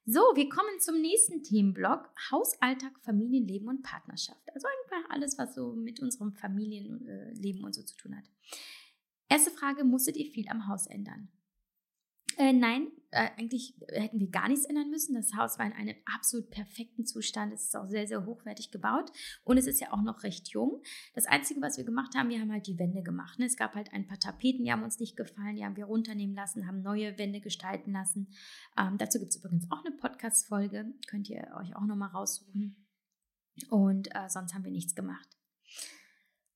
So, 0.07 0.21
wir 0.35 0.49
kommen 0.49 0.81
zum 0.81 1.01
nächsten 1.01 1.43
Themenblock: 1.43 2.11
Hausalltag, 2.31 2.99
Familienleben 3.01 3.69
und 3.69 3.83
Partnerschaft. 3.83 4.43
Also 4.55 4.67
einfach 4.67 5.11
alles, 5.11 5.39
was 5.39 5.55
so 5.55 5.75
mit 5.75 6.01
unserem 6.01 6.33
Familienleben 6.33 7.65
und 7.65 7.75
so 7.75 7.83
zu 7.83 7.97
tun 7.97 8.17
hat. 8.17 8.25
Erste 9.29 9.51
Frage: 9.51 9.85
Musstet 9.85 10.17
ihr 10.17 10.31
viel 10.31 10.49
am 10.49 10.67
Haus 10.67 10.87
ändern? 10.87 11.29
Äh, 12.41 12.55
nein, 12.55 12.91
äh, 13.11 13.29
eigentlich 13.37 13.75
hätten 13.91 14.19
wir 14.19 14.31
gar 14.31 14.49
nichts 14.49 14.65
ändern 14.65 14.89
müssen. 14.89 15.15
Das 15.15 15.35
Haus 15.37 15.59
war 15.59 15.67
in 15.67 15.75
einem 15.75 15.95
absolut 16.07 16.49
perfekten 16.49 17.05
Zustand. 17.05 17.53
Es 17.53 17.65
ist 17.65 17.77
auch 17.77 17.87
sehr, 17.87 18.07
sehr 18.07 18.25
hochwertig 18.25 18.71
gebaut 18.71 19.13
und 19.45 19.59
es 19.59 19.67
ist 19.67 19.79
ja 19.79 19.93
auch 19.93 20.01
noch 20.01 20.23
recht 20.23 20.49
jung. 20.49 20.81
Das 21.13 21.27
Einzige, 21.27 21.61
was 21.61 21.77
wir 21.77 21.85
gemacht 21.85 22.15
haben, 22.17 22.31
wir 22.31 22.41
haben 22.41 22.51
halt 22.51 22.67
die 22.67 22.79
Wände 22.79 23.03
gemacht. 23.03 23.39
Ne? 23.39 23.45
Es 23.45 23.59
gab 23.59 23.75
halt 23.75 23.93
ein 23.93 24.07
paar 24.07 24.19
Tapeten, 24.19 24.65
die 24.65 24.73
haben 24.73 24.83
uns 24.83 24.99
nicht 24.99 25.19
gefallen, 25.19 25.57
die 25.57 25.67
haben 25.67 25.77
wir 25.77 25.85
runternehmen 25.85 26.35
lassen, 26.35 26.67
haben 26.67 26.81
neue 26.81 27.19
Wände 27.19 27.43
gestalten 27.43 27.93
lassen. 27.93 28.29
Ähm, 28.79 28.97
dazu 28.97 29.19
gibt 29.19 29.33
es 29.33 29.37
übrigens 29.37 29.71
auch 29.71 29.85
eine 29.85 29.95
Podcast-Folge, 29.95 30.95
könnt 31.09 31.29
ihr 31.29 31.47
euch 31.61 31.77
auch 31.77 31.85
nochmal 31.85 32.09
raussuchen. 32.09 32.87
Und 33.69 34.15
äh, 34.15 34.31
sonst 34.31 34.55
haben 34.55 34.65
wir 34.65 34.73
nichts 34.73 34.95
gemacht. 34.95 35.29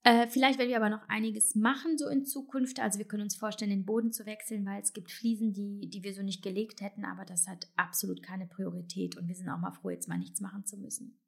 Äh, 0.07 0.29
vielleicht 0.29 0.59
werden 0.59 0.69
wir 0.69 0.77
aber 0.77 0.91
noch 0.91 1.09
einiges 1.09 1.55
machen 1.55 1.97
so 1.97 2.09
in 2.09 2.27
Zukunft. 2.27 2.79
Also 2.79 2.99
wir 2.99 3.07
können 3.07 3.23
uns 3.23 3.37
vorstellen, 3.37 3.71
den 3.71 3.87
Boden 3.87 4.13
zu 4.13 4.27
wechseln, 4.27 4.67
weil 4.67 4.83
es 4.83 4.93
gibt 4.93 5.11
Fliesen, 5.11 5.55
die, 5.55 5.89
die 5.89 6.03
wir 6.03 6.13
so 6.13 6.23
nicht 6.23 6.43
gelegt 6.43 6.83
hätten, 6.83 7.07
aber 7.07 7.25
das 7.25 7.49
hat 7.49 7.69
absolut 7.77 8.23
keine 8.23 8.47
Priorität 8.47 9.17
und 9.17 9.29
wir 9.29 9.35
sind 9.35 9.49
auch 9.49 9.59
mal 9.59 9.73
froh, 9.73 9.89
jetzt 9.89 10.07
mal 10.07 10.19
nichts 10.19 10.43
machen 10.43 10.67
zu 10.67 10.77
müssen. 10.77 11.19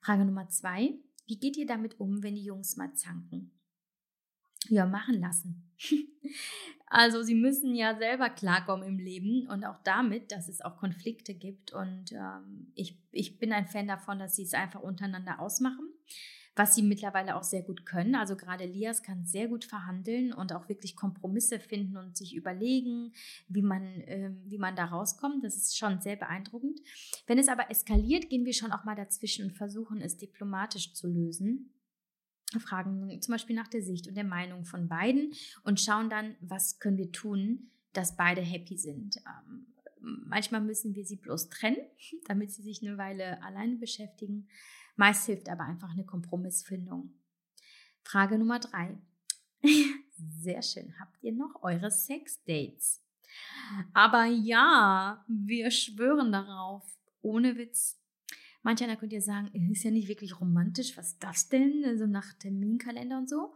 Frage 0.00 0.24
Nummer 0.24 0.48
zwei. 0.48 0.98
Wie 1.26 1.38
geht 1.38 1.58
ihr 1.58 1.66
damit 1.66 2.00
um, 2.00 2.22
wenn 2.22 2.34
die 2.34 2.44
Jungs 2.44 2.76
mal 2.76 2.94
zanken? 2.94 3.52
Ja, 4.68 4.86
machen 4.86 5.20
lassen. 5.20 5.70
also 6.86 7.22
sie 7.22 7.34
müssen 7.34 7.74
ja 7.74 7.98
selber 7.98 8.30
klarkommen 8.30 8.88
im 8.88 8.98
Leben 8.98 9.46
und 9.48 9.66
auch 9.66 9.82
damit, 9.82 10.32
dass 10.32 10.48
es 10.48 10.62
auch 10.62 10.78
Konflikte 10.78 11.34
gibt. 11.34 11.72
Und 11.72 12.12
ähm, 12.12 12.72
ich, 12.74 12.98
ich 13.10 13.38
bin 13.38 13.52
ein 13.52 13.66
Fan 13.66 13.86
davon, 13.86 14.18
dass 14.18 14.34
sie 14.34 14.44
es 14.44 14.54
einfach 14.54 14.80
untereinander 14.80 15.40
ausmachen 15.40 15.92
was 16.56 16.74
sie 16.74 16.82
mittlerweile 16.82 17.36
auch 17.36 17.42
sehr 17.42 17.62
gut 17.62 17.84
können. 17.84 18.14
Also 18.14 18.34
gerade 18.34 18.64
Lias 18.64 19.02
kann 19.02 19.26
sehr 19.26 19.46
gut 19.46 19.64
verhandeln 19.64 20.32
und 20.32 20.52
auch 20.52 20.68
wirklich 20.68 20.96
Kompromisse 20.96 21.60
finden 21.60 21.98
und 21.98 22.16
sich 22.16 22.34
überlegen, 22.34 23.12
wie 23.48 23.62
man, 23.62 23.82
äh, 23.82 24.32
wie 24.46 24.58
man 24.58 24.74
da 24.74 24.86
rauskommt. 24.86 25.44
Das 25.44 25.56
ist 25.56 25.76
schon 25.76 26.00
sehr 26.00 26.16
beeindruckend. 26.16 26.80
Wenn 27.26 27.38
es 27.38 27.48
aber 27.48 27.70
eskaliert, 27.70 28.30
gehen 28.30 28.46
wir 28.46 28.54
schon 28.54 28.72
auch 28.72 28.84
mal 28.84 28.96
dazwischen 28.96 29.44
und 29.44 29.52
versuchen 29.52 30.00
es 30.00 30.16
diplomatisch 30.16 30.94
zu 30.94 31.06
lösen. 31.06 31.72
Fragen 32.58 33.20
zum 33.20 33.32
Beispiel 33.32 33.56
nach 33.56 33.68
der 33.68 33.82
Sicht 33.82 34.08
und 34.08 34.14
der 34.14 34.24
Meinung 34.24 34.64
von 34.64 34.88
beiden 34.88 35.32
und 35.64 35.80
schauen 35.80 36.08
dann, 36.08 36.36
was 36.40 36.78
können 36.78 36.96
wir 36.96 37.12
tun, 37.12 37.70
dass 37.92 38.16
beide 38.16 38.40
happy 38.40 38.78
sind. 38.78 39.16
Ähm, 39.26 39.66
manchmal 40.00 40.60
müssen 40.60 40.94
wir 40.94 41.04
sie 41.04 41.16
bloß 41.16 41.50
trennen, 41.50 41.84
damit 42.26 42.52
sie 42.52 42.62
sich 42.62 42.86
eine 42.86 42.96
Weile 42.96 43.42
alleine 43.42 43.76
beschäftigen. 43.76 44.48
Meist 44.96 45.26
hilft 45.26 45.48
aber 45.48 45.64
einfach 45.64 45.90
eine 45.90 46.04
Kompromissfindung. 46.04 47.14
Frage 48.02 48.38
Nummer 48.38 48.58
drei. 48.58 48.98
Sehr 50.16 50.62
schön. 50.62 50.94
Habt 50.98 51.22
ihr 51.22 51.32
noch 51.32 51.62
eure 51.62 51.90
Sex-Dates? 51.90 53.02
Aber 53.92 54.24
ja, 54.24 55.24
wir 55.28 55.70
schwören 55.70 56.32
darauf. 56.32 56.84
Ohne 57.20 57.56
Witz. 57.56 58.00
Manch 58.62 58.82
einer 58.82 58.96
könnt 58.96 59.12
ihr 59.12 59.22
sagen, 59.22 59.48
ist 59.70 59.84
ja 59.84 59.90
nicht 59.90 60.08
wirklich 60.08 60.40
romantisch. 60.40 60.96
Was 60.96 61.08
ist 61.08 61.22
das 61.22 61.48
denn? 61.48 61.82
So 61.82 61.88
also 61.88 62.06
nach 62.06 62.32
Terminkalender 62.34 63.18
und 63.18 63.28
so. 63.28 63.54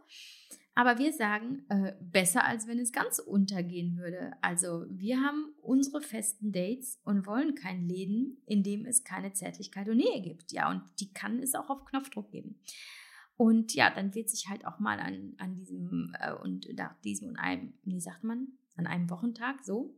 Aber 0.73 0.97
wir 0.97 1.11
sagen, 1.11 1.65
äh, 1.69 1.93
besser 1.99 2.45
als 2.45 2.65
wenn 2.67 2.79
es 2.79 2.93
ganz 2.93 3.19
untergehen 3.19 3.97
würde. 3.97 4.31
Also 4.41 4.85
wir 4.89 5.19
haben 5.19 5.53
unsere 5.61 6.01
festen 6.01 6.53
Dates 6.53 6.99
und 7.03 7.25
wollen 7.25 7.55
kein 7.55 7.87
Leben, 7.87 8.41
in 8.45 8.63
dem 8.63 8.85
es 8.85 9.03
keine 9.03 9.33
Zärtlichkeit 9.33 9.89
und 9.89 9.97
Nähe 9.97 10.21
gibt. 10.21 10.53
Ja, 10.53 10.71
und 10.71 10.83
die 10.99 11.11
kann 11.13 11.39
es 11.39 11.55
auch 11.55 11.69
auf 11.69 11.85
Knopfdruck 11.85 12.31
geben. 12.31 12.59
Und 13.35 13.73
ja, 13.73 13.89
dann 13.89 14.15
wird 14.15 14.29
sich 14.29 14.49
halt 14.49 14.65
auch 14.65 14.79
mal 14.79 14.99
an, 14.99 15.33
an 15.39 15.55
diesem 15.55 16.15
äh, 16.19 16.33
und 16.33 16.67
nach 16.77 16.95
diesem 17.01 17.29
und 17.29 17.37
einem, 17.37 17.73
wie 17.83 17.99
sagt 17.99 18.23
man, 18.23 18.47
an 18.75 18.87
einem 18.87 19.09
Wochentag 19.09 19.65
so, 19.65 19.97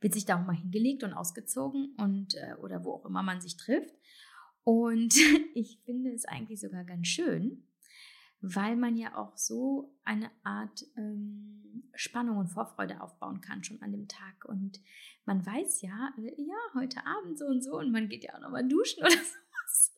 wird 0.00 0.14
sich 0.14 0.24
da 0.24 0.40
auch 0.40 0.46
mal 0.46 0.56
hingelegt 0.56 1.04
und 1.04 1.12
ausgezogen 1.12 1.94
und 1.98 2.34
äh, 2.34 2.54
oder 2.60 2.84
wo 2.84 2.92
auch 2.94 3.06
immer 3.06 3.22
man 3.22 3.40
sich 3.40 3.56
trifft. 3.56 3.94
Und 4.64 5.14
ich 5.54 5.78
finde 5.84 6.10
es 6.12 6.24
eigentlich 6.24 6.60
sogar 6.60 6.84
ganz 6.84 7.06
schön, 7.06 7.64
weil 8.42 8.74
man 8.76 8.96
ja 8.96 9.16
auch 9.16 9.38
so 9.38 9.94
eine 10.04 10.30
Art 10.42 10.84
ähm, 10.96 11.84
Spannung 11.94 12.38
und 12.38 12.48
Vorfreude 12.48 13.00
aufbauen 13.00 13.40
kann 13.40 13.62
schon 13.62 13.80
an 13.82 13.92
dem 13.92 14.08
Tag. 14.08 14.44
Und 14.44 14.80
man 15.24 15.46
weiß 15.46 15.80
ja, 15.82 16.12
äh, 16.18 16.42
ja, 16.42 16.56
heute 16.74 17.06
Abend 17.06 17.38
so 17.38 17.46
und 17.46 17.62
so 17.62 17.78
und 17.78 17.92
man 17.92 18.08
geht 18.08 18.24
ja 18.24 18.34
auch 18.34 18.40
nochmal 18.40 18.66
duschen 18.66 19.00
oder 19.00 19.10
sowas. 19.12 19.96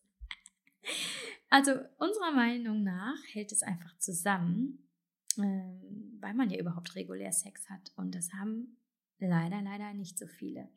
Also 1.49 1.73
unserer 1.99 2.33
Meinung 2.33 2.85
nach 2.85 3.17
hält 3.33 3.51
es 3.51 3.63
einfach 3.63 3.97
zusammen, 3.99 4.91
ähm, 5.39 6.19
weil 6.21 6.35
man 6.35 6.51
ja 6.51 6.61
überhaupt 6.61 6.95
regulär 6.97 7.33
Sex 7.33 7.71
hat. 7.71 7.93
Und 7.97 8.15
das 8.15 8.31
haben 8.35 8.77
leider, 9.19 9.63
leider 9.63 9.95
nicht 9.95 10.19
so 10.19 10.27
viele. 10.27 10.69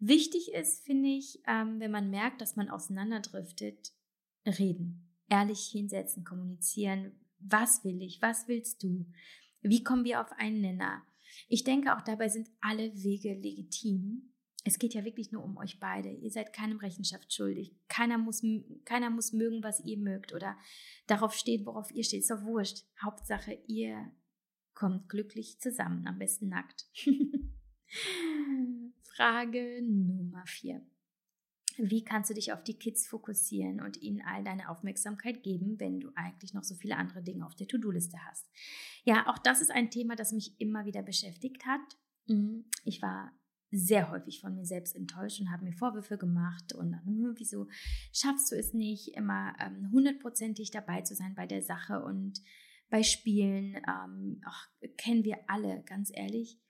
Wichtig 0.00 0.52
ist, 0.52 0.84
finde 0.84 1.10
ich, 1.10 1.40
ähm, 1.46 1.78
wenn 1.78 1.92
man 1.92 2.10
merkt, 2.10 2.40
dass 2.40 2.56
man 2.56 2.68
auseinanderdriftet, 2.68 3.92
reden 4.44 5.05
ehrlich 5.28 5.68
hinsetzen, 5.70 6.24
kommunizieren. 6.24 7.12
Was 7.38 7.84
will 7.84 8.00
ich? 8.02 8.20
Was 8.22 8.48
willst 8.48 8.82
du? 8.82 9.06
Wie 9.62 9.82
kommen 9.82 10.04
wir 10.04 10.20
auf 10.20 10.32
einen 10.32 10.60
Nenner? 10.60 11.02
Ich 11.48 11.64
denke, 11.64 11.96
auch 11.96 12.02
dabei 12.02 12.28
sind 12.28 12.48
alle 12.60 12.92
Wege 13.02 13.34
legitim. 13.34 14.32
Es 14.64 14.78
geht 14.78 14.94
ja 14.94 15.04
wirklich 15.04 15.30
nur 15.30 15.44
um 15.44 15.56
euch 15.58 15.78
beide. 15.78 16.10
Ihr 16.10 16.30
seid 16.30 16.52
keinem 16.52 16.78
Rechenschaft 16.78 17.32
schuldig. 17.32 17.76
Keiner 17.88 18.18
muss, 18.18 18.42
keiner 18.84 19.10
muss 19.10 19.32
mögen, 19.32 19.62
was 19.62 19.84
ihr 19.84 19.96
mögt 19.96 20.32
oder 20.32 20.58
darauf 21.06 21.34
stehen, 21.34 21.64
worauf 21.66 21.92
ihr 21.92 22.02
steht. 22.02 22.20
Ist 22.20 22.30
doch 22.30 22.42
wurscht. 22.42 22.84
Hauptsache, 23.00 23.58
ihr 23.68 24.10
kommt 24.74 25.08
glücklich 25.08 25.60
zusammen, 25.60 26.06
am 26.06 26.18
besten 26.18 26.48
nackt. 26.48 26.86
Frage 29.04 29.82
Nummer 29.82 30.44
vier. 30.46 30.84
Wie 31.78 32.04
kannst 32.04 32.30
du 32.30 32.34
dich 32.34 32.52
auf 32.52 32.62
die 32.64 32.78
Kids 32.78 33.06
fokussieren 33.06 33.80
und 33.80 34.00
ihnen 34.00 34.22
all 34.22 34.42
deine 34.44 34.68
Aufmerksamkeit 34.68 35.42
geben, 35.42 35.78
wenn 35.78 36.00
du 36.00 36.10
eigentlich 36.14 36.54
noch 36.54 36.64
so 36.64 36.74
viele 36.74 36.96
andere 36.96 37.22
Dinge 37.22 37.46
auf 37.46 37.54
der 37.54 37.68
To-Do-Liste 37.68 38.18
hast? 38.28 38.48
Ja, 39.04 39.26
auch 39.28 39.38
das 39.38 39.60
ist 39.60 39.70
ein 39.70 39.90
Thema, 39.90 40.16
das 40.16 40.32
mich 40.32 40.60
immer 40.60 40.84
wieder 40.84 41.02
beschäftigt 41.02 41.66
hat. 41.66 41.80
Mhm. 42.26 42.64
Ich 42.84 43.02
war 43.02 43.32
sehr 43.70 44.10
häufig 44.10 44.40
von 44.40 44.54
mir 44.54 44.64
selbst 44.64 44.94
enttäuscht 44.94 45.40
und 45.40 45.50
habe 45.50 45.64
mir 45.64 45.72
Vorwürfe 45.72 46.16
gemacht 46.16 46.72
und 46.72 46.94
hm, 47.04 47.34
wieso 47.36 47.66
schaffst 48.12 48.50
du 48.52 48.56
es 48.56 48.72
nicht, 48.72 49.14
immer 49.16 49.54
ähm, 49.60 49.90
hundertprozentig 49.92 50.70
dabei 50.70 51.02
zu 51.02 51.14
sein 51.14 51.34
bei 51.34 51.46
der 51.46 51.62
Sache 51.62 52.02
und 52.02 52.40
bei 52.88 53.02
Spielen, 53.02 53.76
ähm, 53.88 54.40
ach, 54.44 54.68
kennen 54.96 55.24
wir 55.24 55.38
alle, 55.48 55.82
ganz 55.86 56.10
ehrlich. 56.14 56.60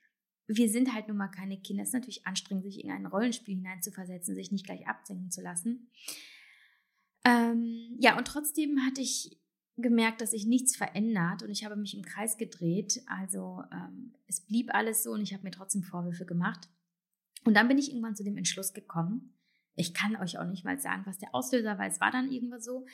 Wir 0.47 0.69
sind 0.69 0.93
halt 0.93 1.07
nun 1.07 1.17
mal 1.17 1.27
keine 1.27 1.59
Kinder. 1.59 1.83
Es 1.83 1.89
ist 1.89 1.93
natürlich 1.93 2.25
anstrengend, 2.25 2.63
sich 2.63 2.83
in 2.83 2.91
ein 2.91 3.05
Rollenspiel 3.05 3.55
hineinzuversetzen, 3.55 4.35
sich 4.35 4.51
nicht 4.51 4.65
gleich 4.65 4.87
absenken 4.87 5.29
zu 5.29 5.41
lassen. 5.41 5.91
Ähm, 7.25 7.97
ja, 7.99 8.17
und 8.17 8.25
trotzdem 8.25 8.85
hatte 8.85 9.01
ich 9.01 9.37
gemerkt, 9.75 10.21
dass 10.21 10.31
sich 10.31 10.45
nichts 10.45 10.75
verändert 10.75 11.43
und 11.43 11.51
ich 11.51 11.63
habe 11.63 11.75
mich 11.75 11.95
im 11.95 12.03
Kreis 12.03 12.37
gedreht. 12.37 13.01
Also 13.07 13.63
ähm, 13.71 14.13
es 14.25 14.41
blieb 14.41 14.73
alles 14.73 15.03
so 15.03 15.11
und 15.11 15.21
ich 15.21 15.33
habe 15.33 15.43
mir 15.43 15.51
trotzdem 15.51 15.83
Vorwürfe 15.83 16.25
gemacht. 16.25 16.69
Und 17.43 17.53
dann 17.53 17.67
bin 17.67 17.77
ich 17.77 17.89
irgendwann 17.89 18.15
zu 18.15 18.23
dem 18.23 18.37
Entschluss 18.37 18.73
gekommen, 18.73 19.33
ich 19.75 19.93
kann 19.93 20.15
euch 20.15 20.39
auch 20.39 20.47
nicht 20.47 20.65
mal 20.65 20.79
sagen, 20.79 21.03
was 21.05 21.19
der 21.19 21.35
Auslöser 21.35 21.77
war, 21.77 21.85
es 21.85 22.01
war 22.01 22.09
dann 22.09 22.31
irgendwann 22.31 22.61
so, 22.61 22.87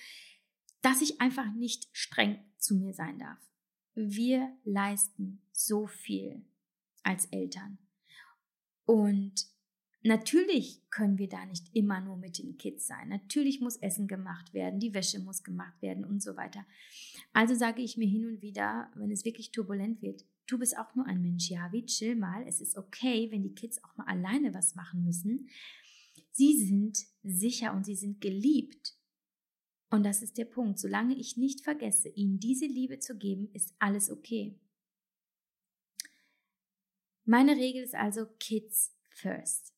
dass 0.82 1.02
ich 1.02 1.22
einfach 1.22 1.52
nicht 1.54 1.88
streng 1.94 2.40
zu 2.58 2.76
mir 2.76 2.94
sein 2.94 3.18
darf. 3.18 3.40
Wir 3.96 4.54
leisten 4.66 5.42
so 5.54 5.88
viel 5.88 6.46
als 7.04 7.26
Eltern. 7.26 7.78
Und 8.86 9.46
natürlich 10.02 10.82
können 10.90 11.18
wir 11.18 11.30
da 11.30 11.46
nicht 11.46 11.74
immer 11.74 12.02
nur 12.02 12.18
mit 12.18 12.38
den 12.38 12.58
Kids 12.58 12.88
sein. 12.88 13.10
Natürlich 13.10 13.62
muss 13.62 13.78
Essen 13.78 14.08
gemacht 14.08 14.54
werden, 14.54 14.80
die 14.80 14.94
Wäsche 14.94 15.20
muss 15.20 15.44
gemacht 15.44 15.82
werden 15.82 16.06
und 16.06 16.22
so 16.22 16.36
weiter. 16.36 16.66
Also 17.32 17.56
sage 17.56 17.82
ich 17.82 17.98
mir 17.98 18.08
hin 18.08 18.26
und 18.28 18.42
wieder, 18.42 18.92
wenn 18.96 19.12
es 19.12 19.26
wirklich 19.26 19.52
turbulent 19.52 20.02
wird, 20.02 20.26
du 20.48 20.58
bist 20.58 20.78
auch 20.78 20.94
nur 20.96 21.06
ein 21.06 21.22
Mensch, 21.22 21.50
ja, 21.50 21.72
wie 21.72 21.86
chill 21.86 22.16
mal. 22.16 22.44
Es 22.48 22.62
ist 22.62 22.78
okay, 22.78 23.32
wenn 23.32 23.44
die 23.44 23.56
Kids 23.56 23.84
auch 23.84 23.96
mal 23.98 24.08
alleine 24.08 24.54
was 24.54 24.76
machen 24.76 25.04
müssen. 25.04 25.50
Sie 26.32 26.66
sind 26.66 26.98
sicher 27.24 27.74
und 27.74 27.86
sie 27.86 27.96
sind 27.96 28.20
geliebt. 28.20 28.98
Und 29.90 30.04
das 30.04 30.24
ist 30.24 30.40
der 30.40 30.46
Punkt. 30.46 30.80
Solange 30.80 31.16
ich 31.16 31.38
nicht 31.38 31.62
vergesse, 31.62 32.10
ihnen 32.10 32.40
diese 32.40 32.66
Liebe 32.66 32.98
zu 32.98 33.16
geben, 33.16 33.50
ist 33.54 33.76
alles 33.78 34.10
okay. 34.10 34.60
Meine 37.26 37.56
Regel 37.56 37.84
ist 37.84 37.96
also 37.96 38.26
Kids 38.40 38.94
first. 39.10 39.74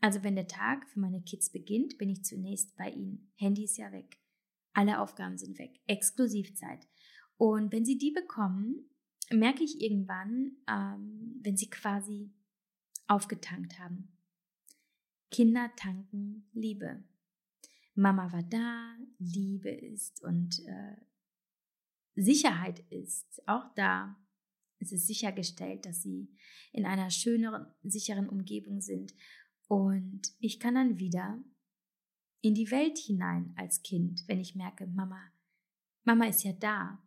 Also 0.00 0.22
wenn 0.22 0.36
der 0.36 0.46
Tag 0.46 0.88
für 0.88 1.00
meine 1.00 1.22
Kids 1.22 1.50
beginnt, 1.50 1.98
bin 1.98 2.10
ich 2.10 2.24
zunächst 2.24 2.76
bei 2.76 2.90
ihnen. 2.90 3.32
Handy 3.36 3.64
ist 3.64 3.78
ja 3.78 3.90
weg. 3.92 4.18
Alle 4.72 5.00
Aufgaben 5.00 5.38
sind 5.38 5.58
weg. 5.58 5.80
Exklusivzeit. 5.86 6.86
Und 7.36 7.72
wenn 7.72 7.84
sie 7.84 7.98
die 7.98 8.12
bekommen, 8.12 8.90
merke 9.30 9.64
ich 9.64 9.80
irgendwann, 9.80 10.56
ähm, 10.68 11.40
wenn 11.42 11.56
sie 11.56 11.68
quasi 11.70 12.32
aufgetankt 13.06 13.78
haben. 13.78 14.16
Kinder 15.30 15.70
tanken 15.76 16.48
Liebe. 16.52 17.02
Mama 17.94 18.30
war 18.32 18.42
da, 18.44 18.96
Liebe 19.18 19.70
ist 19.70 20.22
und 20.22 20.60
äh, 20.66 20.96
Sicherheit 22.14 22.80
ist 22.90 23.42
auch 23.48 23.74
da. 23.74 24.16
Es 24.78 24.92
ist 24.92 25.06
sichergestellt, 25.06 25.86
dass 25.86 26.02
sie 26.02 26.28
in 26.72 26.86
einer 26.86 27.10
schöneren, 27.10 27.66
sicheren 27.82 28.28
Umgebung 28.28 28.80
sind. 28.80 29.14
Und 29.66 30.22
ich 30.38 30.60
kann 30.60 30.74
dann 30.74 30.98
wieder 30.98 31.42
in 32.40 32.54
die 32.54 32.70
Welt 32.70 32.98
hinein 32.98 33.52
als 33.56 33.82
Kind, 33.82 34.22
wenn 34.26 34.40
ich 34.40 34.54
merke, 34.54 34.86
Mama, 34.86 35.20
Mama 36.04 36.26
ist 36.26 36.44
ja 36.44 36.52
da. 36.52 37.02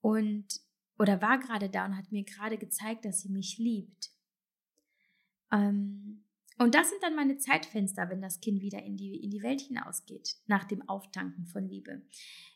Und, 0.00 0.46
oder 0.98 1.22
war 1.22 1.38
gerade 1.38 1.70
da 1.70 1.86
und 1.86 1.96
hat 1.96 2.10
mir 2.10 2.24
gerade 2.24 2.58
gezeigt, 2.58 3.04
dass 3.04 3.22
sie 3.22 3.30
mich 3.30 3.58
liebt. 3.58 4.10
Ähm, 5.52 6.24
und 6.58 6.74
das 6.74 6.90
sind 6.90 7.02
dann 7.02 7.16
meine 7.16 7.38
Zeitfenster, 7.38 8.10
wenn 8.10 8.20
das 8.20 8.40
Kind 8.40 8.60
wieder 8.60 8.82
in 8.82 8.98
die, 8.98 9.16
in 9.16 9.30
die 9.30 9.42
Welt 9.42 9.62
hinausgeht, 9.62 10.36
nach 10.46 10.64
dem 10.64 10.86
Auftanken 10.88 11.46
von 11.46 11.66
Liebe. 11.66 12.02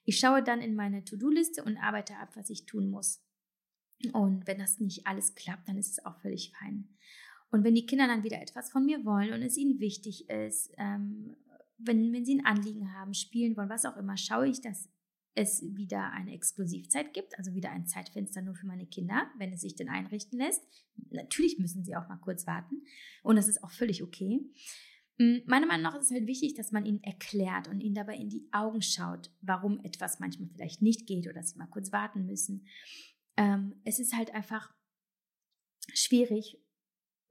Ich 0.05 0.18
schaue 0.18 0.43
dann 0.43 0.61
in 0.61 0.74
meine 0.74 1.05
To-Do-Liste 1.05 1.64
und 1.64 1.78
arbeite 1.78 2.18
ab, 2.18 2.37
was 2.37 2.51
ich 2.51 2.66
tun 2.66 2.91
muss. 2.91 3.24
Und 4.12 4.47
wenn 4.47 4.59
das 4.59 4.80
nicht 4.80 5.07
alles 5.07 5.34
klappt, 5.34 5.68
dann 5.68 5.78
ist 5.78 5.92
es 5.92 6.05
auch 6.05 6.18
völlig 6.20 6.53
fein. 6.53 6.88
Und 7.51 7.64
wenn 7.64 7.74
die 7.74 7.86
Kinder 7.86 8.07
dann 8.07 8.24
wieder 8.24 8.40
etwas 8.40 8.70
von 8.70 8.84
mir 8.84 9.05
wollen 9.05 9.32
und 9.32 9.42
es 9.42 9.57
ihnen 9.57 9.78
wichtig 9.78 10.28
ist, 10.28 10.72
ähm, 10.76 11.36
wenn, 11.78 12.12
wenn 12.12 12.24
sie 12.24 12.38
ein 12.38 12.47
Anliegen 12.47 12.92
haben, 12.95 13.14
spielen 13.14 13.57
wollen, 13.57 13.68
was 13.68 13.84
auch 13.84 13.97
immer, 13.97 14.16
schaue 14.16 14.49
ich, 14.49 14.61
dass 14.61 14.88
es 15.34 15.62
wieder 15.74 16.12
eine 16.12 16.32
Exklusivzeit 16.32 17.12
gibt, 17.12 17.36
also 17.38 17.55
wieder 17.55 17.70
ein 17.70 17.86
Zeitfenster 17.86 18.40
nur 18.42 18.55
für 18.55 18.66
meine 18.66 18.86
Kinder, 18.86 19.30
wenn 19.38 19.53
es 19.53 19.62
sich 19.62 19.74
denn 19.74 19.88
einrichten 19.88 20.38
lässt. 20.38 20.62
Natürlich 21.11 21.59
müssen 21.59 21.84
sie 21.84 21.97
auch 21.97 22.09
mal 22.09 22.18
kurz 22.18 22.47
warten 22.47 22.82
und 23.22 23.36
das 23.36 23.49
ist 23.49 23.62
auch 23.64 23.70
völlig 23.70 24.03
okay. 24.03 24.40
Mm, 25.18 25.38
meiner 25.47 25.66
Meinung 25.66 25.82
nach 25.82 25.97
ist 25.97 26.07
es 26.07 26.12
halt 26.12 26.26
wichtig, 26.26 26.55
dass 26.55 26.72
man 26.72 26.86
ihnen 26.86 27.03
erklärt 27.03 27.68
und 27.68 27.80
ihnen 27.80 27.95
dabei 27.95 28.16
in 28.16 28.28
die 28.28 28.49
Augen 28.53 28.82
schaut, 28.82 29.30
warum 29.42 29.80
etwas 29.84 30.20
manchmal 30.20 30.49
vielleicht 30.49 30.82
nicht 30.82 31.07
geht 31.07 31.26
oder 31.26 31.34
dass 31.34 31.51
sie 31.51 31.59
mal 31.59 31.66
kurz 31.66 31.92
warten 31.92 32.26
müssen. 32.26 32.66
Ähm, 33.37 33.80
es 33.85 33.99
ist 33.99 34.14
halt 34.14 34.32
einfach 34.35 34.72
schwierig 35.93 36.59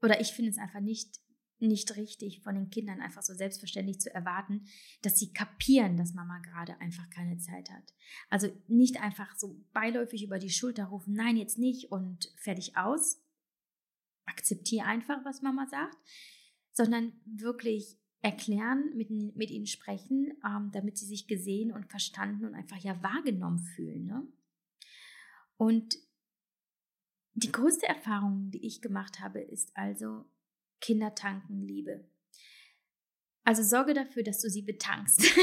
oder 0.02 0.20
ich 0.20 0.32
finde 0.32 0.50
es 0.50 0.58
einfach 0.58 0.80
nicht 0.80 1.20
nicht 1.60 1.96
richtig 1.96 2.42
von 2.42 2.54
den 2.54 2.70
Kindern 2.70 3.00
einfach 3.00 3.22
so 3.22 3.34
selbstverständlich 3.34 4.00
zu 4.00 4.12
erwarten, 4.14 4.66
dass 5.02 5.18
sie 5.18 5.32
kapieren, 5.32 5.96
dass 5.96 6.14
Mama 6.14 6.38
gerade 6.40 6.78
einfach 6.80 7.08
keine 7.10 7.38
Zeit 7.38 7.70
hat. 7.70 7.94
Also 8.28 8.48
nicht 8.66 9.00
einfach 9.00 9.36
so 9.36 9.60
beiläufig 9.72 10.24
über 10.24 10.38
die 10.38 10.50
Schulter 10.50 10.86
rufen, 10.86 11.14
nein, 11.14 11.36
jetzt 11.36 11.58
nicht 11.58 11.90
und 11.90 12.32
fertig 12.36 12.76
aus. 12.76 13.22
Akzeptiere 14.26 14.86
einfach, 14.86 15.24
was 15.24 15.42
Mama 15.42 15.66
sagt, 15.66 15.96
sondern 16.72 17.12
wirklich 17.24 17.98
erklären, 18.20 18.92
mit, 18.96 19.10
mit 19.10 19.50
ihnen 19.50 19.66
sprechen, 19.66 20.32
ähm, 20.44 20.70
damit 20.72 20.96
sie 20.96 21.06
sich 21.06 21.26
gesehen 21.26 21.72
und 21.72 21.90
verstanden 21.90 22.46
und 22.46 22.54
einfach 22.54 22.78
ja 22.78 23.02
wahrgenommen 23.02 23.58
fühlen. 23.58 24.06
Ne? 24.06 24.26
Und 25.56 25.96
die 27.34 27.52
größte 27.52 27.86
Erfahrung, 27.86 28.50
die 28.50 28.64
ich 28.64 28.80
gemacht 28.80 29.20
habe, 29.20 29.40
ist 29.40 29.76
also, 29.76 30.24
Kinder 30.80 31.14
tanken 31.14 31.62
Liebe. 31.62 32.08
Also 33.44 33.62
sorge 33.62 33.94
dafür, 33.94 34.22
dass 34.22 34.40
du 34.40 34.48
sie 34.48 34.62
betankst. 34.62 35.22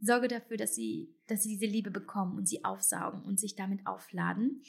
sorge 0.00 0.28
dafür, 0.28 0.56
dass 0.56 0.74
sie, 0.74 1.14
dass 1.26 1.42
sie 1.42 1.50
diese 1.50 1.66
Liebe 1.66 1.90
bekommen 1.90 2.36
und 2.36 2.48
sie 2.48 2.64
aufsaugen 2.64 3.22
und 3.22 3.38
sich 3.38 3.56
damit 3.56 3.86
aufladen. 3.86 4.62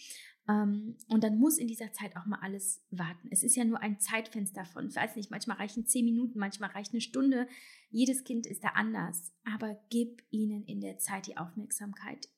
Ähm, 0.50 0.98
und 1.08 1.24
dann 1.24 1.38
muss 1.38 1.58
in 1.58 1.68
dieser 1.68 1.92
Zeit 1.92 2.16
auch 2.16 2.26
mal 2.26 2.40
alles 2.42 2.86
warten. 2.92 3.28
Es 3.32 3.44
ist 3.44 3.56
ja 3.56 3.66
nur 3.66 3.82
ein 3.82 4.00
Zeitfenster 4.00 4.66
von, 4.66 4.88
ich 4.88 4.96
weiß 4.96 5.16
nicht, 5.16 5.32
manchmal 5.32 5.58
reichen 5.58 5.86
zehn 5.86 6.06
Minuten, 6.06 6.40
manchmal 6.40 6.72
reicht 6.72 6.92
eine 6.92 7.02
Stunde. 7.02 7.48
Jedes 7.90 8.24
Kind 8.24 8.48
ist 8.48 8.64
da 8.64 8.70
anders. 8.70 9.34
Aber 9.44 9.78
gib 9.90 10.24
ihnen 10.30 10.64
in 10.66 10.82
der 10.82 10.98
Zeit 10.98 11.28
die 11.28 11.38
Aufmerksamkeit. 11.38 12.30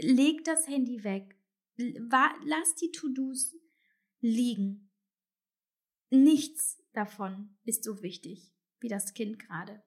Leg 0.00 0.44
das 0.44 0.66
Handy 0.66 1.04
weg. 1.04 1.36
Lass 1.76 2.74
die 2.76 2.92
To-Dos 2.92 3.56
liegen 4.20 4.84
Nichts 6.14 6.80
davon 6.92 7.56
ist 7.64 7.82
so 7.82 8.00
wichtig 8.02 8.52
wie 8.78 8.88
das 8.88 9.14
Kind 9.14 9.40
gerade. 9.40 9.82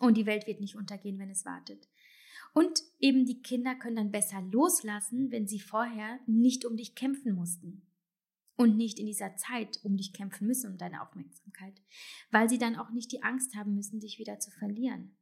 Und 0.00 0.16
die 0.16 0.24
Welt 0.24 0.46
wird 0.46 0.60
nicht 0.60 0.74
untergehen, 0.74 1.18
wenn 1.18 1.28
es 1.28 1.44
wartet. 1.44 1.86
Und 2.54 2.82
eben 2.98 3.26
die 3.26 3.42
Kinder 3.42 3.74
können 3.74 3.96
dann 3.96 4.10
besser 4.10 4.40
loslassen, 4.40 5.30
wenn 5.30 5.46
sie 5.46 5.60
vorher 5.60 6.18
nicht 6.26 6.64
um 6.64 6.76
dich 6.76 6.94
kämpfen 6.94 7.34
mussten. 7.34 7.82
Und 8.56 8.76
nicht 8.76 8.98
in 8.98 9.06
dieser 9.06 9.36
Zeit 9.36 9.80
um 9.82 9.96
dich 9.96 10.12
kämpfen 10.12 10.46
müssen, 10.46 10.70
um 10.70 10.78
deine 10.78 11.02
Aufmerksamkeit. 11.02 11.82
Weil 12.30 12.48
sie 12.48 12.58
dann 12.58 12.76
auch 12.76 12.90
nicht 12.90 13.12
die 13.12 13.22
Angst 13.22 13.54
haben 13.54 13.74
müssen, 13.74 14.00
dich 14.00 14.18
wieder 14.18 14.38
zu 14.38 14.50
verlieren. 14.50 15.16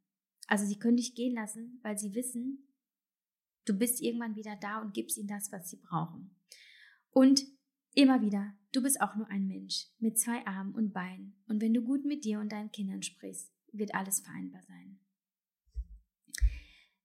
Also 0.47 0.65
sie 0.65 0.77
können 0.77 0.97
dich 0.97 1.15
gehen 1.15 1.33
lassen, 1.33 1.79
weil 1.81 1.97
sie 1.97 2.13
wissen, 2.13 2.67
du 3.65 3.77
bist 3.77 4.01
irgendwann 4.01 4.35
wieder 4.35 4.55
da 4.61 4.81
und 4.81 4.93
gibst 4.93 5.17
ihnen 5.17 5.27
das, 5.27 5.51
was 5.51 5.69
sie 5.69 5.77
brauchen. 5.77 6.35
Und 7.09 7.45
Immer 7.95 8.21
wieder, 8.21 8.55
du 8.71 8.81
bist 8.81 8.99
auch 9.01 9.15
nur 9.15 9.29
ein 9.29 9.45
Mensch 9.45 9.85
mit 9.99 10.17
zwei 10.17 10.45
Armen 10.47 10.73
und 10.73 10.93
Beinen 10.93 11.35
und 11.47 11.61
wenn 11.61 11.75
du 11.75 11.83
gut 11.83 12.05
mit 12.05 12.25
dir 12.25 12.39
und 12.39 12.51
deinen 12.51 12.71
Kindern 12.71 13.03
sprichst, 13.03 13.51
wird 13.71 13.93
alles 13.93 14.21
vereinbar 14.21 14.63
sein. 14.63 14.99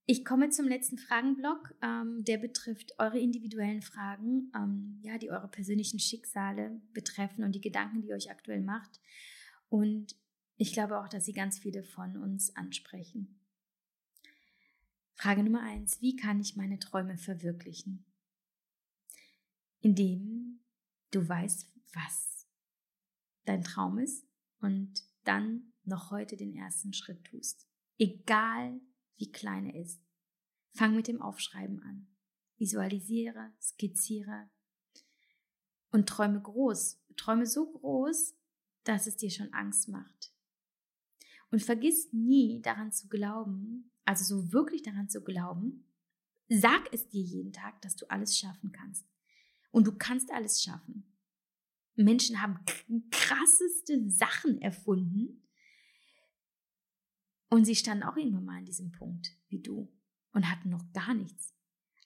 Ich 0.07 0.25
komme 0.25 0.49
zum 0.49 0.67
letzten 0.67 0.97
Fragenblock. 0.97 1.75
Ähm, 1.83 2.25
der 2.25 2.39
betrifft 2.39 2.95
eure 2.99 3.19
individuellen 3.19 3.83
Fragen, 3.83 4.51
ähm, 4.57 4.99
ja, 5.03 5.19
die 5.19 5.31
eure 5.31 5.49
persönlichen 5.49 5.99
Schicksale 5.99 6.81
betreffen 6.95 7.45
und 7.45 7.55
die 7.55 7.61
Gedanken, 7.61 8.01
die 8.01 8.09
ihr 8.09 8.15
euch 8.15 8.31
aktuell 8.31 8.63
macht. 8.63 9.03
Und 9.69 10.17
ich 10.57 10.73
glaube 10.73 10.99
auch, 10.99 11.09
dass 11.09 11.27
sie 11.27 11.35
ganz 11.35 11.59
viele 11.59 11.83
von 11.83 12.17
uns 12.17 12.57
ansprechen. 12.57 13.38
Frage 15.19 15.43
Nummer 15.43 15.63
eins: 15.63 16.01
Wie 16.01 16.15
kann 16.15 16.39
ich 16.39 16.55
meine 16.55 16.79
Träume 16.79 17.19
verwirklichen? 17.19 18.07
Indem 19.81 20.61
du 21.11 21.29
weißt, 21.29 21.69
was 21.93 22.47
dein 23.45 23.65
Traum 23.65 23.99
ist 23.99 24.25
und 24.61 25.03
dann 25.25 25.73
noch 25.83 26.13
heute 26.13 26.37
den 26.37 26.55
ersten 26.55 26.93
Schritt 26.93 27.25
tust. 27.25 27.67
Egal 27.99 28.81
wie 29.17 29.33
klein 29.33 29.67
er 29.67 29.81
ist. 29.81 30.01
Fang 30.75 30.95
mit 30.95 31.09
dem 31.09 31.21
Aufschreiben 31.21 31.83
an. 31.83 32.07
Visualisiere, 32.57 33.53
skizziere 33.61 34.49
und 35.91 36.09
träume 36.09 36.41
groß. 36.41 37.03
Träume 37.17 37.47
so 37.47 37.73
groß, 37.73 38.37
dass 38.85 39.09
es 39.09 39.17
dir 39.17 39.31
schon 39.31 39.53
Angst 39.53 39.89
macht. 39.89 40.33
Und 41.51 41.63
vergiss 41.63 42.13
nie 42.13 42.61
daran 42.63 42.93
zu 42.93 43.09
glauben, 43.09 43.91
also 44.05 44.25
so 44.25 44.53
wirklich 44.53 44.83
daran 44.83 45.09
zu 45.09 45.23
glauben, 45.23 45.89
Sag 46.49 46.93
es 46.93 47.09
dir 47.09 47.23
jeden 47.23 47.53
Tag, 47.53 47.81
dass 47.83 47.97
du 47.97 48.11
alles 48.11 48.39
schaffen 48.39 48.73
kannst. 48.73 49.07
Und 49.71 49.87
du 49.87 49.93
kannst 49.93 50.31
alles 50.33 50.63
schaffen. 50.63 51.05
Menschen 51.95 52.41
haben 52.41 52.59
krasseste 53.11 54.09
Sachen 54.11 54.61
erfunden. 54.63 55.47
Und 57.51 57.65
sie 57.65 57.77
standen 57.77 58.05
auch 58.05 58.17
irgendwann 58.17 58.45
mal 58.45 58.59
an 58.59 58.65
diesem 58.65 58.93
Punkt 58.93 59.37
wie 59.49 59.61
du 59.61 59.93
und 60.33 60.51
hatten 60.51 60.71
noch 60.71 60.91
gar 60.93 61.13
nichts. 61.15 61.55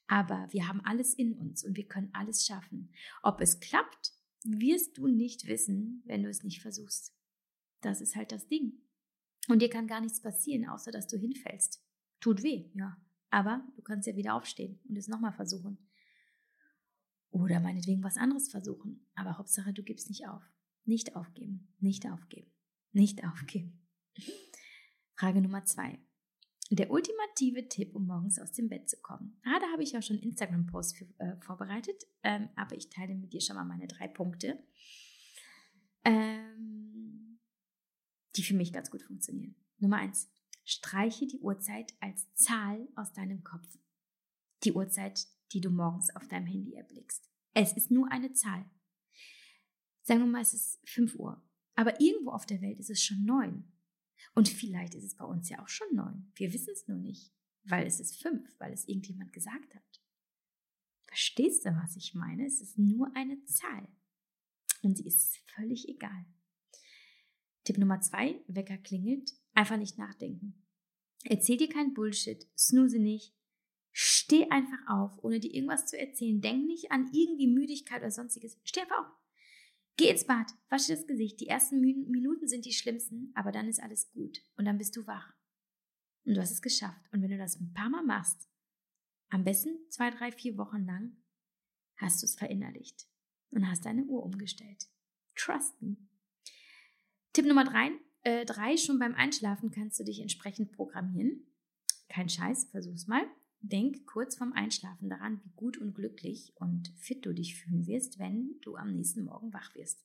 Aber 0.09 0.49
wir 0.51 0.67
haben 0.67 0.81
alles 0.81 1.15
in 1.15 1.35
uns 1.35 1.65
und 1.65 1.77
wir 1.77 1.87
können 1.87 2.11
alles 2.13 2.45
schaffen. 2.45 2.93
Ob 3.23 3.41
es 3.41 3.61
klappt, 3.61 4.13
wirst 4.45 4.99
du 4.99 5.07
nicht 5.07 5.47
wissen, 5.47 6.03
wenn 6.05 6.23
du 6.23 6.29
es 6.29 6.43
nicht 6.43 6.63
versuchst. 6.63 7.15
Das 7.81 8.01
ist 8.01 8.17
halt 8.17 8.33
das 8.33 8.49
Ding. 8.49 8.82
Und 9.49 9.61
dir 9.61 9.71
kann 9.71 9.87
gar 9.87 10.01
nichts 10.01 10.21
passieren, 10.21 10.69
außer 10.69 10.91
dass 10.91 11.09
du 11.09 11.17
hinfällst. 11.17 11.85
Tut 12.21 12.43
weh, 12.43 12.71
ja. 12.75 12.97
Aber 13.31 13.67
du 13.77 13.83
kannst 13.83 14.07
ja 14.07 14.15
wieder 14.15 14.35
aufstehen 14.35 14.79
und 14.89 14.97
es 14.97 15.09
nochmal 15.09 15.33
versuchen. 15.33 15.79
Oder 17.31 17.61
meinetwegen 17.61 18.05
was 18.05 18.19
anderes 18.19 18.51
versuchen. 18.51 19.07
Aber 19.15 19.39
Hauptsache, 19.39 19.73
du 19.73 19.83
gibst 19.83 20.09
nicht 20.11 20.29
auf. 20.29 20.43
Nicht 20.85 21.17
aufgeben, 21.17 21.73
nicht 21.79 22.07
aufgeben, 22.07 22.51
nicht 22.93 23.25
aufgeben. 23.25 23.81
Frage 25.15 25.41
Nummer 25.41 25.65
zwei. 25.65 25.99
Der 26.71 26.91
ultimative 26.91 27.69
Tipp, 27.69 27.95
um 27.95 28.07
morgens 28.07 28.39
aus 28.39 28.53
dem 28.53 28.69
Bett 28.69 28.89
zu 28.89 28.97
kommen. 29.01 29.39
Ah, 29.45 29.59
da 29.61 29.67
habe 29.73 29.83
ich 29.83 29.97
auch 29.97 30.03
schon 30.03 30.19
Instagram-Post 30.19 31.05
äh, 31.19 31.37
vorbereitet, 31.41 32.03
ähm, 32.23 32.49
aber 32.57 32.77
ich 32.77 32.91
teile 32.91 33.15
mit 33.15 33.33
dir 33.33 33.41
schon 33.41 33.57
mal 33.57 33.65
meine 33.65 33.87
drei 33.87 34.09
Punkte, 34.09 34.59
ähm, 36.05 36.82
die 38.37 38.43
für 38.43 38.55
mich 38.55 38.73
ganz 38.73 38.91
gut 38.91 39.03
funktionieren. 39.03 39.55
Nummer 39.79 39.97
eins, 39.97 40.31
streiche 40.65 41.27
die 41.27 41.41
Uhrzeit 41.41 41.95
als 42.01 42.33
Zahl 42.35 42.89
aus 42.95 43.13
deinem 43.13 43.43
Kopf. 43.43 43.67
Die 44.65 44.73
Uhrzeit, 44.73 45.27
die 45.53 45.61
du 45.61 45.71
morgens 45.71 46.15
auf 46.15 46.29
deinem 46.29 46.47
Handy 46.47 46.75
erblickst. 46.75 47.29
Es 47.55 47.73
ist 47.73 47.91
nur 47.91 48.11
eine 48.11 48.33
Zahl. 48.33 48.65
Sagen 50.03 50.21
wir 50.21 50.27
mal, 50.27 50.43
es 50.43 50.55
ist 50.55 50.81
5 50.89 51.17
Uhr. 51.17 51.43
Aber 51.75 52.01
irgendwo 52.01 52.31
auf 52.31 52.47
der 52.47 52.61
Welt 52.61 52.79
ist 52.79 52.91
es 52.91 53.03
schon 53.03 53.25
9. 53.25 53.65
Und 54.35 54.49
vielleicht 54.49 54.95
ist 54.95 55.05
es 55.05 55.17
bei 55.17 55.25
uns 55.25 55.49
ja 55.49 55.63
auch 55.63 55.69
schon 55.69 55.95
9. 55.95 56.33
Wir 56.35 56.53
wissen 56.53 56.73
es 56.73 56.87
nur 56.89 56.99
nicht, 56.99 57.33
weil 57.65 57.87
es 57.87 58.01
ist 58.01 58.17
5, 58.23 58.59
weil 58.59 58.73
es 58.73 58.89
irgendjemand 58.89 59.33
gesagt 59.33 59.75
hat. 59.75 60.03
Verstehst 61.07 61.67
du, 61.67 61.77
was 61.77 61.97
ich 61.97 62.15
meine? 62.15 62.47
Es 62.47 62.61
ist 62.61 62.79
nur 62.79 63.15
eine 63.15 63.43
Zahl. 63.45 63.89
Und 64.83 64.97
sie 64.97 65.07
ist 65.07 65.37
völlig 65.55 65.89
egal. 65.89 66.25
Tipp 67.65 67.79
Nummer 67.79 68.01
zwei, 68.01 68.41
Wecker 68.49 68.79
klingelt, 68.79 69.33
einfach 69.55 69.77
nicht 69.77 69.99
nachdenken. 69.99 70.63
Erzähl 71.25 71.57
dir 71.57 71.69
kein 71.69 71.95
Bullshit, 71.95 72.49
snooze 72.57 72.99
nicht, 72.99 73.35
Steh 73.93 74.49
einfach 74.49 74.79
auf, 74.89 75.23
ohne 75.23 75.39
dir 75.39 75.53
irgendwas 75.53 75.87
zu 75.87 75.99
erzählen. 75.99 76.41
Denk 76.41 76.67
nicht 76.67 76.91
an 76.91 77.11
irgendwie 77.13 77.47
Müdigkeit 77.47 78.01
oder 78.01 78.11
sonstiges. 78.11 78.59
Steh 78.65 78.81
einfach 78.81 79.01
auf. 79.01 79.13
Geh 79.99 80.09
ins 80.09 80.27
Bad, 80.27 80.51
wasche 80.71 80.97
das 80.97 81.07
Gesicht. 81.07 81.39
Die 81.41 81.47
ersten 81.47 81.81
Minuten 81.81 82.49
sind 82.49 82.65
die 82.65 82.73
schlimmsten, 82.73 83.31
aber 83.35 83.53
dann 83.53 83.69
ist 83.69 83.83
alles 83.83 84.11
gut. 84.13 84.43
Und 84.57 84.65
dann 84.65 84.79
bist 84.79 84.97
du 84.97 85.07
wach. 85.07 85.35
Und 86.25 86.35
du 86.35 86.41
hast 86.41 86.53
es 86.53 86.63
geschafft. 86.63 87.05
Und 87.13 87.21
wenn 87.21 87.31
du 87.31 87.37
das 87.37 87.61
ein 87.61 87.75
paar 87.75 87.91
Mal 87.91 88.03
machst, 88.03 88.49
am 89.29 89.45
besten 89.45 89.77
zwei, 89.91 90.11
drei, 90.11 90.33
vier 90.33 90.57
Wochen 90.57 90.87
lang, 90.87 91.19
hast 91.97 92.23
du 92.23 92.25
es 92.27 92.35
verinnerlicht 92.35 93.07
und 93.51 93.69
hast 93.69 93.85
deine 93.85 94.05
Uhr 94.05 94.23
umgestellt. 94.23 94.89
Trust 95.35 95.81
me. 95.83 95.97
Tipp 97.33 97.47
Nummer 97.47 97.65
drei, 97.65 97.91
äh, 98.25 98.45
drei, 98.45 98.77
schon 98.77 98.99
beim 98.99 99.15
Einschlafen 99.15 99.71
kannst 99.71 99.99
du 99.99 100.05
dich 100.05 100.21
entsprechend 100.21 100.73
programmieren. 100.73 101.47
Kein 102.09 102.29
Scheiß, 102.29 102.67
versuch's 102.71 103.07
mal. 103.07 103.25
Denk 103.61 104.07
kurz 104.07 104.37
vorm 104.37 104.53
Einschlafen 104.53 105.09
daran, 105.09 105.41
wie 105.45 105.53
gut 105.57 105.79
und 105.79 105.95
glücklich 105.95 106.53
und 106.57 106.89
fit 106.99 107.25
du 107.25 107.33
dich 107.33 107.57
fühlen 107.57 107.87
wirst, 107.87 108.19
wenn 108.19 108.61
du 108.61 108.77
am 108.77 108.93
nächsten 108.93 109.25
Morgen 109.25 109.53
wach 109.55 109.75
wirst. 109.75 110.05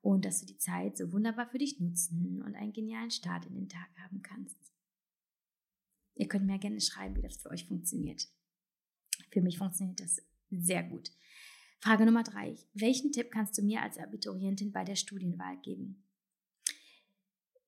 Und 0.00 0.24
dass 0.24 0.40
du 0.40 0.46
die 0.46 0.58
Zeit 0.58 0.96
so 0.96 1.12
wunderbar 1.12 1.48
für 1.48 1.58
dich 1.58 1.78
nutzen 1.78 2.42
und 2.42 2.56
einen 2.56 2.72
genialen 2.72 3.10
Start 3.10 3.46
in 3.46 3.54
den 3.54 3.68
Tag 3.68 3.88
haben 3.98 4.22
kannst. 4.22 4.56
Ihr 6.16 6.26
könnt 6.26 6.46
mir 6.46 6.58
gerne 6.58 6.80
schreiben, 6.80 7.14
wie 7.16 7.22
das 7.22 7.36
für 7.36 7.50
euch 7.50 7.66
funktioniert. 7.66 8.26
Für 9.30 9.42
mich 9.42 9.58
funktioniert 9.58 10.00
das 10.00 10.22
sehr 10.50 10.82
gut. 10.82 11.12
Frage 11.80 12.04
Nummer 12.06 12.24
drei. 12.24 12.56
Welchen 12.74 13.12
Tipp 13.12 13.30
kannst 13.30 13.56
du 13.58 13.62
mir 13.62 13.82
als 13.82 13.98
Abiturientin 13.98 14.72
bei 14.72 14.82
der 14.82 14.96
Studienwahl 14.96 15.58
geben? 15.58 16.02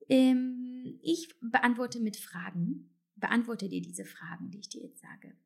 Ähm, 0.08 0.98
ich 1.02 1.28
beantworte 1.40 2.00
mit 2.00 2.16
Fragen 2.16 2.90
beantworte 3.18 3.68
dir 3.68 3.82
diese 3.82 4.04
Fragen, 4.04 4.50
die 4.50 4.58
ich 4.58 4.68
dir 4.68 4.82
jetzt 4.82 5.00
sage. 5.00 5.36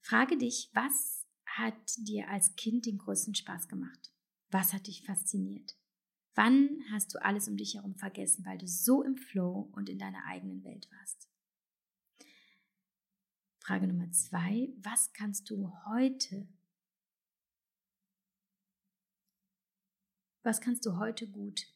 Frage 0.00 0.36
dich, 0.36 0.70
was 0.74 1.26
hat 1.44 1.96
dir 1.98 2.28
als 2.28 2.54
Kind 2.56 2.86
den 2.86 2.98
größten 2.98 3.34
Spaß 3.34 3.68
gemacht? 3.68 4.12
Was 4.50 4.72
hat 4.72 4.86
dich 4.86 5.04
fasziniert? 5.04 5.76
Wann 6.34 6.82
hast 6.90 7.14
du 7.14 7.22
alles 7.22 7.48
um 7.48 7.56
dich 7.56 7.74
herum 7.74 7.94
vergessen, 7.94 8.44
weil 8.44 8.58
du 8.58 8.66
so 8.66 9.02
im 9.02 9.16
Flow 9.16 9.70
und 9.72 9.88
in 9.88 9.98
deiner 9.98 10.24
eigenen 10.26 10.64
Welt 10.64 10.88
warst? 10.90 11.28
Frage 13.60 13.86
Nummer 13.86 14.10
zwei, 14.10 14.72
was 14.78 15.12
kannst 15.12 15.48
du 15.50 15.72
heute, 15.86 16.48
was 20.42 20.60
kannst 20.60 20.84
du 20.84 20.96
heute 20.96 21.28
gut? 21.28 21.71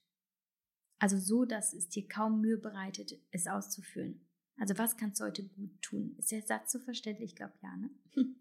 Also 0.98 1.18
so, 1.18 1.44
dass 1.44 1.74
es 1.74 1.88
dir 1.88 2.08
kaum 2.08 2.40
Mühe 2.40 2.56
bereitet, 2.56 3.12
es 3.30 3.46
auszuführen. 3.46 4.26
Also 4.58 4.78
was 4.78 4.96
kannst 4.96 5.20
du 5.20 5.24
heute 5.24 5.46
gut 5.46 5.82
tun? 5.82 6.14
Ist 6.18 6.32
der 6.32 6.42
Satz 6.42 6.72
so 6.72 6.78
verständlich? 6.78 7.32
Ich 7.32 7.36
glaube 7.36 7.54
ja. 7.62 7.76
Ne? 7.76 7.90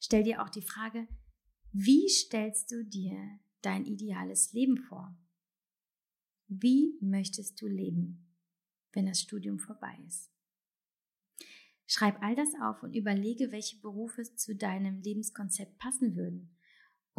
Stell 0.00 0.22
dir 0.22 0.42
auch 0.42 0.48
die 0.48 0.62
Frage, 0.62 1.08
wie 1.72 2.08
stellst 2.08 2.70
du 2.70 2.84
dir 2.84 3.40
dein 3.62 3.84
ideales 3.84 4.52
Leben 4.52 4.78
vor? 4.78 5.16
Wie 6.46 6.98
möchtest 7.00 7.60
du 7.60 7.66
leben, 7.66 8.36
wenn 8.92 9.06
das 9.06 9.20
Studium 9.20 9.58
vorbei 9.58 9.96
ist? 10.06 10.30
Schreib 11.86 12.22
all 12.22 12.36
das 12.36 12.50
auf 12.62 12.82
und 12.84 12.94
überlege, 12.94 13.50
welche 13.50 13.80
Berufe 13.80 14.22
zu 14.36 14.54
deinem 14.54 15.00
Lebenskonzept 15.00 15.78
passen 15.78 16.14
würden. 16.14 16.56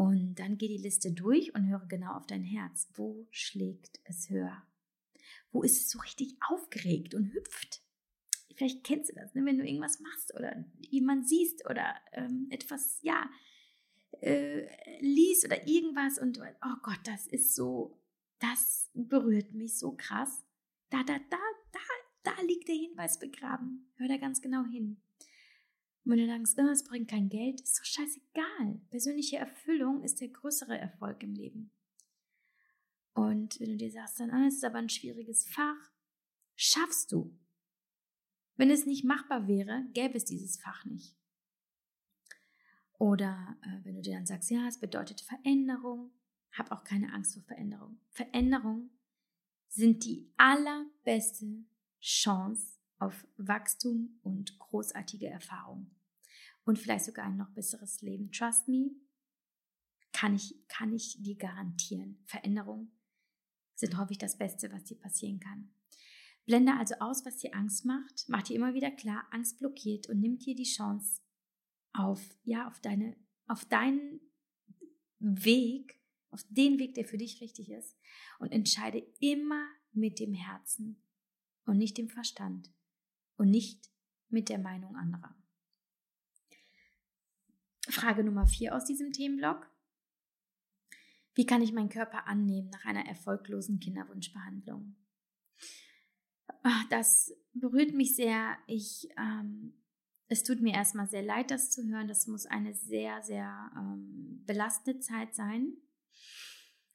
Und 0.01 0.39
dann 0.39 0.57
geh 0.57 0.67
die 0.67 0.81
Liste 0.81 1.11
durch 1.11 1.53
und 1.53 1.69
höre 1.69 1.85
genau 1.85 2.13
auf 2.13 2.25
dein 2.25 2.41
Herz. 2.41 2.89
Wo 2.95 3.27
schlägt 3.29 3.99
es 4.05 4.31
höher? 4.31 4.63
Wo 5.51 5.61
ist 5.61 5.79
es 5.79 5.91
so 5.91 5.99
richtig 5.99 6.37
aufgeregt 6.49 7.13
und 7.13 7.31
hüpft? 7.31 7.83
Vielleicht 8.55 8.83
kennst 8.83 9.11
du 9.11 9.13
das, 9.13 9.35
ne? 9.35 9.45
wenn 9.45 9.59
du 9.59 9.63
irgendwas 9.63 9.99
machst 9.99 10.33
oder 10.33 10.65
jemand 10.79 11.29
siehst 11.29 11.69
oder 11.69 11.93
ähm, 12.13 12.47
etwas, 12.49 12.97
ja, 13.03 13.29
äh, 14.21 14.65
liest 15.01 15.45
oder 15.45 15.67
irgendwas 15.67 16.17
und 16.17 16.39
oh 16.39 16.77
Gott, 16.81 17.01
das 17.03 17.27
ist 17.27 17.53
so, 17.53 17.95
das 18.39 18.89
berührt 18.95 19.53
mich 19.53 19.77
so 19.77 19.91
krass. 19.91 20.43
Da, 20.89 21.03
da, 21.03 21.19
da, 21.29 21.37
da, 21.73 21.79
da 22.23 22.41
liegt 22.41 22.67
der 22.67 22.75
Hinweis 22.75 23.19
begraben. 23.19 23.91
Hör 23.97 24.07
da 24.07 24.17
ganz 24.17 24.41
genau 24.41 24.65
hin. 24.65 24.99
Und 26.03 26.11
wenn 26.11 26.19
du 26.19 26.27
denkst, 26.27 26.53
oh, 26.57 26.67
es 26.69 26.83
bringt 26.83 27.09
kein 27.09 27.29
Geld, 27.29 27.61
ist 27.61 27.79
doch 27.79 27.85
scheißegal. 27.85 28.81
Persönliche 28.89 29.37
Erfüllung 29.37 30.03
ist 30.03 30.19
der 30.19 30.29
größere 30.29 30.77
Erfolg 30.77 31.21
im 31.21 31.33
Leben. 31.33 31.71
Und 33.13 33.59
wenn 33.59 33.69
du 33.69 33.77
dir 33.77 33.91
sagst, 33.91 34.19
dann 34.19 34.31
ah, 34.31 34.47
ist 34.47 34.63
aber 34.63 34.79
ein 34.79 34.89
schwieriges 34.89 35.47
Fach, 35.47 35.91
schaffst 36.55 37.11
du. 37.11 37.37
Wenn 38.55 38.71
es 38.71 38.85
nicht 38.85 39.03
machbar 39.03 39.47
wäre, 39.47 39.85
gäbe 39.93 40.15
es 40.17 40.25
dieses 40.25 40.57
Fach 40.57 40.85
nicht. 40.85 41.15
Oder 42.97 43.57
äh, 43.63 43.83
wenn 43.83 43.95
du 43.95 44.01
dir 44.01 44.15
dann 44.15 44.25
sagst, 44.25 44.51
ja, 44.51 44.67
es 44.67 44.79
bedeutet 44.79 45.21
Veränderung, 45.21 46.11
hab 46.51 46.71
auch 46.71 46.83
keine 46.83 47.13
Angst 47.13 47.33
vor 47.33 47.43
Veränderung. 47.43 47.99
Veränderung 48.09 48.91
sind 49.67 50.05
die 50.05 50.31
allerbeste 50.37 51.65
Chance 51.99 52.80
auf 53.01 53.25
Wachstum 53.37 54.19
und 54.21 54.59
großartige 54.59 55.27
Erfahrung. 55.27 55.89
Und 56.63 56.77
vielleicht 56.77 57.05
sogar 57.05 57.25
ein 57.25 57.37
noch 57.37 57.49
besseres 57.49 58.01
Leben. 58.01 58.31
Trust 58.31 58.67
me, 58.67 58.91
kann 60.13 60.35
ich, 60.35 60.55
kann 60.67 60.93
ich 60.93 61.21
dir 61.21 61.35
garantieren. 61.35 62.21
Veränderungen 62.25 62.91
sind 63.73 63.97
häufig 63.97 64.19
das 64.19 64.37
Beste, 64.37 64.71
was 64.71 64.83
dir 64.83 64.99
passieren 64.99 65.39
kann. 65.39 65.73
Blende 66.45 66.73
also 66.77 66.93
aus, 66.99 67.25
was 67.25 67.37
dir 67.37 67.55
Angst 67.55 67.85
macht, 67.85 68.25
mach 68.27 68.43
dir 68.43 68.55
immer 68.55 68.75
wieder 68.75 68.91
klar, 68.91 69.27
Angst 69.31 69.57
blockiert 69.57 70.07
und 70.07 70.19
nimm 70.19 70.37
dir 70.37 70.53
die 70.53 70.63
Chance 70.63 71.21
auf, 71.93 72.21
ja, 72.43 72.67
auf 72.67 72.79
deine, 72.81 73.17
auf 73.47 73.65
deinen 73.65 74.21
Weg, 75.17 75.99
auf 76.29 76.43
den 76.49 76.77
Weg, 76.77 76.93
der 76.93 77.05
für 77.05 77.17
dich 77.17 77.41
richtig 77.41 77.71
ist 77.71 77.97
und 78.37 78.51
entscheide 78.51 78.99
immer 79.19 79.67
mit 79.91 80.19
dem 80.19 80.33
Herzen 80.33 81.01
und 81.65 81.79
nicht 81.79 81.97
dem 81.97 82.09
Verstand 82.09 82.71
und 83.37 83.49
nicht 83.49 83.89
mit 84.29 84.49
der 84.49 84.59
Meinung 84.59 84.95
anderer. 84.95 85.35
Frage 87.89 88.23
Nummer 88.23 88.47
vier 88.47 88.75
aus 88.75 88.85
diesem 88.85 89.11
Themenblock. 89.11 89.69
Wie 91.33 91.45
kann 91.45 91.61
ich 91.61 91.73
meinen 91.73 91.89
Körper 91.89 92.27
annehmen 92.27 92.69
nach 92.69 92.85
einer 92.85 93.05
erfolglosen 93.05 93.79
Kinderwunschbehandlung? 93.79 94.95
Das 96.89 97.33
berührt 97.53 97.93
mich 97.93 98.15
sehr. 98.15 98.57
Ich 98.67 99.09
ähm, 99.17 99.81
es 100.31 100.43
tut 100.43 100.61
mir 100.61 100.73
erstmal 100.73 101.09
sehr 101.09 101.23
leid, 101.23 101.51
das 101.51 101.71
zu 101.71 101.85
hören. 101.89 102.07
Das 102.07 102.25
muss 102.25 102.45
eine 102.45 102.73
sehr, 102.73 103.21
sehr 103.21 103.69
ähm, 103.75 104.41
belastende 104.45 105.01
Zeit 105.01 105.35
sein. 105.35 105.73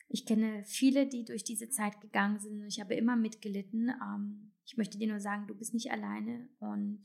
Ich 0.09 0.25
kenne 0.25 0.65
viele, 0.65 1.09
die 1.09 1.25
durch 1.25 1.45
diese 1.45 1.69
Zeit 1.69 2.01
gegangen 2.01 2.39
sind 2.39 2.61
und 2.61 2.69
ich 2.69 2.81
habe 2.81 2.95
immer 2.95 3.17
mitgelitten. 3.17 3.91
Ähm, 4.03 4.53
ich 4.65 4.77
möchte 4.77 4.99
dir 4.99 5.09
nur 5.09 5.21
sagen, 5.21 5.47
du 5.47 5.55
bist 5.55 5.75
nicht 5.75 5.91
alleine 5.91 6.49
und 6.59 7.03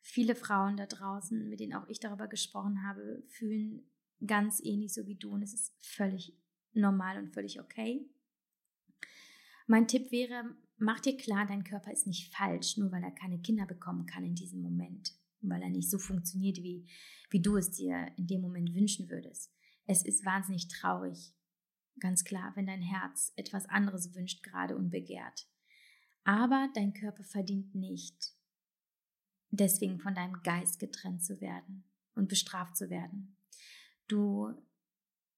viele 0.00 0.34
Frauen 0.34 0.76
da 0.76 0.86
draußen, 0.86 1.48
mit 1.48 1.60
denen 1.60 1.74
auch 1.74 1.88
ich 1.88 1.98
darüber 1.98 2.28
gesprochen 2.28 2.82
habe, 2.86 3.22
fühlen 3.28 3.90
ganz 4.24 4.60
ähnlich 4.62 4.92
so 4.92 5.06
wie 5.06 5.16
du 5.16 5.30
und 5.30 5.42
es 5.42 5.54
ist 5.54 5.74
völlig 5.80 6.36
normal 6.72 7.18
und 7.18 7.32
völlig 7.32 7.60
okay. 7.60 8.08
Mein 9.66 9.88
Tipp 9.88 10.12
wäre, 10.12 10.56
mach 10.76 11.00
dir 11.00 11.16
klar, 11.16 11.46
dein 11.46 11.64
Körper 11.64 11.90
ist 11.92 12.06
nicht 12.06 12.34
falsch, 12.34 12.76
nur 12.76 12.92
weil 12.92 13.02
er 13.02 13.12
keine 13.12 13.40
Kinder 13.40 13.66
bekommen 13.66 14.06
kann 14.06 14.24
in 14.24 14.34
diesem 14.34 14.60
Moment, 14.60 15.14
weil 15.40 15.62
er 15.62 15.70
nicht 15.70 15.90
so 15.90 15.98
funktioniert, 15.98 16.58
wie, 16.58 16.86
wie 17.30 17.40
du 17.40 17.56
es 17.56 17.70
dir 17.70 18.12
in 18.18 18.26
dem 18.26 18.42
Moment 18.42 18.74
wünschen 18.74 19.08
würdest. 19.08 19.53
Es 19.86 20.04
ist 20.04 20.24
wahnsinnig 20.24 20.68
traurig, 20.68 21.34
ganz 22.00 22.24
klar, 22.24 22.52
wenn 22.54 22.66
dein 22.66 22.82
Herz 22.82 23.32
etwas 23.36 23.66
anderes 23.66 24.14
wünscht 24.14 24.42
gerade 24.42 24.76
und 24.76 24.90
begehrt. 24.90 25.46
Aber 26.24 26.70
dein 26.74 26.94
Körper 26.94 27.22
verdient 27.22 27.74
nicht, 27.74 28.34
deswegen 29.50 30.00
von 30.00 30.14
deinem 30.14 30.42
Geist 30.42 30.78
getrennt 30.78 31.22
zu 31.22 31.40
werden 31.40 31.84
und 32.14 32.28
bestraft 32.28 32.76
zu 32.76 32.88
werden. 32.88 33.36
Du 34.08 34.54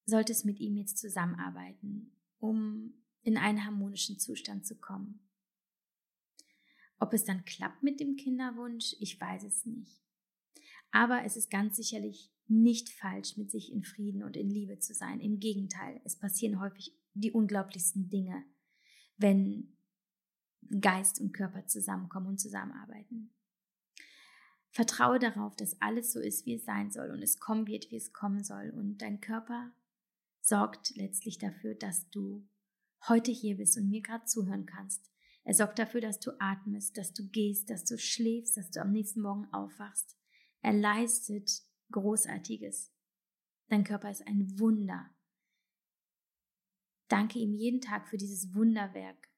solltest 0.04 0.44
mit 0.44 0.60
ihm 0.60 0.76
jetzt 0.76 0.98
zusammenarbeiten, 0.98 2.12
um 2.38 2.94
in 3.22 3.36
einen 3.36 3.64
harmonischen 3.64 4.20
Zustand 4.20 4.64
zu 4.64 4.76
kommen. 4.76 5.20
Ob 6.98 7.12
es 7.12 7.24
dann 7.24 7.44
klappt 7.44 7.82
mit 7.82 7.98
dem 7.98 8.16
Kinderwunsch, 8.16 8.94
ich 9.00 9.20
weiß 9.20 9.42
es 9.42 9.66
nicht. 9.66 10.00
Aber 10.92 11.24
es 11.24 11.36
ist 11.36 11.50
ganz 11.50 11.76
sicherlich 11.76 12.32
nicht 12.48 12.90
falsch, 12.90 13.36
mit 13.36 13.50
sich 13.50 13.72
in 13.72 13.82
Frieden 13.82 14.22
und 14.22 14.36
in 14.36 14.48
Liebe 14.48 14.78
zu 14.78 14.94
sein. 14.94 15.20
Im 15.20 15.40
Gegenteil, 15.40 16.00
es 16.04 16.16
passieren 16.16 16.60
häufig 16.60 16.96
die 17.14 17.32
unglaublichsten 17.32 18.08
Dinge, 18.08 18.44
wenn 19.16 19.76
Geist 20.80 21.20
und 21.20 21.32
Körper 21.32 21.66
zusammenkommen 21.66 22.28
und 22.28 22.40
zusammenarbeiten. 22.40 23.32
Vertraue 24.70 25.18
darauf, 25.18 25.56
dass 25.56 25.80
alles 25.80 26.12
so 26.12 26.20
ist, 26.20 26.44
wie 26.44 26.54
es 26.54 26.64
sein 26.64 26.90
soll 26.90 27.10
und 27.10 27.22
es 27.22 27.38
kommen 27.38 27.66
wird, 27.66 27.90
wie 27.90 27.96
es 27.96 28.12
kommen 28.12 28.44
soll. 28.44 28.70
Und 28.70 28.98
dein 28.98 29.20
Körper 29.20 29.72
sorgt 30.42 30.94
letztlich 30.96 31.38
dafür, 31.38 31.74
dass 31.74 32.10
du 32.10 32.46
heute 33.08 33.32
hier 33.32 33.56
bist 33.56 33.78
und 33.78 33.88
mir 33.88 34.02
gerade 34.02 34.24
zuhören 34.24 34.66
kannst. 34.66 35.10
Er 35.44 35.54
sorgt 35.54 35.78
dafür, 35.78 36.00
dass 36.00 36.18
du 36.20 36.32
atmest, 36.40 36.98
dass 36.98 37.12
du 37.12 37.26
gehst, 37.28 37.70
dass 37.70 37.84
du 37.84 37.96
schläfst, 37.98 38.56
dass 38.56 38.70
du 38.70 38.80
am 38.80 38.92
nächsten 38.92 39.22
Morgen 39.22 39.46
aufwachst. 39.52 40.16
Er 40.60 40.72
leistet 40.72 41.62
Großartiges. 41.90 42.92
Dein 43.68 43.84
Körper 43.84 44.10
ist 44.10 44.26
ein 44.26 44.58
Wunder. 44.58 45.10
Danke 47.08 47.38
ihm 47.38 47.54
jeden 47.54 47.80
Tag 47.80 48.08
für 48.08 48.16
dieses 48.16 48.54
Wunderwerk, 48.54 49.30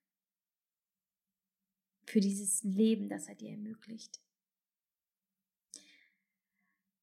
für 2.05 2.21
dieses 2.21 2.63
Leben, 2.63 3.09
das 3.09 3.29
er 3.29 3.35
dir 3.35 3.51
ermöglicht. 3.51 4.21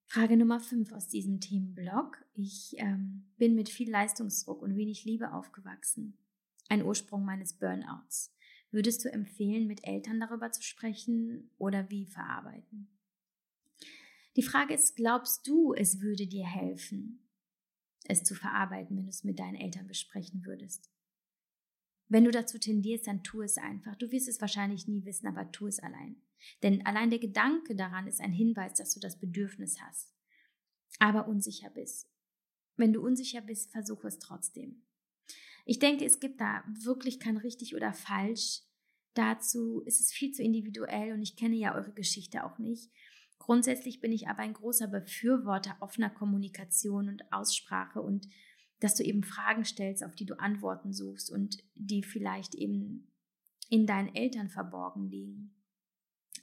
Frage 0.07 0.37
Nummer 0.37 0.59
5 0.59 0.91
aus 0.93 1.07
diesem 1.07 1.39
Themenblock. 1.39 2.25
Ich 2.33 2.75
ähm, 2.77 3.33
bin 3.37 3.53
mit 3.53 3.69
viel 3.69 3.91
Leistungsdruck 3.91 4.61
und 4.61 4.75
wenig 4.75 5.03
Liebe 5.05 5.33
aufgewachsen 5.33 6.17
ein 6.69 6.83
Ursprung 6.83 7.23
meines 7.25 7.53
Burnouts. 7.53 8.33
Würdest 8.71 9.05
du 9.05 9.11
empfehlen, 9.11 9.67
mit 9.67 9.85
Eltern 9.85 10.19
darüber 10.19 10.51
zu 10.51 10.61
sprechen 10.61 11.51
oder 11.57 11.89
wie 11.89 12.05
verarbeiten? 12.05 12.89
Die 14.36 14.43
Frage 14.43 14.73
ist, 14.73 14.95
glaubst 14.95 15.47
du, 15.47 15.73
es 15.73 16.01
würde 16.01 16.27
dir 16.27 16.45
helfen, 16.45 17.29
es 18.03 18.23
zu 18.23 18.36
verarbeiten, 18.36 18.97
wenn 18.97 19.05
du 19.05 19.09
es 19.09 19.23
mit 19.23 19.39
deinen 19.39 19.55
Eltern 19.55 19.88
besprechen 19.88 20.45
würdest? 20.45 20.91
Wenn 22.07 22.25
du 22.25 22.31
dazu 22.31 22.59
tendierst, 22.59 23.07
dann 23.07 23.23
tu 23.23 23.41
es 23.41 23.57
einfach. 23.57 23.95
Du 23.95 24.11
wirst 24.11 24.27
es 24.27 24.41
wahrscheinlich 24.41 24.88
nie 24.88 25.05
wissen, 25.05 25.27
aber 25.27 25.51
tu 25.51 25.67
es 25.67 25.79
allein. 25.79 26.21
Denn 26.61 26.86
allein 26.86 27.09
der 27.09 27.19
Gedanke 27.19 27.75
daran 27.75 28.07
ist 28.07 28.21
ein 28.21 28.33
Hinweis, 28.33 28.75
dass 28.75 28.93
du 28.93 28.99
das 28.99 29.19
Bedürfnis 29.19 29.81
hast, 29.81 30.13
aber 30.99 31.27
unsicher 31.27 31.69
bist. 31.69 32.11
Wenn 32.75 32.93
du 32.93 33.01
unsicher 33.01 33.41
bist, 33.41 33.71
versuche 33.71 34.07
es 34.07 34.19
trotzdem. 34.19 34.83
Ich 35.65 35.79
denke, 35.79 36.05
es 36.05 36.19
gibt 36.19 36.39
da 36.41 36.63
wirklich 36.83 37.19
kein 37.19 37.38
richtig 37.38 37.73
oder 37.75 37.93
falsch. 37.93 38.61
Dazu 39.15 39.81
ist 39.86 40.01
es 40.01 40.11
viel 40.11 40.31
zu 40.31 40.43
individuell 40.43 41.13
und 41.13 41.23
ich 41.23 41.38
kenne 41.38 41.55
ja 41.55 41.73
eure 41.73 41.93
Geschichte 41.93 42.43
auch 42.43 42.59
nicht. 42.59 42.91
Grundsätzlich 43.39 44.01
bin 44.01 44.11
ich 44.11 44.27
aber 44.27 44.39
ein 44.39 44.53
großer 44.53 44.88
Befürworter 44.88 45.77
offener 45.79 46.09
Kommunikation 46.09 47.09
und 47.09 47.31
Aussprache 47.31 48.01
und 48.01 48.27
dass 48.79 48.95
du 48.95 49.03
eben 49.03 49.23
Fragen 49.23 49.65
stellst, 49.65 50.03
auf 50.03 50.15
die 50.15 50.25
du 50.25 50.39
Antworten 50.39 50.93
suchst 50.93 51.31
und 51.31 51.63
die 51.75 52.03
vielleicht 52.03 52.55
eben 52.55 53.11
in 53.69 53.86
deinen 53.86 54.13
Eltern 54.15 54.49
verborgen 54.49 55.07
liegen. 55.09 55.55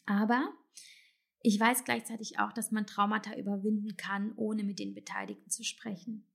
Aber 0.06 0.52
ich 1.40 1.58
weiß 1.58 1.84
gleichzeitig 1.84 2.38
auch, 2.38 2.52
dass 2.52 2.70
man 2.70 2.86
Traumata 2.86 3.36
überwinden 3.36 3.96
kann, 3.96 4.32
ohne 4.36 4.64
mit 4.64 4.78
den 4.78 4.94
Beteiligten 4.94 5.50
zu 5.50 5.64
sprechen. 5.64 6.26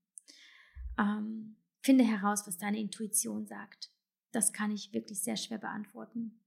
Ähm, 0.97 1.58
Finde 1.82 2.03
heraus, 2.03 2.45
was 2.45 2.58
deine 2.58 2.80
Intuition 2.80 3.47
sagt. 3.47 3.91
Das 4.32 4.51
kann 4.51 4.72
ich 4.72 4.91
wirklich 4.93 5.22
sehr 5.22 5.38
schwer 5.38 5.58
beantworten. 5.58 6.43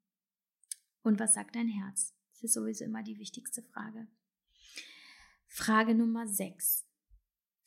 Und 1.03 1.19
was 1.19 1.35
sagt 1.35 1.57
dein 1.57 1.69
Herz? 1.69 2.15
Das 2.41 2.51
ist 2.51 2.55
sowieso 2.55 2.87
immer 2.87 3.03
die 3.03 3.19
wichtigste 3.19 3.63
Frage. 3.63 4.09
Frage 5.47 5.95
Nummer 5.95 6.27
6. 6.27 6.87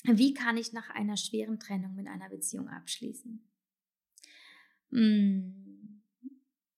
Wie 0.05 0.33
kann 0.33 0.57
ich 0.57 0.73
nach 0.73 0.89
einer 0.89 1.15
schweren 1.15 1.59
Trennung 1.59 1.93
mit 1.93 2.07
einer 2.07 2.27
Beziehung 2.27 2.67
abschließen? 2.69 3.47
Hm, 4.89 6.01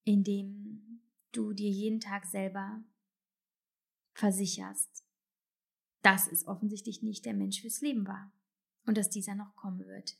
indem 0.04 1.00
du 1.32 1.54
dir 1.54 1.70
jeden 1.70 2.00
Tag 2.00 2.26
selber 2.26 2.84
versicherst, 4.12 5.04
dass 6.02 6.30
es 6.30 6.46
offensichtlich 6.46 7.02
nicht 7.02 7.24
der 7.24 7.34
Mensch 7.34 7.62
fürs 7.62 7.80
Leben 7.80 8.06
war 8.06 8.30
und 8.84 8.98
dass 8.98 9.08
dieser 9.08 9.34
noch 9.34 9.56
kommen 9.56 9.86
wird. 9.86 10.18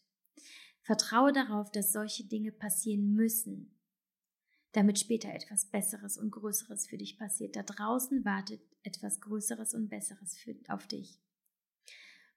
Vertraue 0.80 1.32
darauf, 1.32 1.70
dass 1.70 1.92
solche 1.92 2.24
Dinge 2.24 2.52
passieren 2.52 3.12
müssen, 3.12 3.75
damit 4.76 4.98
später 4.98 5.32
etwas 5.32 5.64
Besseres 5.64 6.18
und 6.18 6.30
Größeres 6.30 6.86
für 6.86 6.98
dich 6.98 7.18
passiert. 7.18 7.56
Da 7.56 7.62
draußen 7.62 8.24
wartet 8.24 8.60
etwas 8.82 9.20
Größeres 9.20 9.72
und 9.74 9.88
Besseres 9.88 10.36
für, 10.36 10.54
auf 10.68 10.86
dich. 10.86 11.18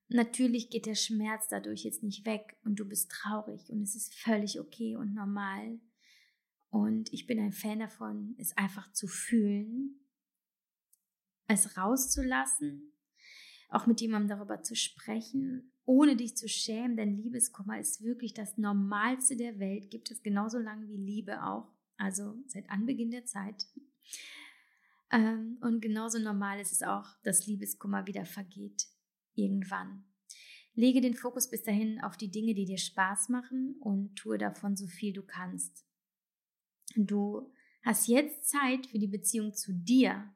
Natürlich 0.08 0.70
geht 0.70 0.86
der 0.86 0.96
Schmerz 0.96 1.50
dadurch 1.50 1.84
jetzt 1.84 2.02
nicht 2.02 2.26
weg 2.26 2.58
und 2.64 2.80
du 2.80 2.86
bist 2.86 3.12
traurig 3.12 3.70
und 3.70 3.82
es 3.82 3.96
ist 3.96 4.16
völlig 4.16 4.60
okay 4.60 4.96
und 4.96 5.14
normal. 5.14 5.80
Und 6.70 7.12
ich 7.12 7.28
bin 7.28 7.40
ein 7.40 7.52
Fan 7.52 7.80
davon, 7.80 8.36
es 8.38 8.56
einfach 8.56 8.92
zu 8.94 9.08
fühlen, 9.08 10.00
es 11.48 11.78
rauszulassen, 11.78 12.94
auch 13.68 13.86
mit 13.86 14.02
jemandem 14.02 14.38
darüber 14.38 14.64
zu 14.64 14.76
sprechen 14.76 15.74
ohne 15.90 16.16
dich 16.16 16.38
zu 16.38 16.48
schämen, 16.48 16.96
denn 16.96 17.18
Liebeskummer 17.18 17.80
ist 17.80 18.04
wirklich 18.04 18.36
das 18.36 18.60
Normalste 18.60 19.36
der 19.36 19.58
Welt, 19.58 19.90
gibt 19.90 20.12
es 20.12 20.22
genauso 20.22 20.60
lange 20.60 20.88
wie 20.88 20.98
Liebe 20.98 21.44
auch, 21.44 21.74
also 22.00 22.36
seit 22.48 22.70
Anbeginn 22.70 23.12
der 23.12 23.26
Zeit. 23.26 23.68
Ähm, 25.12 25.58
und 25.62 25.82
genauso 25.82 26.18
normal 26.18 26.60
ist 26.60 26.72
es 26.72 26.82
auch, 26.82 27.08
dass 27.24 27.46
Liebeskummer 27.46 28.08
wieder 28.08 28.26
vergeht, 28.26 28.88
irgendwann. 29.36 30.06
Lege 30.76 31.02
den 31.02 31.14
Fokus 31.14 31.50
bis 31.50 31.64
dahin 31.64 32.00
auf 32.02 32.16
die 32.16 32.32
Dinge, 32.32 32.54
die 32.54 32.66
dir 32.66 32.78
Spaß 32.78 33.30
machen 33.30 33.76
und 33.82 34.16
tue 34.16 34.38
davon 34.38 34.78
so 34.78 34.88
viel 34.88 35.14
du 35.14 35.24
kannst. 35.24 35.86
Du 36.96 37.52
hast 37.84 38.08
jetzt 38.08 38.48
Zeit 38.48 38.88
für 38.88 39.00
die 39.00 39.08
Beziehung 39.08 39.54
zu 39.54 39.74
dir, 39.74 40.34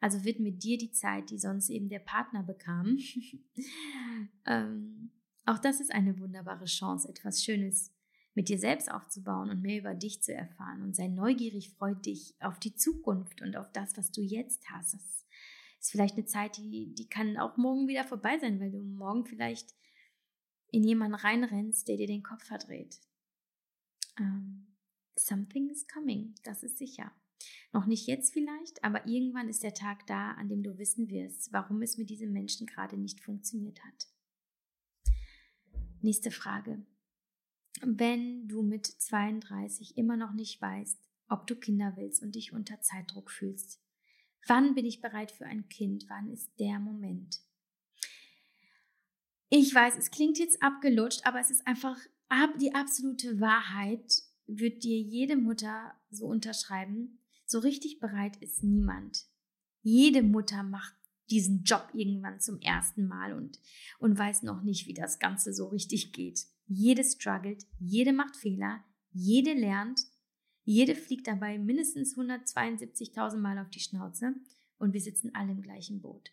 also 0.00 0.24
widme 0.24 0.52
dir 0.52 0.76
die 0.76 0.90
Zeit, 0.90 1.30
die 1.30 1.38
sonst 1.38 1.70
eben 1.70 1.88
der 1.88 2.00
Partner 2.00 2.42
bekam. 2.42 2.98
ähm, 4.46 5.12
auch 5.46 5.58
das 5.58 5.80
ist 5.80 5.92
eine 5.92 6.18
wunderbare 6.18 6.66
Chance, 6.66 7.08
etwas 7.08 7.42
Schönes 7.42 7.95
mit 8.36 8.50
dir 8.50 8.58
selbst 8.58 8.90
aufzubauen 8.90 9.48
und 9.48 9.62
mehr 9.62 9.80
über 9.80 9.94
dich 9.94 10.22
zu 10.22 10.32
erfahren. 10.32 10.82
Und 10.82 10.94
sei 10.94 11.08
neugierig, 11.08 11.70
freu 11.70 11.94
dich 11.94 12.34
auf 12.38 12.60
die 12.60 12.74
Zukunft 12.76 13.40
und 13.40 13.56
auf 13.56 13.72
das, 13.72 13.96
was 13.96 14.12
du 14.12 14.20
jetzt 14.20 14.70
hast. 14.70 14.94
Das 14.94 15.02
ist 15.80 15.90
vielleicht 15.90 16.16
eine 16.16 16.26
Zeit, 16.26 16.58
die, 16.58 16.94
die 16.94 17.08
kann 17.08 17.38
auch 17.38 17.56
morgen 17.56 17.88
wieder 17.88 18.04
vorbei 18.04 18.38
sein, 18.38 18.60
weil 18.60 18.70
du 18.70 18.82
morgen 18.82 19.24
vielleicht 19.24 19.74
in 20.70 20.84
jemanden 20.84 21.14
reinrennst, 21.14 21.88
der 21.88 21.96
dir 21.96 22.06
den 22.06 22.22
Kopf 22.22 22.44
verdreht. 22.44 23.00
Um, 24.18 24.26
ähm, 24.26 24.66
something 25.18 25.70
is 25.70 25.88
coming, 25.88 26.34
das 26.44 26.62
ist 26.62 26.76
sicher. 26.76 27.10
Noch 27.72 27.86
nicht 27.86 28.06
jetzt 28.06 28.34
vielleicht, 28.34 28.84
aber 28.84 29.06
irgendwann 29.06 29.48
ist 29.48 29.62
der 29.62 29.74
Tag 29.74 30.06
da, 30.06 30.32
an 30.32 30.48
dem 30.48 30.62
du 30.62 30.76
wissen 30.78 31.08
wirst, 31.08 31.52
warum 31.52 31.80
es 31.80 31.96
mit 31.96 32.10
diesem 32.10 32.32
Menschen 32.32 32.66
gerade 32.66 32.98
nicht 32.98 33.20
funktioniert 33.20 33.82
hat. 33.82 34.08
Nächste 36.02 36.30
Frage. 36.30 36.84
Wenn 37.82 38.48
du 38.48 38.62
mit 38.62 38.86
32 38.86 39.96
immer 39.96 40.16
noch 40.16 40.32
nicht 40.32 40.60
weißt, 40.60 40.98
ob 41.28 41.46
du 41.46 41.56
Kinder 41.56 41.94
willst 41.96 42.22
und 42.22 42.34
dich 42.34 42.52
unter 42.52 42.80
Zeitdruck 42.80 43.30
fühlst, 43.30 43.80
Wann 44.46 44.74
bin 44.74 44.86
ich 44.86 45.00
bereit 45.00 45.32
für 45.32 45.46
ein 45.46 45.68
Kind? 45.68 46.04
Wann 46.08 46.30
ist 46.30 46.50
der 46.58 46.78
Moment? 46.78 47.40
Ich 49.48 49.74
weiß, 49.74 49.96
es 49.96 50.10
klingt 50.10 50.38
jetzt 50.38 50.62
abgelutscht, 50.62 51.26
aber 51.26 51.40
es 51.40 51.50
ist 51.50 51.66
einfach 51.66 51.98
die 52.60 52.74
absolute 52.74 53.40
Wahrheit, 53.40 54.22
wird 54.46 54.82
dir 54.84 54.98
jede 54.98 55.36
Mutter 55.36 55.94
so 56.10 56.26
unterschreiben. 56.26 57.20
So 57.44 57.60
richtig 57.60 57.98
bereit 58.00 58.36
ist 58.36 58.62
niemand. 58.62 59.26
Jede 59.82 60.22
Mutter 60.22 60.62
macht 60.62 60.94
diesen 61.30 61.62
Job 61.64 61.88
irgendwann 61.92 62.40
zum 62.40 62.60
ersten 62.60 63.06
Mal 63.06 63.32
und, 63.32 63.60
und 63.98 64.18
weiß 64.18 64.42
noch 64.42 64.62
nicht, 64.62 64.86
wie 64.86 64.94
das 64.94 65.18
Ganze 65.18 65.52
so 65.52 65.66
richtig 65.68 66.12
geht. 66.12 66.46
Jede 66.66 67.04
struggelt, 67.04 67.64
jede 67.78 68.12
macht 68.12 68.36
Fehler, 68.36 68.84
jede 69.12 69.54
lernt, 69.54 70.00
jede 70.64 70.96
fliegt 70.96 71.28
dabei 71.28 71.58
mindestens 71.58 72.16
172.000 72.16 73.36
Mal 73.36 73.58
auf 73.58 73.70
die 73.70 73.80
Schnauze 73.80 74.34
und 74.78 74.92
wir 74.92 75.00
sitzen 75.00 75.34
alle 75.34 75.52
im 75.52 75.62
gleichen 75.62 76.00
Boot. 76.00 76.32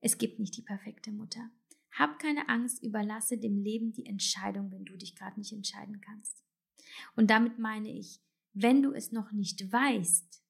Es 0.00 0.18
gibt 0.18 0.38
nicht 0.40 0.56
die 0.56 0.62
perfekte 0.62 1.12
Mutter. 1.12 1.48
Hab 1.92 2.18
keine 2.18 2.48
Angst, 2.48 2.82
überlasse 2.82 3.38
dem 3.38 3.56
Leben 3.56 3.92
die 3.92 4.04
Entscheidung, 4.04 4.72
wenn 4.72 4.84
du 4.84 4.96
dich 4.96 5.14
gerade 5.14 5.38
nicht 5.38 5.52
entscheiden 5.52 6.00
kannst. 6.00 6.44
Und 7.14 7.30
damit 7.30 7.58
meine 7.58 7.96
ich, 7.96 8.20
wenn 8.52 8.82
du 8.82 8.92
es 8.92 9.12
noch 9.12 9.30
nicht 9.32 9.72
weißt, 9.72 10.42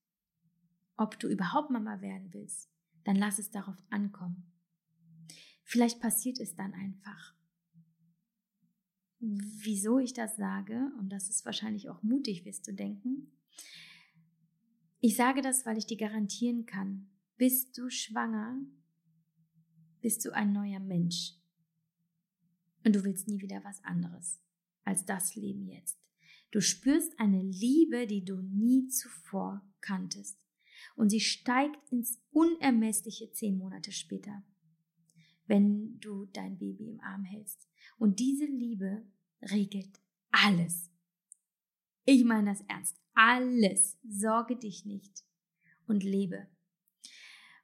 ob 0.97 1.19
du 1.19 1.29
überhaupt 1.29 1.71
Mama 1.71 2.01
werden 2.01 2.33
willst, 2.33 2.71
dann 3.05 3.17
lass 3.17 3.39
es 3.39 3.51
darauf 3.51 3.77
ankommen. 3.91 4.51
Vielleicht 5.63 6.01
passiert 6.01 6.41
es 6.41 6.55
dann 6.55 6.73
einfach. 6.73 7.34
Wieso 9.27 9.99
ich 9.99 10.13
das 10.13 10.37
sage, 10.37 10.93
und 10.99 11.09
das 11.11 11.31
ist 11.31 11.47
wahrscheinlich 11.47 11.89
auch 11.89 12.03
mutig, 12.03 12.45
wirst 12.45 12.69
du 12.69 12.75
denken. 12.75 13.33
Ich 15.01 15.17
sage 15.17 15.41
das, 15.41 15.65
weil 15.65 15.79
ich 15.79 15.87
dir 15.87 15.97
garantieren 15.97 16.67
kann, 16.67 17.09
bist 17.37 17.79
du 17.79 17.89
schwanger, 17.89 18.59
bist 20.01 20.25
du 20.25 20.35
ein 20.35 20.53
neuer 20.53 20.81
Mensch. 20.81 21.35
Und 22.85 22.95
du 22.95 23.05
willst 23.05 23.27
nie 23.29 23.41
wieder 23.41 23.65
was 23.65 23.83
anderes 23.83 24.41
als 24.85 25.07
das 25.07 25.35
Leben 25.35 25.67
jetzt. 25.67 25.99
Du 26.51 26.61
spürst 26.61 27.19
eine 27.19 27.43
Liebe, 27.43 28.07
die 28.07 28.25
du 28.25 28.43
nie 28.43 28.89
zuvor 28.89 29.67
kanntest. 29.81 30.39
Und 30.97 31.09
sie 31.09 31.21
steigt 31.21 31.91
ins 31.91 32.21
Unermessliche 32.31 33.33
zehn 33.33 33.57
Monate 33.57 33.91
später, 33.91 34.45
wenn 35.47 35.99
du 36.01 36.27
dein 36.27 36.59
Baby 36.59 36.91
im 36.91 37.01
Arm 37.01 37.25
hältst. 37.25 37.67
Und 37.99 38.21
diese 38.21 38.45
Liebe 38.45 39.07
regelt 39.51 40.01
alles. 40.31 40.91
Ich 42.05 42.25
meine 42.25 42.51
das 42.51 42.61
ernst. 42.69 43.01
Alles. 43.15 43.99
Sorge 44.07 44.57
dich 44.57 44.85
nicht 44.85 45.25
und 45.87 46.03
lebe. 46.03 46.47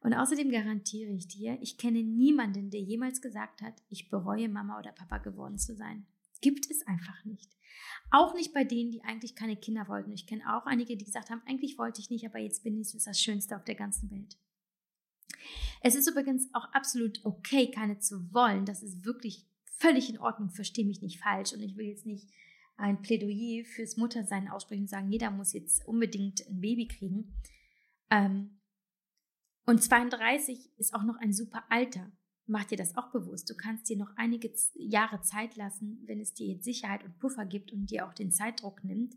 Und 0.03 0.15
außerdem 0.15 0.51
garantiere 0.51 1.13
ich 1.13 1.29
dir, 1.29 1.59
ich 1.61 1.77
kenne 1.77 2.03
niemanden, 2.03 2.71
der 2.71 2.81
jemals 2.81 3.21
gesagt 3.21 3.61
hat, 3.61 3.83
ich 3.89 4.09
bereue 4.09 4.49
Mama 4.49 4.79
oder 4.79 4.93
Papa 4.93 5.19
geworden 5.19 5.59
zu 5.59 5.77
sein. 5.77 6.07
Gibt 6.41 6.71
es 6.71 6.87
einfach 6.87 7.23
nicht. 7.25 7.55
Auch 8.11 8.35
nicht 8.35 8.55
bei 8.55 8.65
denen, 8.65 8.91
die 8.91 9.05
eigentlich 9.05 9.35
keine 9.35 9.57
Kinder 9.57 9.89
wollten. 9.89 10.11
Ich 10.13 10.27
kenne 10.27 10.57
auch 10.57 10.65
einige, 10.65 10.97
die 10.97 11.05
gesagt 11.05 11.29
haben, 11.29 11.43
eigentlich 11.47 11.77
wollte 11.77 12.01
ich 12.01 12.09
nicht, 12.09 12.25
aber 12.25 12.39
jetzt 12.39 12.65
bin 12.65 12.81
ich, 12.81 12.95
ist 12.95 13.07
das 13.07 13.21
Schönste 13.21 13.57
auf 13.57 13.65
der 13.65 13.75
ganzen 13.75 14.11
Welt. 14.11 14.39
Es 15.83 15.95
ist 15.95 16.09
übrigens 16.09 16.49
auch 16.55 16.73
absolut 16.73 17.25
okay, 17.25 17.71
keine 17.71 17.99
zu 17.99 18.33
wollen. 18.33 18.65
Das 18.65 18.83
ist 18.83 19.05
wirklich 19.05 19.47
völlig 19.81 20.11
in 20.11 20.19
Ordnung. 20.19 20.51
Verstehe 20.51 20.87
mich 20.87 21.03
nicht 21.03 21.19
falsch. 21.19 21.53
Und 21.53 21.61
ich 21.61 21.77
will 21.77 21.87
jetzt 21.87 22.07
nicht 22.07 22.29
ein 22.77 23.03
Plädoyer 23.03 23.65
fürs 23.65 23.97
Muttersein 23.97 24.49
aussprechen 24.49 24.83
und 24.83 24.91
sagen, 24.91 25.11
jeder 25.11 25.31
muss 25.31 25.53
jetzt 25.53 25.87
unbedingt 25.87 26.47
ein 26.49 26.61
Baby 26.61 26.87
kriegen. 26.87 27.35
Ähm, 28.11 28.61
und 29.67 29.83
32 29.83 30.79
ist 30.79 30.95
auch 30.95 31.03
noch 31.03 31.17
ein 31.17 31.33
super 31.33 31.65
Alter 31.69 32.11
mach 32.51 32.65
dir 32.65 32.77
das 32.77 32.97
auch 32.97 33.11
bewusst. 33.13 33.49
Du 33.49 33.55
kannst 33.55 33.89
dir 33.89 33.97
noch 33.97 34.11
einige 34.17 34.53
Jahre 34.75 35.23
Zeit 35.23 35.57
lassen, 35.57 36.03
wenn 36.07 36.21
es 36.21 36.35
dir 36.35 36.49
jetzt 36.49 36.65
Sicherheit 36.65 37.05
und 37.05 37.19
Puffer 37.19 37.47
gibt 37.47 37.73
und 37.73 37.87
dir 37.91 38.07
auch 38.07 38.13
den 38.13 38.33
Zeitdruck 38.33 38.83
nimmt, 38.85 39.15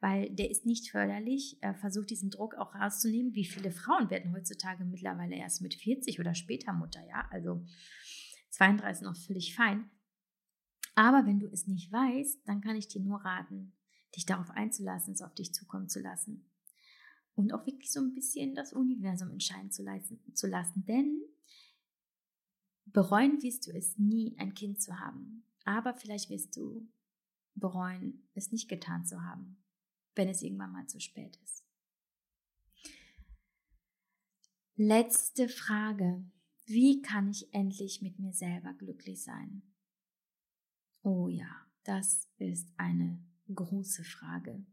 weil 0.00 0.30
der 0.30 0.50
ist 0.50 0.66
nicht 0.66 0.90
förderlich. 0.90 1.58
Versuch 1.80 2.04
diesen 2.04 2.30
Druck 2.30 2.54
auch 2.54 2.74
rauszunehmen. 2.74 3.34
Wie 3.34 3.46
viele 3.46 3.70
Frauen 3.70 4.10
werden 4.10 4.32
heutzutage 4.32 4.84
mittlerweile 4.84 5.34
erst 5.34 5.62
mit 5.62 5.74
40 5.74 6.20
oder 6.20 6.34
später 6.34 6.72
Mutter, 6.74 7.00
ja? 7.08 7.26
Also 7.30 7.64
32 8.50 9.02
noch 9.02 9.16
völlig 9.16 9.54
fein. 9.56 9.90
Aber 10.94 11.26
wenn 11.26 11.40
du 11.40 11.46
es 11.48 11.66
nicht 11.66 11.90
weißt, 11.92 12.46
dann 12.46 12.60
kann 12.60 12.76
ich 12.76 12.88
dir 12.88 13.00
nur 13.00 13.24
raten, 13.24 13.72
dich 14.14 14.26
darauf 14.26 14.50
einzulassen, 14.50 15.14
es 15.14 15.22
auf 15.22 15.34
dich 15.34 15.52
zukommen 15.52 15.88
zu 15.88 16.00
lassen. 16.00 16.48
Und 17.34 17.52
auch 17.52 17.66
wirklich 17.66 17.90
so 17.90 18.00
ein 18.00 18.14
bisschen 18.14 18.54
das 18.54 18.72
Universum 18.72 19.30
entscheiden 19.30 19.72
zu, 19.72 19.82
leisten, 19.82 20.20
zu 20.34 20.46
lassen. 20.46 20.84
Denn 20.86 21.20
Bereuen 22.86 23.42
wirst 23.42 23.66
du 23.66 23.72
es 23.72 23.98
nie, 23.98 24.36
ein 24.38 24.54
Kind 24.54 24.80
zu 24.80 24.98
haben. 25.00 25.44
Aber 25.64 25.94
vielleicht 25.94 26.30
wirst 26.30 26.56
du 26.56 26.88
bereuen, 27.54 28.28
es 28.34 28.52
nicht 28.52 28.68
getan 28.68 29.04
zu 29.04 29.22
haben, 29.22 29.56
wenn 30.14 30.28
es 30.28 30.42
irgendwann 30.42 30.72
mal 30.72 30.86
zu 30.86 31.00
spät 31.00 31.36
ist. 31.42 31.64
Letzte 34.76 35.48
Frage. 35.48 36.24
Wie 36.66 37.02
kann 37.02 37.28
ich 37.28 37.52
endlich 37.52 38.00
mit 38.00 38.18
mir 38.18 38.32
selber 38.32 38.72
glücklich 38.74 39.22
sein? 39.22 39.62
Oh 41.04 41.28
ja, 41.28 41.48
das 41.84 42.28
ist 42.38 42.68
eine 42.76 43.22
große 43.54 44.02
Frage. 44.02 44.66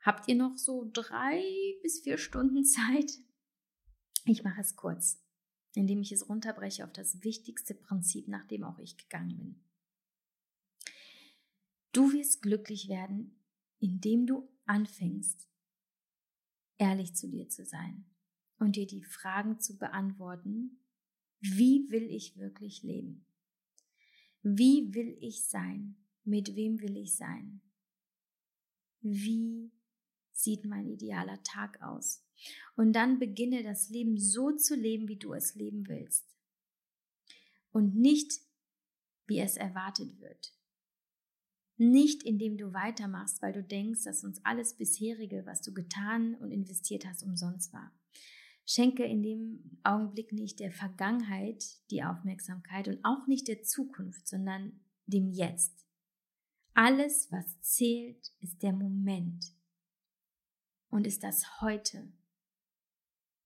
Habt 0.00 0.28
ihr 0.28 0.34
noch 0.34 0.56
so 0.56 0.90
drei 0.92 1.40
bis 1.82 2.00
vier 2.00 2.18
Stunden 2.18 2.64
Zeit? 2.64 3.12
Ich 4.24 4.42
mache 4.42 4.60
es 4.60 4.74
kurz 4.74 5.22
indem 5.74 6.00
ich 6.00 6.12
es 6.12 6.28
runterbreche 6.28 6.84
auf 6.84 6.92
das 6.92 7.22
wichtigste 7.22 7.74
Prinzip, 7.74 8.28
nach 8.28 8.46
dem 8.46 8.64
auch 8.64 8.78
ich 8.78 8.96
gegangen 8.96 9.36
bin. 9.36 9.62
Du 11.92 12.12
wirst 12.12 12.42
glücklich 12.42 12.88
werden, 12.88 13.36
indem 13.78 14.26
du 14.26 14.48
anfängst, 14.66 15.48
ehrlich 16.78 17.14
zu 17.14 17.28
dir 17.28 17.48
zu 17.48 17.64
sein 17.64 18.04
und 18.58 18.76
dir 18.76 18.86
die 18.86 19.02
Fragen 19.02 19.58
zu 19.60 19.76
beantworten, 19.76 20.84
wie 21.40 21.90
will 21.90 22.10
ich 22.10 22.36
wirklich 22.36 22.82
leben? 22.82 23.24
Wie 24.42 24.94
will 24.94 25.16
ich 25.20 25.44
sein? 25.44 25.96
Mit 26.24 26.54
wem 26.56 26.80
will 26.80 26.96
ich 26.96 27.16
sein? 27.16 27.60
Wie 29.00 29.72
sieht 30.32 30.64
mein 30.64 30.86
idealer 30.86 31.42
Tag 31.42 31.82
aus? 31.82 32.24
Und 32.76 32.94
dann 32.94 33.18
beginne 33.18 33.62
das 33.62 33.90
Leben 33.90 34.18
so 34.18 34.52
zu 34.52 34.74
leben, 34.74 35.08
wie 35.08 35.18
du 35.18 35.34
es 35.34 35.54
leben 35.54 35.86
willst. 35.88 36.24
Und 37.70 37.94
nicht, 37.96 38.40
wie 39.26 39.38
es 39.40 39.56
erwartet 39.56 40.20
wird. 40.20 40.54
Nicht 41.76 42.22
indem 42.22 42.58
du 42.58 42.72
weitermachst, 42.72 43.40
weil 43.42 43.52
du 43.52 43.62
denkst, 43.62 44.04
dass 44.04 44.24
uns 44.24 44.44
alles 44.44 44.76
bisherige, 44.76 45.46
was 45.46 45.62
du 45.62 45.72
getan 45.72 46.34
und 46.34 46.50
investiert 46.50 47.06
hast, 47.06 47.22
umsonst 47.22 47.72
war. 47.72 47.92
Schenke 48.72 49.02
in 49.02 49.24
dem 49.24 49.80
Augenblick 49.82 50.30
nicht 50.30 50.60
der 50.60 50.70
Vergangenheit 50.70 51.64
die 51.90 52.04
Aufmerksamkeit 52.04 52.86
und 52.86 53.04
auch 53.04 53.26
nicht 53.26 53.48
der 53.48 53.64
Zukunft, 53.64 54.28
sondern 54.28 54.78
dem 55.06 55.28
Jetzt. 55.28 55.84
Alles, 56.72 57.32
was 57.32 57.60
zählt, 57.62 58.32
ist 58.38 58.62
der 58.62 58.72
Moment 58.72 59.44
und 60.88 61.04
ist 61.04 61.24
das 61.24 61.60
heute. 61.60 62.12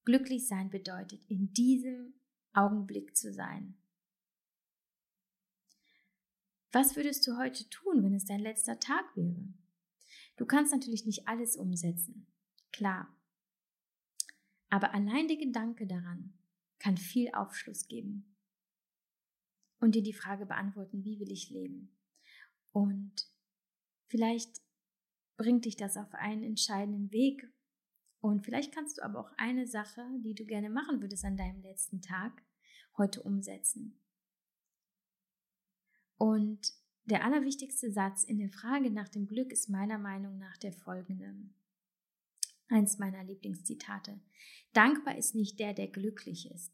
Glücklich 0.05 0.47
sein 0.47 0.69
bedeutet, 0.69 1.25
in 1.31 1.55
diesem 1.55 2.13
Augenblick 2.53 3.17
zu 3.17 3.33
sein. 3.33 3.79
Was 6.71 6.97
würdest 6.97 7.27
du 7.27 7.39
heute 7.39 7.67
tun, 7.71 8.05
wenn 8.05 8.13
es 8.13 8.27
dein 8.27 8.41
letzter 8.41 8.79
Tag 8.79 9.17
wäre? 9.17 9.49
Du 10.37 10.45
kannst 10.45 10.71
natürlich 10.71 11.07
nicht 11.07 11.27
alles 11.27 11.57
umsetzen, 11.57 12.27
klar. 12.73 13.09
Aber 14.75 14.93
allein 14.93 15.29
der 15.29 15.37
Gedanke 15.37 15.87
daran 15.87 16.35
kann 16.81 16.97
viel 16.97 17.31
Aufschluss 17.33 17.87
geben 17.87 18.37
und 19.79 19.95
dir 19.95 20.03
die 20.03 20.13
Frage 20.13 20.47
beantworten, 20.47 21.05
wie 21.05 21.21
will 21.21 21.31
ich 21.31 21.49
leben? 21.49 21.97
Und 22.73 23.15
vielleicht 24.09 24.61
bringt 25.37 25.65
dich 25.65 25.77
das 25.77 25.97
auf 25.97 26.13
einen 26.15 26.43
entscheidenden 26.43 27.13
Weg, 27.13 27.49
und 28.19 28.45
vielleicht 28.45 28.75
kannst 28.75 28.99
du 28.99 29.03
aber 29.05 29.21
auch 29.21 29.31
eine 29.37 29.69
Sache, 29.69 30.05
die 30.25 30.35
du 30.35 30.45
gerne 30.45 30.71
machen 30.71 31.01
würdest 31.01 31.25
an 31.25 31.37
deinem 31.37 31.63
letzten 31.63 32.03
Tag, 32.03 32.43
heute 32.97 33.23
umsetzen. 33.23 34.01
Und 36.17 36.73
der 37.05 37.25
allerwichtigste 37.25 37.93
Satz 37.93 38.25
in 38.25 38.39
der 38.39 38.51
Frage 38.51 38.91
nach 38.91 39.09
dem 39.09 39.29
Glück 39.29 39.53
ist 39.53 39.69
meiner 39.69 39.99
Meinung 39.99 40.37
nach 40.39 40.57
der 40.57 40.73
folgende. 40.73 41.33
Eins 42.69 42.99
meiner 42.99 43.23
Lieblingszitate. 43.25 44.21
Dankbar 44.73 45.17
ist 45.17 45.35
nicht 45.35 45.61
der, 45.61 45.75
der 45.75 45.89
glücklich 45.89 46.51
ist. 46.51 46.73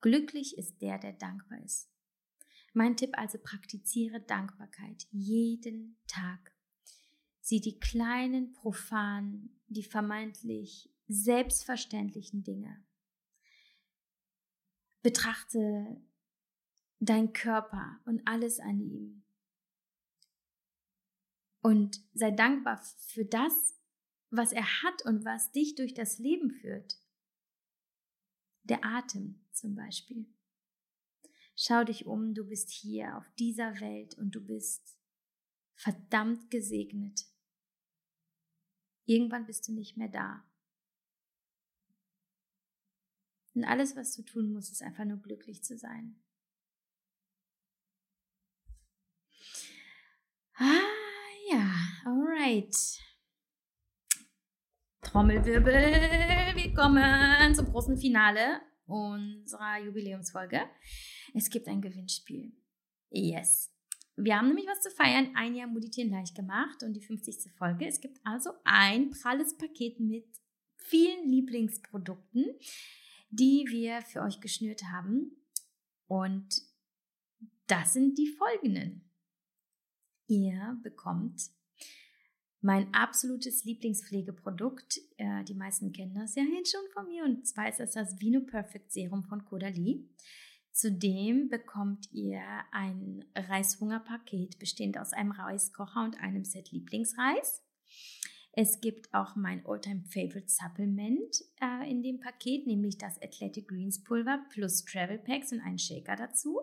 Glücklich 0.00 0.56
ist 0.56 0.80
der, 0.80 0.98
der 0.98 1.12
dankbar 1.12 1.62
ist. 1.62 1.90
Mein 2.72 2.96
Tipp 2.96 3.10
also 3.18 3.38
praktiziere 3.38 4.20
Dankbarkeit 4.20 5.06
jeden 5.10 5.98
Tag. 6.06 6.52
Sieh 7.40 7.60
die 7.60 7.78
kleinen, 7.80 8.52
profanen, 8.52 9.60
die 9.66 9.82
vermeintlich 9.82 10.90
selbstverständlichen 11.08 12.44
Dinge. 12.44 12.84
Betrachte 15.02 16.00
dein 17.00 17.32
Körper 17.32 17.98
und 18.04 18.22
alles 18.26 18.60
an 18.60 18.80
ihm. 18.80 19.24
Und 21.62 22.00
sei 22.14 22.30
dankbar 22.30 22.80
für 23.06 23.24
das, 23.24 23.79
was 24.30 24.52
er 24.52 24.82
hat 24.82 25.04
und 25.04 25.24
was 25.24 25.50
dich 25.52 25.74
durch 25.74 25.94
das 25.94 26.18
Leben 26.18 26.50
führt. 26.50 26.98
Der 28.64 28.84
Atem 28.84 29.44
zum 29.52 29.74
Beispiel. 29.74 30.26
Schau 31.56 31.84
dich 31.84 32.06
um, 32.06 32.34
du 32.34 32.44
bist 32.46 32.70
hier 32.70 33.16
auf 33.18 33.28
dieser 33.38 33.80
Welt 33.80 34.16
und 34.16 34.30
du 34.34 34.40
bist 34.40 34.96
verdammt 35.74 36.50
gesegnet. 36.50 37.26
Irgendwann 39.04 39.46
bist 39.46 39.66
du 39.66 39.72
nicht 39.72 39.96
mehr 39.96 40.08
da. 40.08 40.44
Und 43.54 43.64
alles, 43.64 43.96
was 43.96 44.14
du 44.14 44.22
tun 44.22 44.52
musst, 44.52 44.70
ist 44.70 44.82
einfach 44.82 45.04
nur 45.04 45.18
glücklich 45.18 45.64
zu 45.64 45.76
sein. 45.76 46.22
Ah, 50.54 50.80
ja, 51.50 51.74
alright. 52.04 53.00
Trommelwirbel, 55.02 55.72
wir 55.72 56.74
kommen 56.74 57.54
zum 57.54 57.66
großen 57.66 57.96
Finale 57.96 58.60
unserer 58.86 59.78
Jubiläumsfolge. 59.82 60.60
Es 61.34 61.48
gibt 61.48 61.68
ein 61.68 61.80
Gewinnspiel. 61.80 62.52
Yes. 63.10 63.72
Wir 64.16 64.36
haben 64.36 64.48
nämlich 64.48 64.66
was 64.66 64.82
zu 64.82 64.90
feiern. 64.90 65.32
Ein 65.34 65.54
Jahr 65.54 65.68
Meditieren 65.68 66.10
leicht 66.10 66.34
gemacht 66.34 66.82
und 66.82 66.92
die 66.92 67.00
50. 67.00 67.50
Folge. 67.56 67.86
Es 67.86 68.00
gibt 68.00 68.20
also 68.24 68.50
ein 68.64 69.10
pralles 69.10 69.56
Paket 69.56 69.98
mit 70.00 70.26
vielen 70.76 71.28
Lieblingsprodukten, 71.28 72.44
die 73.30 73.64
wir 73.68 74.02
für 74.02 74.20
euch 74.20 74.40
geschnürt 74.40 74.82
haben. 74.84 75.32
Und 76.06 76.62
das 77.66 77.94
sind 77.94 78.18
die 78.18 78.28
folgenden. 78.28 79.10
Ihr 80.26 80.78
bekommt 80.82 81.50
mein 82.60 82.92
absolutes 82.92 83.64
Lieblingspflegeprodukt. 83.64 84.98
Äh, 85.16 85.44
die 85.44 85.54
meisten 85.54 85.92
kennen 85.92 86.14
das 86.14 86.34
ja 86.34 86.42
schon 86.64 86.88
von 86.92 87.06
mir 87.06 87.24
und 87.24 87.46
zwar 87.46 87.68
ist 87.68 87.80
das 87.80 87.92
das 87.92 88.20
Vino 88.20 88.40
Perfect 88.40 88.92
Serum 88.92 89.24
von 89.24 89.44
Caudalie. 89.44 90.04
Zudem 90.72 91.48
bekommt 91.48 92.12
ihr 92.12 92.42
ein 92.70 93.24
Reishungerpaket 93.34 94.58
bestehend 94.58 94.98
aus 94.98 95.12
einem 95.12 95.32
Reiskocher 95.32 96.04
und 96.04 96.20
einem 96.20 96.44
Set 96.44 96.70
Lieblingsreis. 96.70 97.62
Es 98.52 98.80
gibt 98.80 99.12
auch 99.14 99.36
mein 99.36 99.64
Alltime 99.66 100.02
Favorite 100.04 100.48
Supplement 100.48 101.44
äh, 101.60 101.90
in 101.90 102.02
dem 102.02 102.20
Paket, 102.20 102.66
nämlich 102.66 102.98
das 102.98 103.20
Athletic 103.22 103.68
Greens 103.68 104.02
Pulver 104.02 104.44
plus 104.50 104.84
Travel 104.84 105.18
Packs 105.18 105.52
und 105.52 105.60
einen 105.60 105.78
Shaker 105.78 106.16
dazu. 106.16 106.60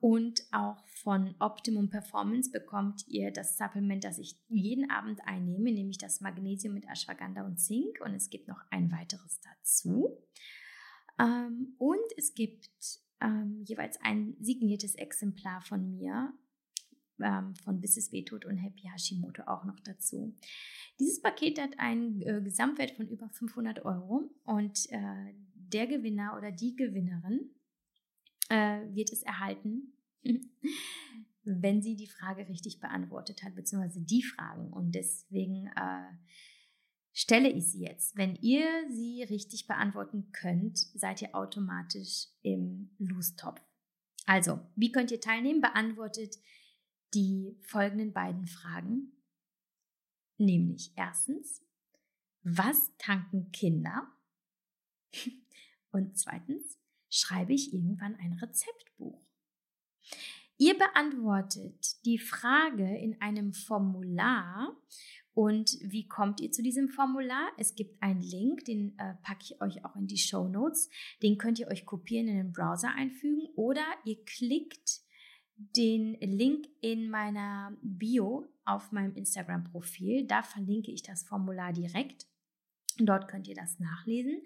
Und 0.00 0.42
auch 0.52 0.86
von 0.86 1.34
Optimum 1.38 1.90
Performance 1.90 2.50
bekommt 2.50 3.06
ihr 3.08 3.30
das 3.30 3.56
Supplement, 3.56 4.04
das 4.04 4.18
ich 4.18 4.36
jeden 4.48 4.90
Abend 4.90 5.20
einnehme, 5.24 5.72
nämlich 5.72 5.98
das 5.98 6.20
Magnesium 6.20 6.74
mit 6.74 6.88
Ashwagandha 6.88 7.44
und 7.44 7.58
Zink. 7.58 8.00
Und 8.04 8.14
es 8.14 8.30
gibt 8.30 8.48
noch 8.48 8.60
ein 8.70 8.90
weiteres 8.92 9.40
dazu. 9.40 10.18
Ähm, 11.18 11.74
und 11.78 12.06
es 12.16 12.34
gibt 12.34 13.00
ähm, 13.20 13.62
jeweils 13.66 14.00
ein 14.02 14.36
signiertes 14.40 14.94
Exemplar 14.94 15.60
von 15.62 15.90
mir, 15.90 16.32
ähm, 17.20 17.54
von 17.56 17.80
Bis 17.80 17.96
es 17.96 18.12
wehtut 18.12 18.44
und 18.44 18.56
Happy 18.56 18.88
Hashimoto 18.92 19.42
auch 19.44 19.64
noch 19.64 19.78
dazu. 19.80 20.34
Dieses 20.98 21.20
Paket 21.20 21.60
hat 21.60 21.78
einen 21.78 22.22
äh, 22.22 22.40
Gesamtwert 22.42 22.92
von 22.92 23.08
über 23.08 23.28
500 23.28 23.84
Euro 23.84 24.30
und 24.44 24.90
äh, 24.90 25.34
der 25.54 25.86
Gewinner 25.86 26.36
oder 26.36 26.52
die 26.52 26.76
Gewinnerin 26.76 27.50
äh, 28.52 28.94
wird 28.94 29.10
es 29.10 29.22
erhalten, 29.22 29.94
wenn 31.44 31.80
sie 31.80 31.96
die 31.96 32.06
Frage 32.06 32.46
richtig 32.48 32.80
beantwortet 32.80 33.42
hat, 33.42 33.54
beziehungsweise 33.54 34.02
die 34.02 34.22
Fragen. 34.22 34.70
Und 34.70 34.94
deswegen 34.94 35.68
äh, 35.68 36.12
stelle 37.12 37.50
ich 37.50 37.72
sie 37.72 37.84
jetzt. 37.84 38.16
Wenn 38.16 38.36
ihr 38.36 38.68
sie 38.90 39.22
richtig 39.22 39.66
beantworten 39.66 40.30
könnt, 40.32 40.76
seid 40.78 41.22
ihr 41.22 41.34
automatisch 41.34 42.26
im 42.42 42.94
Lostopf. 42.98 43.60
Also, 44.26 44.60
wie 44.76 44.92
könnt 44.92 45.10
ihr 45.10 45.20
teilnehmen? 45.20 45.62
Beantwortet 45.62 46.36
die 47.14 47.58
folgenden 47.62 48.12
beiden 48.12 48.46
Fragen. 48.46 49.12
Nämlich 50.36 50.92
erstens, 50.96 51.62
was 52.42 52.94
tanken 52.98 53.50
Kinder? 53.50 54.08
Und 55.90 56.18
zweitens, 56.18 56.81
schreibe 57.12 57.52
ich 57.52 57.72
irgendwann 57.72 58.16
ein 58.16 58.32
Rezeptbuch. 58.32 59.22
Ihr 60.56 60.78
beantwortet 60.78 62.04
die 62.04 62.18
Frage 62.18 62.96
in 62.98 63.20
einem 63.20 63.52
Formular. 63.52 64.76
Und 65.34 65.76
wie 65.82 66.06
kommt 66.06 66.40
ihr 66.40 66.52
zu 66.52 66.62
diesem 66.62 66.88
Formular? 66.88 67.50
Es 67.56 67.74
gibt 67.74 68.02
einen 68.02 68.22
Link, 68.22 68.64
den 68.66 68.98
äh, 68.98 69.14
packe 69.22 69.44
ich 69.44 69.60
euch 69.62 69.84
auch 69.84 69.96
in 69.96 70.06
die 70.06 70.18
Show 70.18 70.46
Notes. 70.48 70.90
Den 71.22 71.38
könnt 71.38 71.58
ihr 71.58 71.68
euch 71.68 71.86
kopieren 71.86 72.28
in 72.28 72.36
den 72.36 72.52
Browser 72.52 72.94
einfügen 72.94 73.48
oder 73.56 73.84
ihr 74.04 74.22
klickt 74.24 75.00
den 75.56 76.14
Link 76.20 76.66
in 76.80 77.10
meiner 77.10 77.76
Bio 77.82 78.46
auf 78.64 78.92
meinem 78.92 79.14
Instagram-Profil. 79.14 80.26
Da 80.26 80.42
verlinke 80.42 80.90
ich 80.90 81.02
das 81.02 81.24
Formular 81.24 81.72
direkt. 81.72 82.26
Dort 82.98 83.28
könnt 83.28 83.48
ihr 83.48 83.54
das 83.54 83.78
nachlesen 83.78 84.42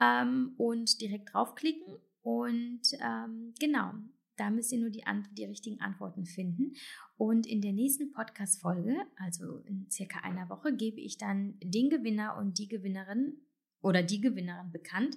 ähm, 0.00 0.54
und 0.56 1.00
direkt 1.00 1.32
draufklicken. 1.32 1.96
Und 2.22 2.82
ähm, 3.00 3.54
genau, 3.58 3.92
da 4.36 4.50
müsst 4.50 4.72
ihr 4.72 4.78
nur 4.78 4.90
die, 4.90 5.04
die 5.32 5.44
richtigen 5.44 5.80
Antworten 5.80 6.24
finden. 6.24 6.74
Und 7.16 7.46
in 7.46 7.60
der 7.60 7.72
nächsten 7.72 8.12
Podcast-Folge, 8.12 8.96
also 9.16 9.58
in 9.66 9.90
circa 9.90 10.20
einer 10.20 10.48
Woche, 10.48 10.74
gebe 10.74 11.00
ich 11.00 11.18
dann 11.18 11.58
den 11.60 11.90
Gewinner 11.90 12.36
und 12.38 12.58
die 12.58 12.68
Gewinnerin 12.68 13.40
oder 13.82 14.02
die 14.02 14.20
Gewinnerin 14.20 14.70
bekannt 14.70 15.16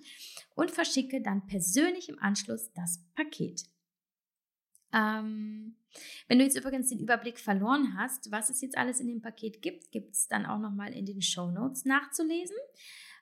und 0.56 0.72
verschicke 0.72 1.22
dann 1.22 1.46
persönlich 1.48 2.10
im 2.10 2.20
Anschluss 2.20 2.72
das 2.74 3.04
Paket. 3.16 3.64
Ähm, 4.94 5.76
wenn 6.28 6.40
du 6.40 6.46
jetzt 6.46 6.58
übrigens 6.58 6.90
den 6.90 7.00
Überblick 7.00 7.40
verloren 7.40 7.98
hast, 7.98 8.32
was 8.32 8.50
es 8.50 8.62
jetzt 8.62 8.78
alles 8.78 9.00
in 9.00 9.08
dem 9.08 9.22
Paket 9.22 9.62
gibt, 9.62 9.92
gibt 9.92 10.16
es 10.16 10.28
dann 10.28 10.46
auch 10.46 10.60
nochmal 10.60 10.94
in 10.94 11.06
den 11.06 11.22
Show 11.22 11.52
Notes 11.52 11.86
nachzulesen. 11.86 12.56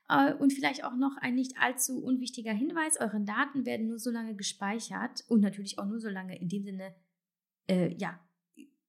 Äh, 0.10 0.34
und 0.34 0.54
vielleicht 0.54 0.84
auch 0.84 0.96
noch 0.96 1.16
ein 1.22 1.36
nicht 1.36 1.58
allzu 1.60 2.04
unwichtiger 2.04 2.54
Hinweis, 2.54 3.00
eure 3.00 3.22
Daten 3.22 3.66
werden 3.66 3.88
nur 3.88 4.00
so 4.00 4.10
lange 4.10 4.36
gespeichert 4.36 5.24
und 5.28 5.42
natürlich 5.42 5.80
auch 5.80 5.86
nur 5.86 6.00
so 6.00 6.10
lange 6.10 6.40
in 6.40 6.50
dem 6.50 6.64
Sinne, 6.64 6.96
äh, 7.68 7.96
ja, 7.98 8.20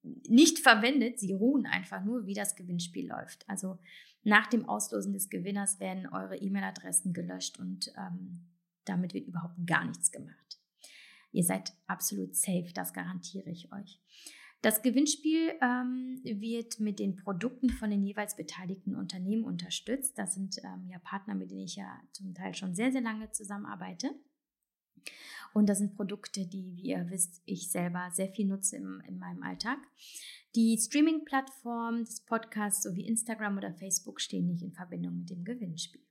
nicht 0.02 0.60
verwendet, 0.60 1.18
sie 1.18 1.32
ruhen 1.32 1.66
einfach 1.66 2.02
nur, 2.02 2.26
wie 2.26 2.34
das 2.34 2.56
Gewinnspiel 2.56 3.08
läuft. 3.08 3.46
Also 3.48 3.78
nach 4.22 4.46
dem 4.46 4.66
Auslosen 4.66 5.12
des 5.12 5.28
Gewinners 5.28 5.78
werden 5.78 6.06
eure 6.06 6.36
E-Mail-Adressen 6.36 7.12
gelöscht 7.12 7.58
und 7.58 7.92
ähm, 7.98 8.46
damit 8.84 9.12
wird 9.12 9.26
überhaupt 9.26 9.66
gar 9.66 9.84
nichts 9.84 10.10
gemacht. 10.10 10.59
Ihr 11.32 11.44
seid 11.44 11.72
absolut 11.86 12.34
safe, 12.34 12.70
das 12.74 12.92
garantiere 12.92 13.50
ich 13.50 13.72
euch. 13.72 14.00
Das 14.62 14.82
Gewinnspiel 14.82 15.52
ähm, 15.62 16.20
wird 16.22 16.80
mit 16.80 16.98
den 16.98 17.16
Produkten 17.16 17.70
von 17.70 17.88
den 17.88 18.04
jeweils 18.04 18.36
beteiligten 18.36 18.94
Unternehmen 18.94 19.44
unterstützt. 19.44 20.18
Das 20.18 20.34
sind 20.34 20.58
ähm, 20.62 20.86
ja 20.90 20.98
Partner, 20.98 21.34
mit 21.34 21.50
denen 21.50 21.62
ich 21.62 21.76
ja 21.76 21.98
zum 22.12 22.34
Teil 22.34 22.54
schon 22.54 22.74
sehr, 22.74 22.92
sehr 22.92 23.00
lange 23.00 23.30
zusammenarbeite. 23.30 24.14
Und 25.54 25.68
das 25.68 25.78
sind 25.78 25.96
Produkte, 25.96 26.46
die, 26.46 26.76
wie 26.76 26.90
ihr 26.90 27.08
wisst, 27.08 27.40
ich 27.46 27.70
selber 27.70 28.10
sehr 28.12 28.28
viel 28.28 28.46
nutze 28.46 28.76
im, 28.76 29.02
in 29.08 29.18
meinem 29.18 29.42
Alltag. 29.42 29.78
Die 30.54 30.76
Streaming-Plattformen 30.76 32.04
des 32.04 32.20
Podcasts 32.20 32.82
sowie 32.82 33.06
Instagram 33.06 33.56
oder 33.56 33.72
Facebook 33.72 34.20
stehen 34.20 34.46
nicht 34.46 34.62
in 34.62 34.72
Verbindung 34.72 35.16
mit 35.18 35.30
dem 35.30 35.44
Gewinnspiel. 35.44 36.02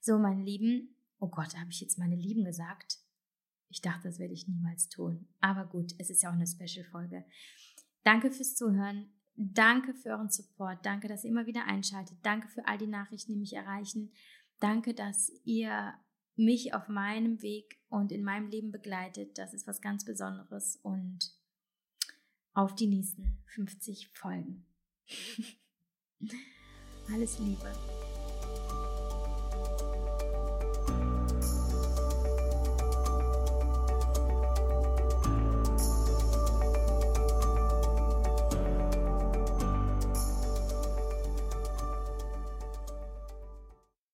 So, 0.00 0.18
meine 0.18 0.42
Lieben, 0.42 0.96
oh 1.20 1.28
Gott, 1.28 1.56
habe 1.56 1.70
ich 1.70 1.80
jetzt 1.80 1.98
meine 1.98 2.16
Lieben 2.16 2.44
gesagt? 2.44 2.98
Ich 3.70 3.80
dachte, 3.80 4.08
das 4.08 4.18
werde 4.18 4.34
ich 4.34 4.48
niemals 4.48 4.88
tun. 4.88 5.28
Aber 5.40 5.66
gut, 5.66 5.92
es 5.98 6.10
ist 6.10 6.22
ja 6.22 6.30
auch 6.30 6.34
eine 6.34 6.46
Special-Folge. 6.46 7.24
Danke 8.02 8.30
fürs 8.30 8.54
Zuhören. 8.54 9.10
Danke 9.34 9.94
für 9.94 10.10
euren 10.10 10.30
Support. 10.30 10.84
Danke, 10.84 11.06
dass 11.08 11.24
ihr 11.24 11.30
immer 11.30 11.46
wieder 11.46 11.66
einschaltet. 11.66 12.18
Danke 12.22 12.48
für 12.48 12.66
all 12.66 12.78
die 12.78 12.86
Nachrichten, 12.86 13.32
die 13.32 13.38
mich 13.38 13.52
erreichen. 13.52 14.10
Danke, 14.58 14.94
dass 14.94 15.30
ihr 15.44 15.94
mich 16.34 16.74
auf 16.74 16.88
meinem 16.88 17.42
Weg 17.42 17.78
und 17.88 18.10
in 18.12 18.24
meinem 18.24 18.48
Leben 18.48 18.72
begleitet. 18.72 19.38
Das 19.38 19.54
ist 19.54 19.66
was 19.66 19.80
ganz 19.80 20.04
Besonderes. 20.04 20.76
Und 20.82 21.32
auf 22.54 22.74
die 22.74 22.86
nächsten 22.86 23.38
50 23.54 24.08
Folgen. 24.08 24.66
Alles 27.12 27.38
Liebe. 27.38 28.07